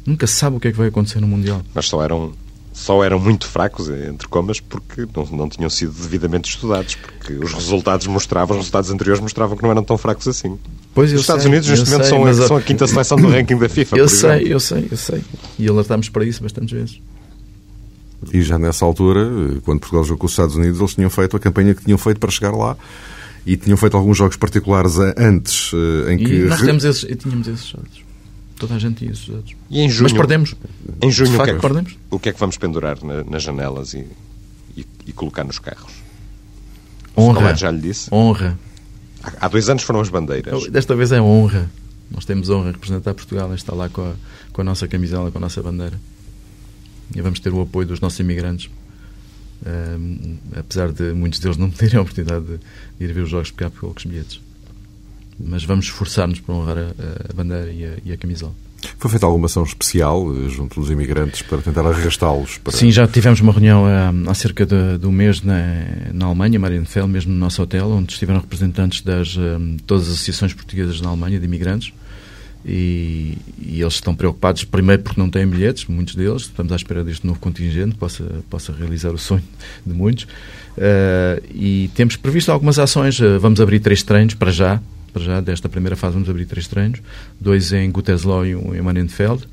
Nunca 0.06 0.28
se 0.28 0.34
sabe 0.34 0.58
o 0.58 0.60
que 0.60 0.67
é 0.67 0.71
que 0.71 0.78
vai 0.78 0.89
acontecer 0.89 1.19
no 1.19 1.28
Mundial. 1.28 1.62
Mas 1.73 1.88
só 1.88 2.04
eram 2.04 2.34
só 2.76 3.02
eram 3.04 3.18
muito 3.18 3.48
fracos, 3.48 3.90
entre 3.90 4.28
comas, 4.28 4.60
porque 4.60 5.08
não, 5.16 5.26
não 5.38 5.50
tinham 5.50 5.70
sido 5.70 5.94
devidamente 5.94 6.50
estudados, 6.50 6.96
porque 6.96 7.34
os 7.34 7.54
resultados 7.54 8.06
mostravam, 8.06 8.58
os 8.58 8.64
resultados 8.64 8.92
anteriores 8.92 9.22
mostravam 9.22 9.56
que 9.56 9.64
não 9.64 9.72
eram 9.72 9.82
tão 9.82 9.98
fracos 9.98 10.28
assim. 10.28 10.60
Pois 10.94 11.12
os 11.14 11.22
Estados 11.22 11.44
sei, 11.44 11.52
Unidos, 11.52 11.70
neste 11.70 11.86
momento, 11.86 12.02
sei, 12.04 12.10
são, 12.10 12.26
a, 12.26 12.48
são 12.48 12.58
a 12.58 12.62
quinta 12.62 12.86
seleção 12.86 13.18
do 13.18 13.30
ranking 13.30 13.58
da 13.58 13.70
FIFA. 13.70 13.98
Eu 13.98 14.10
sei, 14.10 14.30
exemplo. 14.30 14.52
eu 14.52 14.60
sei, 14.60 14.88
eu 14.92 14.98
sei. 14.98 15.24
E 15.58 15.70
alertámos 15.70 16.10
para 16.10 16.26
isso 16.26 16.44
bastantes 16.44 16.72
vezes. 16.72 17.02
E 18.34 18.42
já 18.42 18.60
nessa 18.60 18.84
altura, 18.84 19.22
quando 19.64 19.80
Portugal 19.80 20.04
jogou 20.04 20.20
com 20.20 20.26
os 20.26 20.34
Estados 20.34 20.56
Unidos, 20.58 20.80
eles 20.80 20.96
tinham 20.96 21.10
feito 21.10 21.38
a 21.38 21.40
campanha 21.40 21.74
que 21.74 21.84
tinham 21.86 21.98
feito 21.98 22.20
para 22.20 22.30
chegar 22.30 22.52
lá 22.52 22.76
e 23.46 23.56
tinham 23.56 23.78
feito 23.78 23.96
alguns 23.96 24.18
jogos 24.18 24.36
particulares 24.36 24.98
antes 25.18 25.72
eh, 25.74 26.14
em 26.14 26.18
que. 26.18 26.34
E 26.34 26.40
nós 26.46 26.62
temos 26.62 26.84
esses, 26.84 27.18
tínhamos 27.18 27.48
esses 27.48 27.68
jogos. 27.68 28.05
Toda 28.58 28.76
a 28.76 28.80
gente 28.80 29.00
tinha 29.00 29.12
esses 29.12 29.28
dados. 29.28 29.54
E 29.70 29.82
em 29.82 29.89
junho, 29.89 30.04
Mas 30.04 30.13
perdemos. 30.13 30.56
Em 31.02 31.12
junho, 31.12 31.32
facto, 31.32 31.41
o, 31.41 31.46
que 31.46 31.52
é, 31.52 31.60
perdemos. 31.60 31.98
o 32.10 32.20
que 32.20 32.30
é 32.30 32.34
que 32.34 32.39
vamos 32.39 32.58
pendurar 32.58 33.04
na, 33.04 33.24
nas 33.24 33.44
janelas 33.44 33.94
e, 33.94 34.08
e, 34.78 34.86
e, 35.06 35.12
colocar 35.12 35.44
nos 35.44 35.60
carros? 35.60 35.91
Honra. 37.18 37.54
já 37.56 37.70
lhe 37.70 37.82
disse? 37.82 38.13
Honra. 38.13 38.58
Há, 39.22 39.46
há 39.46 39.48
dois 39.50 39.70
anos 39.70 39.84
foram 39.84 40.00
as 40.00 40.10
bandeiras. 40.10 40.68
Desta 40.70 40.96
vez 40.96 41.12
é 41.12 41.22
honra. 41.22 41.70
Nós 42.10 42.24
temos 42.24 42.50
honra 42.50 42.68
de 42.68 42.74
representar 42.74 43.13
Portugal, 43.13 43.54
está 43.54 43.74
lá 43.74 43.89
com 43.89 44.02
a, 44.02 44.13
com 44.54 44.62
a 44.62 44.63
nossa 44.63 44.88
camisola, 44.88 45.32
com 45.32 45.38
a 45.38 45.41
nossa 45.41 45.62
bandeira. 45.62 46.00
E 47.13 47.22
vamos 47.22 47.39
ter 47.39 47.52
o 47.52 47.62
apoio 47.62 47.88
dos 47.88 48.00
nossos 48.00 48.20
imigrantes. 48.20 48.70
Um, 49.65 50.38
apesar 50.56 50.91
de 50.91 51.13
muitos 51.13 51.39
deles 51.39 51.58
não 51.58 51.70
terem 51.72 51.98
a 51.98 52.02
oportunidade 52.02 52.46
de, 52.46 53.04
ir 53.04 53.12
ver 53.12 53.22
os 53.22 53.30
jogos 53.30 53.52
porque 53.52 53.63
há 53.63 53.70
poucos 53.70 54.06
bilhetes 54.06 54.39
mas 55.39 55.63
vamos 55.63 55.86
esforçar-nos 55.86 56.39
para 56.39 56.56
honrar 56.56 56.78
a, 56.78 57.32
a 57.32 57.34
bandeira 57.34 57.71
e 57.71 57.86
a, 57.86 57.91
e 58.06 58.12
a, 58.12 58.17
camisola. 58.17 58.54
Foi 58.98 59.10
feita 59.10 59.26
alguma 59.26 59.48
ação 59.48 59.63
especial 59.63 60.32
eh, 60.32 60.50
junto 60.50 60.80
dos 60.80 60.91
imigrantes 60.91 61.41
para 61.41 61.58
tentar 61.58 61.86
arrastá-los? 61.88 62.58
Para... 62.60 62.74
Sim, 62.74 62.91
já 62.91 63.08
tivemos 63.08 63.39
uma 63.39 63.52
reunião 63.52 63.86
há, 63.86 64.13
há 64.30 64.34
cerca 64.34 64.65
de, 64.65 64.98
de, 65.00 65.08
um 65.08 65.12
mês 65.12 65.41
na, 65.41 65.58
na 66.13 66.28
Alemanha, 66.28 66.60
Marienfeld, 66.60 67.10
mesmo 67.10 67.34
no 67.34 67.39
nosso 67.39 67.62
hotel, 67.62 67.89
onde 67.89 68.13
estiveram 68.13 68.39
representantes 68.39 69.02
das 69.02 69.36
um, 69.38 69.78
todas 69.86 70.08
as 70.08 70.13
associações 70.13 70.54
portuguesas 70.54 71.02
na 71.02 71.10
Alemanha 71.10 71.39
de 71.39 71.45
imigrantes. 71.45 71.93
E, 72.67 73.38
e, 73.60 73.80
eles 73.80 73.93
estão 73.93 74.15
preocupados, 74.15 74.63
primeiro 74.63 75.04
porque 75.04 75.21
não 75.21 75.30
têm 75.30 75.45
bilhetes, 75.45 75.86
muitos 75.86 76.15
deles, 76.15 76.43
estamos 76.43 76.71
à 76.71 76.76
espera 76.76 77.04
deste 77.04 77.26
novo 77.26 77.39
contingente, 77.39 77.95
possa, 77.95 78.24
possa 78.50 78.74
realizar 78.74 79.12
o 79.12 79.19
sonho 79.19 79.43
de 79.86 79.93
muitos. 79.93 80.24
Uh, 80.24 81.41
e 81.54 81.91
temos 81.93 82.15
previsto 82.15 82.52
algumas 82.52 82.80
ações, 82.80 83.19
vamos 83.39 83.62
abrir 83.62 83.80
três 83.80 84.02
treinos 84.02 84.34
para 84.34 84.52
já, 84.52 84.82
para 85.15 85.23
já, 85.23 85.39
desta 85.39 85.69
primeira 85.69 85.95
fase, 85.95 86.13
vamos 86.13 86.30
abrir 86.30 86.45
três 86.45 86.67
treinos, 86.67 87.01
dois 87.39 87.71
em 87.71 87.89
Gütersloh 87.89 88.45
e 88.45 88.54
um 88.54 88.75
em 88.75 88.82
Marienfeld, 88.82 89.47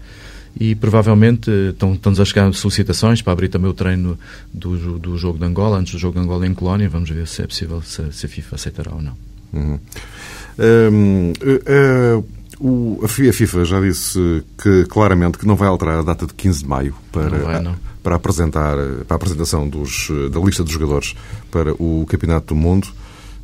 e 0.59 0.75
provavelmente 0.75 1.48
estão, 1.70 1.94
estão-nos 1.94 2.19
a 2.19 2.25
chegar 2.25 2.52
solicitações 2.52 3.23
para 3.23 3.33
abrir 3.33 3.48
também 3.48 3.71
o 3.71 3.73
treino 3.73 4.19
do, 4.52 4.98
do 4.98 5.17
jogo 5.17 5.38
de 5.38 5.44
Angola, 5.44 5.79
antes 5.79 5.92
do 5.92 6.00
jogo 6.00 6.19
de 6.19 6.25
Angola 6.25 6.44
em 6.48 6.52
Colónia, 6.52 6.88
vamos 6.88 7.08
ver 7.08 7.29
se 7.29 7.42
é 7.42 7.46
possível, 7.46 7.81
se, 7.81 8.13
se 8.13 8.27
a 8.27 8.29
FIFA 8.29 8.56
aceitará 8.56 8.92
ou 8.92 9.00
não. 9.00 9.17
Uhum. 9.52 9.79
Um, 10.58 11.33
uh, 11.40 12.25
uh, 12.60 13.04
a 13.04 13.08
FIFA 13.08 13.65
já 13.65 13.81
disse 13.81 14.42
que 14.60 14.85
claramente 14.87 15.38
que 15.38 15.46
não 15.46 15.54
vai 15.54 15.69
alterar 15.69 16.00
a 16.00 16.02
data 16.02 16.27
de 16.27 16.35
15 16.35 16.58
de 16.60 16.69
maio 16.69 16.94
para, 17.13 17.31
não 17.31 17.44
vai, 17.44 17.63
não. 17.63 17.77
para 18.02 18.17
apresentar 18.17 18.77
para 19.06 19.15
a 19.15 19.17
apresentação 19.17 19.69
dos, 19.69 20.10
da 20.33 20.40
lista 20.40 20.65
dos 20.65 20.73
jogadores 20.73 21.15
para 21.52 21.73
o 21.75 22.04
Campeonato 22.08 22.48
do 22.48 22.56
Mundo. 22.56 22.88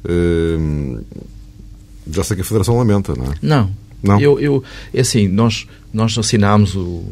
Uh, 0.05 1.05
já 2.11 2.25
sei 2.25 2.37
que 2.37 2.43
a 2.43 2.45
Federação 2.45 2.77
lamenta, 2.77 3.15
não 3.15 3.27
é? 3.27 3.35
Não. 3.43 3.71
Não? 4.03 4.21
Eu, 4.21 4.39
eu, 4.39 4.65
é 4.95 5.01
assim, 5.01 5.27
nós, 5.27 5.67
nós 5.93 6.17
assinámos 6.17 6.77
o, 6.77 7.05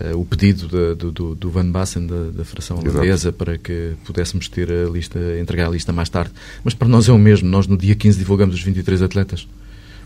eh, 0.00 0.14
o 0.14 0.24
pedido 0.24 0.96
do, 0.96 1.34
do 1.34 1.50
Van 1.50 1.70
Bassen 1.70 2.06
da, 2.06 2.30
da 2.30 2.44
Federação 2.44 2.78
Holandesa 2.78 3.32
para 3.32 3.58
que 3.58 3.92
pudéssemos 4.04 4.48
ter 4.48 4.70
a 4.70 4.88
lista, 4.88 5.18
entregar 5.38 5.66
a 5.66 5.70
lista 5.70 5.92
mais 5.92 6.08
tarde. 6.08 6.32
Mas 6.64 6.74
para 6.74 6.88
nós 6.88 7.08
é 7.08 7.12
o 7.12 7.18
mesmo. 7.18 7.48
Nós 7.48 7.66
no 7.66 7.76
dia 7.76 7.94
15 7.94 8.18
divulgamos 8.18 8.54
os 8.54 8.62
23 8.62 9.02
atletas. 9.02 9.46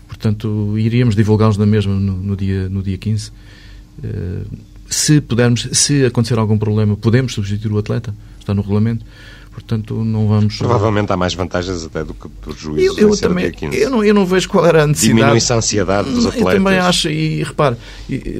Portanto, 0.07 0.77
iríamos 0.77 1.15
divulgá-los 1.15 1.57
na 1.57 1.65
mesma 1.65 1.93
no, 1.93 2.17
no, 2.17 2.35
dia, 2.35 2.67
no 2.67 2.83
dia 2.83 2.97
15. 2.97 3.29
Uh, 3.29 3.33
eh, 4.03 4.41
se 4.89 5.21
pudermos, 5.21 5.69
se 5.71 6.03
acontecer 6.05 6.37
algum 6.37 6.57
problema, 6.57 6.97
podemos 6.97 7.33
substituir 7.33 7.71
o 7.71 7.77
atleta. 7.77 8.13
Está 8.37 8.53
no 8.53 8.61
regulamento 8.61 9.05
Portanto, 9.51 10.03
não 10.03 10.27
vamos. 10.27 10.57
Provavelmente 10.57 11.11
há 11.11 11.17
mais 11.17 11.33
vantagens 11.33 11.83
até 11.83 12.03
do 12.03 12.13
que 12.13 12.29
prejuízos. 12.29 12.97
Eu, 12.97 13.09
eu 13.09 13.17
também. 13.17 13.53
Eu 13.73 13.89
não, 13.89 14.03
eu 14.03 14.13
não 14.13 14.25
vejo 14.25 14.47
qual 14.47 14.65
era 14.65 14.83
a 14.83 14.87
necessidade. 14.87 15.19
Diminui-se 15.19 15.51
a 15.51 15.57
ansiedade 15.57 16.09
dos 16.09 16.25
atletas. 16.25 16.53
Eu 16.53 16.57
também 16.57 16.77
acho, 16.77 17.09
e 17.09 17.43
repare, 17.43 17.75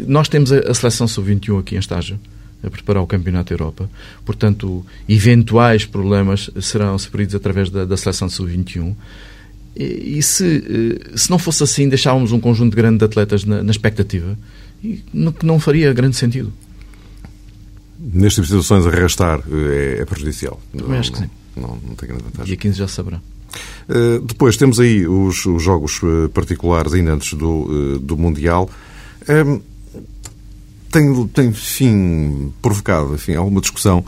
nós 0.07 0.30
temos 0.30 0.51
a, 0.51 0.74
seleção 0.74 1.07
sub-21 1.07 1.59
aqui 1.59 1.76
em 1.76 1.80
estágio 1.80 2.18
a 2.64 2.70
preparar 2.70 3.03
o 3.03 3.07
Campeonato 3.07 3.51
Europa. 3.51 3.89
Portanto, 4.24 4.86
eventuais 5.09 5.86
problemas 5.86 6.49
serão 6.62 6.97
superidos 6.97 7.36
através 7.36 7.70
da, 7.70 7.86
da 7.86 7.97
seleção 7.97 8.30
sub-21. 8.30 8.95
E, 9.76 10.18
e 10.18 10.24
se, 10.24 10.64
eh, 11.03 11.18
se 11.18 11.30
não 11.30 11.39
fosse 11.39 11.64
assim, 11.64 11.89
deixávamos 11.89 12.32
um 12.32 12.39
conjunto 12.39 12.76
grande 12.76 12.99
de 12.99 13.05
atletas 13.05 13.43
na, 13.43 13.64
na 13.64 13.72
expectativa, 13.72 14.38
e 14.84 15.03
não, 15.14 15.34
não 15.43 15.59
faria 15.59 15.91
grande 15.93 16.16
sentido. 16.16 16.53
Nestas 18.01 18.47
situações, 18.47 18.87
arrastar 18.87 19.41
eh, 19.51 19.97
é, 19.99 20.01
é 20.01 20.05
prejudicial. 20.05 20.59
Também 20.75 20.97
acho 20.97 21.11
que 21.11 21.19
sim. 21.19 21.29
Não, 21.55 21.77
não 21.87 21.95
tem 21.95 22.09
grande 22.09 22.23
vantagem. 22.23 22.45
Dia 22.45 22.57
15 22.57 22.77
já 22.77 22.87
saberá. 22.87 23.21
Uh, 23.87 24.21
depois 24.21 24.57
temos 24.57 24.79
aí 24.79 25.05
os, 25.05 25.45
os 25.45 25.61
jogos 25.61 25.99
particulares 26.33 26.93
ainda 26.93 27.13
antes 27.13 27.33
do, 27.33 27.49
uh, 27.49 27.99
do 27.99 28.17
Mundial. 28.17 28.69
Um, 29.29 29.61
tem, 30.89 31.27
tem, 31.27 31.47
enfim, 31.49 32.51
provocado 32.61 33.13
enfim, 33.13 33.35
alguma 33.35 33.61
discussão 33.61 34.03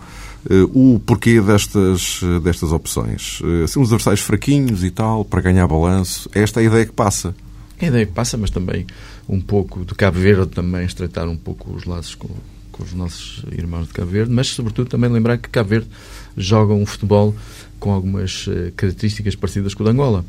uh, 0.49 0.95
o 0.95 0.99
porquê 0.99 1.39
destas, 1.41 2.21
destas 2.43 2.71
opções. 2.71 3.41
Uh, 3.41 3.81
adversários 3.81 4.21
fraquinhos 4.21 4.83
e 4.83 4.89
tal, 4.89 5.23
para 5.23 5.41
ganhar 5.41 5.67
balanço. 5.67 6.29
Esta 6.33 6.61
é 6.61 6.63
a 6.63 6.67
ideia 6.67 6.85
que 6.85 6.93
passa. 6.93 7.35
É 7.79 7.85
a 7.85 7.89
ideia 7.89 8.05
que 8.05 8.13
passa, 8.13 8.37
mas 8.37 8.49
também 8.49 8.87
um 9.27 9.39
pouco 9.39 9.85
de 9.85 9.93
Cabo 9.95 10.19
Verde, 10.19 10.47
também 10.47 10.85
estreitar 10.85 11.27
um 11.27 11.37
pouco 11.37 11.73
os 11.73 11.85
laços 11.85 12.15
com, 12.15 12.29
com 12.73 12.83
os 12.83 12.93
nossos 12.93 13.45
irmãos 13.51 13.87
de 13.87 13.93
Cabo 13.93 14.11
Verde, 14.11 14.33
mas 14.33 14.47
sobretudo 14.47 14.89
também 14.89 15.09
lembrar 15.09 15.37
que 15.37 15.47
Cabo 15.47 15.69
Verde 15.69 15.87
joga 16.35 16.73
um 16.73 16.85
futebol 16.85 17.33
com 17.79 17.93
algumas 17.93 18.47
uh, 18.47 18.73
características 18.75 19.35
parecidas 19.35 19.73
com 19.73 19.83
o 19.83 19.85
de 19.85 19.91
Angola. 19.93 20.25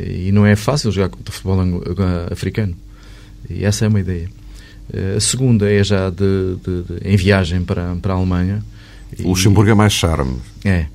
E 0.00 0.32
não 0.32 0.46
é 0.46 0.56
fácil 0.56 0.90
jogar 0.90 1.10
contra 1.10 1.30
o 1.30 1.32
futebol 1.32 1.60
africano. 2.30 2.74
E 3.48 3.64
essa 3.64 3.84
é 3.84 3.88
uma 3.88 4.00
ideia. 4.00 4.26
A 5.14 5.20
segunda 5.20 5.70
é 5.70 5.84
já 5.84 6.08
de, 6.08 6.56
de, 6.64 6.82
de, 6.82 7.08
em 7.08 7.14
viagem 7.14 7.62
para, 7.62 7.94
para 7.96 8.14
a 8.14 8.16
Alemanha. 8.16 8.64
O 9.22 9.28
Luxemburgo 9.28 9.70
é 9.70 9.74
mais 9.74 9.92
charme. 9.92 10.38
É. 10.64 10.86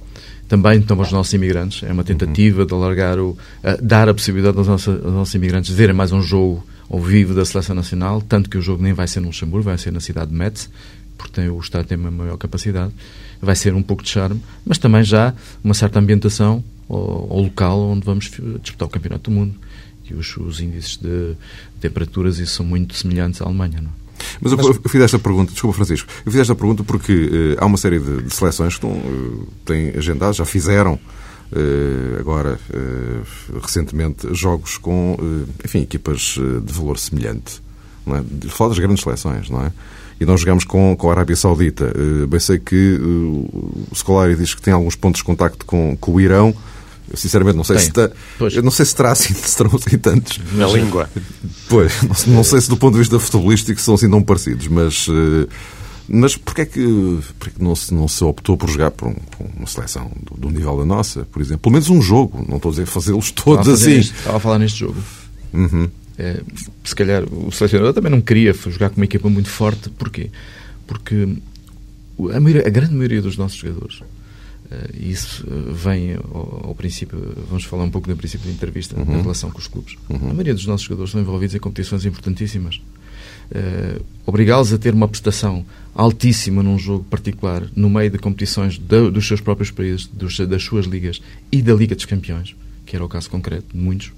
Também 0.47 0.79
estão 0.79 0.99
os 0.99 1.11
nossos 1.11 1.33
imigrantes. 1.33 1.83
É 1.83 1.91
uma 1.91 2.03
tentativa 2.03 2.61
uhum. 2.61 2.67
de 2.67 2.73
alargar 2.73 3.19
o. 3.19 3.37
dar 3.81 4.07
a 4.07 4.13
possibilidade 4.13 4.57
aos 4.57 4.67
nossos, 4.67 5.03
aos 5.03 5.13
nossos 5.13 5.35
imigrantes 5.35 5.71
de 5.71 5.75
verem 5.75 5.95
mais 5.95 6.11
um 6.11 6.21
jogo 6.21 6.65
ao 6.89 6.99
vivo 7.01 7.33
da 7.33 7.43
Seleção 7.43 7.75
Nacional, 7.75 8.21
tanto 8.21 8.49
que 8.49 8.57
o 8.57 8.61
jogo 8.61 8.81
nem 8.81 8.93
vai 8.93 9.07
ser 9.07 9.19
no 9.19 9.27
Luxemburgo, 9.27 9.65
vai 9.65 9.77
ser 9.77 9.91
na 9.91 9.99
cidade 9.99 10.31
de 10.31 10.37
Metz, 10.37 10.69
porque 11.17 11.33
tem, 11.33 11.49
o 11.49 11.59
Estado 11.59 11.85
tem 11.85 11.97
uma 11.97 12.09
maior 12.09 12.37
capacidade. 12.37 12.93
Vai 13.41 13.55
ser 13.55 13.73
um 13.73 13.83
pouco 13.83 14.03
de 14.03 14.09
charme, 14.09 14.41
mas 14.65 14.77
também 14.77 15.03
já 15.03 15.33
uma 15.63 15.73
certa 15.73 15.99
ambientação 15.99 16.63
ao, 16.89 17.27
ao 17.29 17.41
local 17.41 17.79
onde 17.89 18.05
vamos 18.05 18.31
disputar 18.61 18.87
o 18.87 18.91
Campeonato 18.91 19.29
do 19.29 19.35
Mundo 19.35 19.53
que 20.07 20.13
os, 20.13 20.37
os 20.37 20.61
índices 20.61 20.95
de 20.95 21.35
temperaturas 21.81 22.39
isso 22.39 22.55
são 22.55 22.65
muito 22.65 22.95
semelhantes 22.95 23.41
à 23.41 23.45
Alemanha. 23.45 23.81
Não? 23.81 23.89
É? 23.89 24.06
Mas, 24.41 24.53
Mas 24.53 24.65
eu, 24.65 24.79
eu 24.83 24.89
fiz 24.89 25.01
esta 25.01 25.19
pergunta, 25.19 25.51
desculpa 25.51 25.75
Francisco, 25.75 26.07
eu 26.25 26.31
fiz 26.31 26.41
esta 26.41 26.55
pergunta 26.55 26.83
porque 26.83 27.13
uh, 27.13 27.63
há 27.63 27.65
uma 27.65 27.77
série 27.77 27.99
de, 27.99 28.23
de 28.23 28.33
seleções 28.33 28.77
que 28.77 28.85
estão, 28.85 28.91
uh, 28.91 29.47
têm 29.65 29.89
agendados, 29.95 30.37
já 30.37 30.45
fizeram 30.45 30.93
uh, 30.93 32.19
agora 32.19 32.59
recentemente 33.61 34.33
jogos 34.33 34.77
com 34.77 35.17
enfim, 35.63 35.81
equipas 35.81 36.37
de 36.63 36.73
valor 36.73 36.97
semelhante. 36.97 37.61
Não 38.05 38.15
é? 38.15 38.23
Fala 38.47 38.69
das 38.69 38.79
grandes 38.79 39.03
seleções, 39.03 39.49
não 39.49 39.63
é? 39.63 39.71
E 40.19 40.25
nós 40.25 40.39
jogamos 40.39 40.63
com, 40.63 40.95
com 40.95 41.09
a 41.09 41.11
Arábia 41.11 41.35
Saudita. 41.35 41.93
bem 42.27 42.39
sei 42.39 42.57
que 42.57 42.97
o 42.99 43.93
Scolari 43.93 44.35
diz 44.35 44.55
que 44.55 44.61
tem 44.61 44.73
alguns 44.73 44.95
pontos 44.95 45.19
de 45.19 45.25
contacto 45.25 45.65
com, 45.65 45.95
com 45.97 46.13
o 46.13 46.19
Irão, 46.21 46.55
eu 47.09 47.17
sinceramente 47.17 47.55
não 47.55 47.63
sei 47.63 47.77
Tem. 47.77 47.83
se 47.83 47.89
está, 47.89 48.11
eu 48.39 48.63
não 48.63 48.71
sei 48.71 48.85
se 48.85 48.95
terá 48.95 49.11
assim, 49.11 49.33
se 49.33 49.55
terão 49.55 49.71
assim 49.75 49.97
tantos. 49.97 50.39
Na 50.53 50.67
língua. 50.67 51.09
Pois, 51.69 52.03
não, 52.03 52.35
não, 52.35 52.43
sei 52.43 52.61
se 52.61 52.69
do 52.69 52.77
ponto 52.77 52.93
de 52.93 52.99
vista 52.99 53.19
futebolístico 53.19 53.79
são 53.79 53.95
assim 53.95 54.09
tão 54.09 54.21
parecidos, 54.21 54.67
mas 54.67 55.07
uh, 55.07 55.47
mas 56.09 56.37
porquê 56.37 56.61
é 56.61 56.65
que, 56.65 57.19
porquê 57.37 57.55
que 57.57 57.63
não, 57.63 57.75
se, 57.75 57.93
não 57.93 58.07
se 58.07 58.23
optou 58.23 58.55
por 58.55 58.69
jogar 58.69 58.91
por 58.91 59.09
um, 59.09 59.15
uma 59.57 59.67
seleção 59.67 60.09
do, 60.23 60.37
do, 60.37 60.49
nível 60.49 60.77
da 60.77 60.85
nossa, 60.85 61.25
por 61.25 61.41
exemplo? 61.41 61.63
Pelo 61.63 61.73
menos 61.73 61.89
um 61.89 62.01
jogo, 62.01 62.45
não 62.47 62.55
estou 62.55 62.69
a 62.69 62.71
dizer 62.71 62.85
fazê-los 62.85 63.31
todos 63.31 63.67
assim. 63.67 63.95
Neste, 63.95 64.13
estava 64.13 64.37
a 64.37 64.39
falar 64.39 64.59
neste 64.59 64.79
jogo. 64.79 64.95
Uhum. 65.53 65.89
É, 66.17 66.41
se 66.83 66.95
calhar 66.95 67.23
o 67.25 67.51
selecionador 67.51 67.93
também 67.93 68.11
não 68.11 68.21
queria 68.21 68.53
jogar 68.53 68.89
com 68.89 68.95
uma 68.97 69.05
equipa 69.05 69.29
muito 69.29 69.49
forte. 69.49 69.89
Porquê? 69.89 70.31
Porque 70.87 71.27
a, 72.33 72.39
maioria, 72.39 72.65
a 72.65 72.69
grande 72.69 72.93
maioria 72.93 73.21
dos 73.21 73.35
nossos 73.35 73.57
jogadores 73.57 74.01
isso 74.93 75.45
uh, 75.47 75.73
vem 75.73 76.15
ao, 76.15 76.67
ao, 76.67 76.75
princípio, 76.75 77.17
vamos 77.47 77.63
falar 77.63 77.83
um 77.83 77.89
pouco 77.89 78.07
do 78.07 78.15
princípio 78.15 78.47
da 78.47 78.53
entrevista, 78.53 78.99
uhum. 78.99 79.21
relação 79.21 79.49
com 79.49 79.59
os 79.59 79.67
clubes. 79.67 79.95
Uhum. 80.09 80.17
A 80.29 80.33
maioria 80.33 80.53
dos 80.53 80.65
nossos 80.65 80.85
jogadores 80.85 81.09
estão 81.09 81.21
envolvidos 81.21 81.55
em 81.55 81.59
competições 81.59 82.05
importantíssimas. 82.05 82.81
Uh, 83.49 84.03
Obrigá-los 84.25 84.73
a 84.73 84.77
ter 84.77 84.93
uma 84.93 85.07
prestação 85.07 85.65
altíssima 85.95 86.61
num 86.61 86.77
jogo 86.77 87.05
particular, 87.05 87.63
no 87.75 87.89
meio 87.89 88.11
de 88.11 88.17
competições 88.17 88.77
de, 88.77 89.09
dos 89.09 89.25
seus 89.25 89.39
próprios 89.39 89.71
países, 89.71 90.05
dos, 90.05 90.37
das 90.39 90.63
suas 90.63 90.85
ligas 90.85 91.21
e 91.49 91.61
da 91.61 91.73
Liga 91.73 91.95
dos 91.95 92.05
Campeões, 92.05 92.55
que 92.85 92.95
era 92.95 93.05
o 93.05 93.07
caso 93.07 93.29
concreto 93.29 93.67
de 93.73 93.77
muitos, 93.77 94.11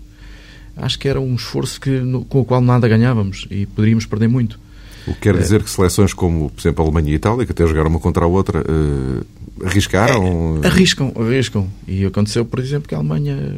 acho 0.75 0.97
que 0.97 1.07
era 1.07 1.21
um 1.21 1.35
esforço 1.35 1.79
que, 1.79 1.91
no, 1.91 2.25
com 2.25 2.39
o 2.41 2.45
qual 2.45 2.59
nada 2.59 2.87
ganhávamos 2.87 3.45
e 3.51 3.65
poderíamos 3.67 4.05
perder 4.05 4.27
muito. 4.27 4.59
O 5.07 5.13
que 5.13 5.21
quer 5.21 5.37
dizer 5.37 5.63
que 5.63 5.69
seleções 5.69 6.13
como, 6.13 6.49
por 6.49 6.61
exemplo, 6.61 6.83
a 6.83 6.87
Alemanha 6.87 7.09
e 7.09 7.13
a 7.13 7.15
Itália, 7.15 7.45
que 7.45 7.51
até 7.51 7.65
jogaram 7.65 7.89
uma 7.89 7.99
contra 7.99 8.25
a 8.25 8.27
outra, 8.27 8.61
uh, 8.61 9.65
arriscaram? 9.65 10.59
É, 10.63 10.67
arriscam, 10.67 11.13
arriscam. 11.15 11.67
E 11.87 12.05
aconteceu, 12.05 12.45
por 12.45 12.59
exemplo, 12.59 12.87
que 12.87 12.95
a 12.95 12.97
Alemanha 12.97 13.57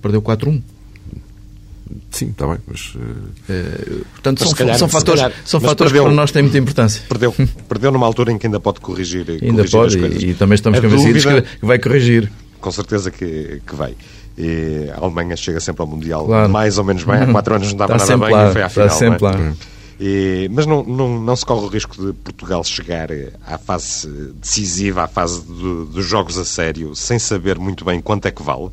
perdeu 0.00 0.22
4-1. 0.22 0.62
Sim, 2.10 2.30
está 2.30 2.46
bem, 2.46 2.58
mas... 2.66 2.94
Uh... 2.94 4.04
portanto, 4.12 4.44
são, 4.44 4.52
calhar, 4.52 4.78
são 4.78 4.88
fatores, 4.88 5.20
calhar, 5.20 5.36
são 5.44 5.60
fatores 5.60 5.92
perdeu, 5.92 6.04
que 6.04 6.08
para 6.08 6.16
nós 6.16 6.30
têm 6.30 6.42
muita 6.42 6.58
importância. 6.58 7.02
Perdeu, 7.08 7.34
perdeu 7.68 7.90
numa 7.92 8.06
altura 8.06 8.32
em 8.32 8.38
que 8.38 8.46
ainda 8.46 8.60
pode 8.60 8.80
corrigir, 8.80 9.26
ainda 9.30 9.64
corrigir 9.68 10.00
pode, 10.00 10.24
e, 10.24 10.30
e, 10.30 10.34
também 10.34 10.54
estamos 10.54 10.78
a 10.78 10.82
convencidos 10.82 11.24
dúvida, 11.24 11.42
que 11.42 11.66
vai 11.66 11.78
corrigir. 11.78 12.30
Com 12.60 12.70
certeza 12.70 13.10
que, 13.10 13.60
que 13.66 13.74
vai. 13.74 13.94
E 14.38 14.90
a 14.94 15.00
Alemanha 15.00 15.36
chega 15.36 15.60
sempre 15.60 15.82
ao 15.82 15.88
Mundial 15.88 16.24
claro. 16.24 16.50
mais 16.50 16.78
ou 16.78 16.84
menos 16.84 17.04
bem. 17.04 17.16
Há 17.16 17.26
quatro 17.26 17.54
anos 17.54 17.68
não 17.68 17.76
dava 17.76 17.96
nada 17.96 18.16
bem 18.16 18.30
lá, 18.30 18.48
e 18.48 18.52
foi 18.52 18.62
à 18.62 18.68
final. 18.68 18.86
Está 18.86 18.98
sempre 18.98 19.26
é? 19.26 19.30
lá. 19.30 19.52
E, 20.00 20.48
mas 20.52 20.66
não, 20.66 20.82
não, 20.82 21.20
não 21.20 21.36
se 21.36 21.46
corre 21.46 21.64
o 21.64 21.68
risco 21.68 21.94
de 22.04 22.12
Portugal 22.12 22.64
chegar 22.64 23.08
à 23.46 23.58
fase 23.58 24.08
decisiva, 24.40 25.04
à 25.04 25.08
fase 25.08 25.44
do, 25.44 25.86
dos 25.86 26.04
jogos 26.04 26.36
a 26.36 26.44
sério, 26.44 26.94
sem 26.94 27.18
saber 27.18 27.58
muito 27.58 27.84
bem 27.84 28.00
quanto 28.00 28.26
é 28.26 28.30
que 28.30 28.42
vale? 28.42 28.70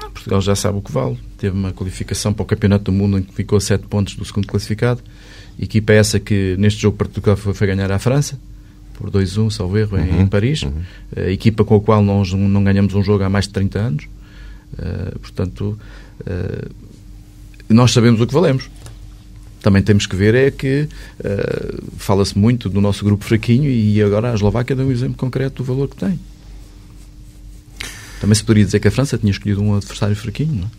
Não, 0.00 0.10
Portugal 0.10 0.40
já 0.40 0.56
sabe 0.56 0.78
o 0.78 0.82
que 0.82 0.90
vale. 0.90 1.18
Teve 1.38 1.56
uma 1.56 1.72
qualificação 1.72 2.32
para 2.32 2.42
o 2.42 2.46
Campeonato 2.46 2.84
do 2.84 2.92
Mundo 2.92 3.18
em 3.18 3.22
que 3.22 3.32
ficou 3.32 3.56
a 3.56 3.60
7 3.60 3.86
pontos 3.86 4.16
do 4.16 4.24
segundo 4.24 4.46
classificado. 4.46 5.00
Equipa 5.58 5.92
essa 5.92 6.18
que 6.18 6.56
neste 6.58 6.82
jogo 6.82 6.96
Portugal 6.96 7.36
foi, 7.36 7.54
foi 7.54 7.66
ganhar 7.66 7.90
à 7.92 7.98
França 7.98 8.38
por 8.94 9.10
2-1, 9.10 9.50
salvo 9.50 9.76
erro, 9.76 9.96
uhum, 9.96 10.22
em 10.22 10.26
Paris. 10.26 10.62
Uhum. 10.62 10.82
A 11.16 11.30
equipa 11.30 11.64
com 11.64 11.76
a 11.76 11.80
qual 11.80 12.02
nós 12.02 12.32
não 12.32 12.64
ganhamos 12.64 12.94
um 12.94 13.02
jogo 13.02 13.22
há 13.22 13.28
mais 13.28 13.46
de 13.46 13.52
30 13.52 13.78
anos. 13.78 14.04
Uh, 14.72 15.18
portanto, 15.18 15.78
uh, 16.22 16.74
nós 17.68 17.92
sabemos 17.92 18.20
o 18.20 18.26
que 18.26 18.32
valemos 18.32 18.70
também 19.66 19.82
temos 19.82 20.06
que 20.06 20.14
ver 20.14 20.32
é 20.36 20.48
que 20.48 20.88
uh, 21.18 21.82
fala-se 21.96 22.38
muito 22.38 22.70
do 22.70 22.80
nosso 22.80 23.04
grupo 23.04 23.24
fraquinho 23.24 23.68
e 23.68 24.00
agora 24.00 24.30
a 24.30 24.34
Eslováquia 24.36 24.76
dá 24.76 24.84
um 24.84 24.92
exemplo 24.92 25.16
concreto 25.16 25.56
do 25.56 25.64
valor 25.64 25.88
que 25.88 25.96
tem. 25.96 26.20
Também 28.20 28.36
se 28.36 28.44
poderia 28.44 28.64
dizer 28.64 28.78
que 28.78 28.86
a 28.86 28.92
França 28.92 29.18
tinha 29.18 29.32
escolhido 29.32 29.60
um 29.60 29.74
adversário 29.74 30.14
fraquinho, 30.14 30.54
não 30.54 30.66
é? 30.66 30.70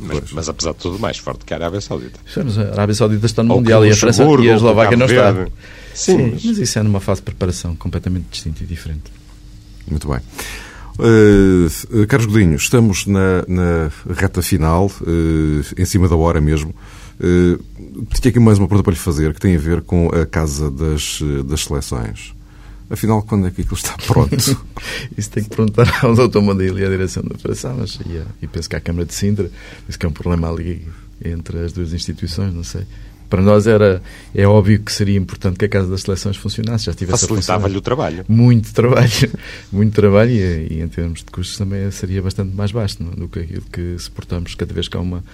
Mas, 0.00 0.32
mas, 0.32 0.48
apesar 0.48 0.72
de 0.72 0.78
tudo, 0.78 0.98
mais 0.98 1.18
forte 1.18 1.44
que 1.44 1.52
a 1.52 1.58
Arábia 1.58 1.82
Saudita. 1.82 2.18
Mas 2.34 2.56
a 2.56 2.72
Arábia 2.72 2.94
Saudita 2.94 3.26
está 3.26 3.42
no 3.42 3.52
Ou 3.52 3.60
Mundial 3.60 3.84
e 3.84 3.90
a 3.90 3.96
França 3.96 4.24
e 4.24 4.50
a 4.50 4.54
Eslováquia 4.54 4.96
não 4.96 5.04
está. 5.04 5.34
Sim, 5.34 6.16
Sim 6.16 6.30
mas... 6.32 6.44
mas... 6.46 6.58
isso 6.58 6.78
é 6.78 6.82
numa 6.82 7.00
fase 7.00 7.20
de 7.20 7.26
preparação 7.26 7.76
completamente 7.76 8.28
distinta 8.30 8.64
e 8.64 8.66
diferente. 8.66 9.12
Muito 9.86 10.08
bem. 10.08 10.20
Uh, 10.98 12.06
Carlos 12.06 12.32
Godinho, 12.32 12.56
estamos 12.56 13.06
na, 13.06 13.44
na 13.46 13.90
reta 14.10 14.40
final, 14.40 14.86
uh, 14.86 15.64
em 15.76 15.84
cima 15.84 16.08
da 16.08 16.16
hora 16.16 16.40
mesmo. 16.40 16.74
Uh, 17.22 18.04
tinha 18.14 18.30
aqui 18.30 18.40
mais 18.40 18.58
uma 18.58 18.66
pergunta 18.66 18.84
para 18.84 18.92
lhe 18.92 18.98
fazer 18.98 19.32
que 19.32 19.40
tem 19.40 19.54
a 19.54 19.58
ver 19.58 19.82
com 19.82 20.08
a 20.08 20.26
Casa 20.26 20.70
das, 20.70 21.20
das 21.46 21.64
Seleções. 21.64 22.34
Afinal, 22.90 23.22
quando 23.22 23.46
é 23.46 23.50
que 23.50 23.62
aquilo 23.62 23.76
está 23.76 23.96
pronto? 24.06 24.36
Isso 25.16 25.30
tem 25.30 25.42
que 25.42 25.48
perguntar 25.48 26.04
ao 26.04 26.14
Dr. 26.14 26.40
Mandil 26.40 26.78
e 26.78 26.84
à 26.84 26.88
direção 26.88 27.22
da 27.22 27.34
operação, 27.34 27.76
mas, 27.78 27.98
e, 28.06 28.22
e 28.42 28.46
penso 28.46 28.68
que 28.68 28.76
à 28.76 28.80
Câmara 28.80 29.06
de 29.06 29.14
Sintra, 29.14 29.50
isso 29.88 29.98
que 29.98 30.04
é 30.04 30.08
um 30.08 30.12
problema 30.12 30.50
ali 30.50 30.86
entre 31.24 31.58
as 31.60 31.72
duas 31.72 31.94
instituições, 31.94 32.52
não 32.52 32.64
sei. 32.64 32.82
Para 33.32 33.40
nós 33.40 33.66
era 33.66 34.02
é 34.34 34.46
óbvio 34.46 34.78
que 34.80 34.92
seria 34.92 35.16
importante 35.16 35.58
que 35.58 35.64
a 35.64 35.68
Casa 35.68 35.88
das 35.88 36.02
Seleções 36.02 36.36
funcionasse, 36.36 36.84
já 36.84 36.92
tivesse 36.92 37.26
Facilitava-lhe 37.26 37.78
o 37.78 37.80
trabalho. 37.80 38.26
Muito 38.28 38.74
trabalho, 38.74 39.08
muito 39.72 39.94
trabalho 39.94 40.30
e, 40.30 40.74
e, 40.74 40.82
em 40.82 40.88
termos 40.88 41.20
de 41.20 41.30
custos 41.30 41.56
também 41.56 41.90
seria 41.90 42.20
bastante 42.20 42.54
mais 42.54 42.72
baixo 42.72 42.98
não? 43.00 43.10
do 43.12 43.28
que 43.28 43.40
aquilo 43.40 43.62
que 43.72 43.96
suportamos 43.98 44.54
cada 44.54 44.74
vez 44.74 44.86
que 44.86 44.98
há 44.98 45.00
uma, 45.00 45.24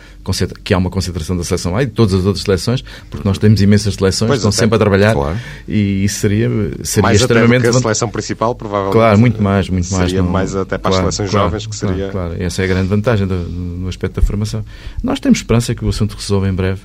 que 0.62 0.72
há 0.72 0.78
uma 0.78 0.90
concentração 0.90 1.36
da 1.36 1.42
seleção 1.42 1.76
A 1.76 1.82
e 1.82 1.86
de 1.86 1.92
todas 1.92 2.14
as 2.14 2.24
outras 2.24 2.44
seleções, 2.44 2.84
porque 3.10 3.26
nós 3.26 3.36
temos 3.36 3.60
imensas 3.60 3.94
seleções, 3.94 4.28
pois 4.28 4.38
estão 4.38 4.52
sempre 4.52 4.76
a 4.76 4.78
trabalhar 4.78 5.14
claro. 5.14 5.36
e 5.66 6.04
isso 6.04 6.20
seria, 6.20 6.48
seria 6.84 7.02
mais 7.02 7.20
extremamente... 7.20 7.66
Até 7.66 7.78
a 7.78 7.80
seleção 7.80 8.08
principal, 8.08 8.54
provavelmente. 8.54 8.92
Claro, 8.92 9.18
muito 9.18 9.42
mais, 9.42 9.68
muito 9.68 9.90
mais. 9.90 10.04
Seria 10.04 10.22
não... 10.22 10.30
mais 10.30 10.54
até 10.54 10.78
para 10.78 10.92
claro, 10.92 11.08
as 11.08 11.16
seleções 11.16 11.30
claro, 11.32 11.46
jovens 11.46 11.66
que 11.66 11.74
seria... 11.74 12.10
Claro, 12.10 12.28
claro, 12.28 12.42
essa 12.44 12.62
é 12.62 12.64
a 12.64 12.68
grande 12.68 12.86
vantagem 12.86 13.26
do, 13.26 13.34
no 13.34 13.88
aspecto 13.88 14.20
da 14.20 14.22
formação. 14.24 14.64
Nós 15.02 15.18
temos 15.18 15.38
esperança 15.40 15.74
que 15.74 15.84
o 15.84 15.88
assunto 15.88 16.14
resolva 16.14 16.48
em 16.48 16.52
breve 16.52 16.80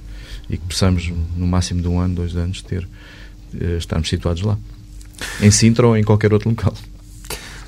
e 0.54 0.58
que 0.58 0.68
possamos, 0.68 1.12
no 1.36 1.48
máximo 1.48 1.82
de 1.82 1.88
um 1.88 2.00
ano, 2.00 2.14
dois 2.14 2.36
anos, 2.36 2.62
ter, 2.62 2.88
eh, 3.60 3.78
estarmos 3.78 4.08
situados 4.08 4.44
lá. 4.44 4.58
Em 5.42 5.50
Sintra 5.50 5.88
ou 5.88 5.98
em 5.98 6.04
qualquer 6.04 6.32
outro 6.32 6.50
local. 6.50 6.74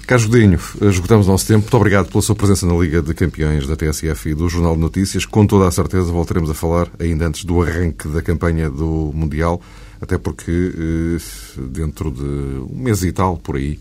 Carlos 0.06 0.28
Godinho, 0.28 0.60
esgotamos 0.82 1.28
o 1.28 1.32
nosso 1.32 1.48
tempo. 1.48 1.62
Muito 1.62 1.78
obrigado 1.78 2.08
pela 2.10 2.22
sua 2.22 2.36
presença 2.36 2.68
na 2.68 2.76
Liga 2.76 3.02
de 3.02 3.12
Campeões 3.16 3.66
da 3.66 3.76
TSF 3.76 4.30
e 4.30 4.36
do 4.36 4.48
Jornal 4.48 4.76
de 4.76 4.82
Notícias. 4.82 5.26
Com 5.26 5.48
toda 5.48 5.68
a 5.68 5.72
certeza 5.72 6.12
voltaremos 6.12 6.50
a 6.50 6.54
falar 6.54 6.88
ainda 7.00 7.26
antes 7.26 7.44
do 7.44 7.60
arranque 7.64 8.08
da 8.10 8.22
campanha 8.22 8.70
do 8.70 9.12
Mundial, 9.16 9.60
até 10.00 10.20
porque 10.20 10.52
eh, 10.52 11.58
dentro 11.72 12.12
de 12.12 12.22
um 12.22 12.84
mês 12.84 13.04
e 13.04 13.12
tal, 13.12 13.38
por 13.38 13.56
aí, 13.56 13.80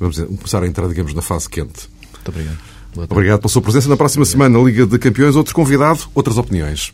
vamos 0.00 0.18
começar 0.18 0.64
a 0.64 0.66
entrar, 0.66 0.88
digamos, 0.88 1.14
na 1.14 1.22
fase 1.22 1.48
quente. 1.48 1.88
Muito 2.14 2.28
obrigado. 2.28 2.58
Obrigado 3.08 3.38
pela 3.38 3.48
sua 3.48 3.62
presença. 3.62 3.88
Na 3.88 3.96
próxima 3.96 4.24
semana, 4.24 4.58
Liga 4.58 4.84
de 4.84 4.98
Campeões, 4.98 5.36
outro 5.36 5.54
convidado, 5.54 6.00
outras 6.16 6.36
opiniões. 6.36 6.92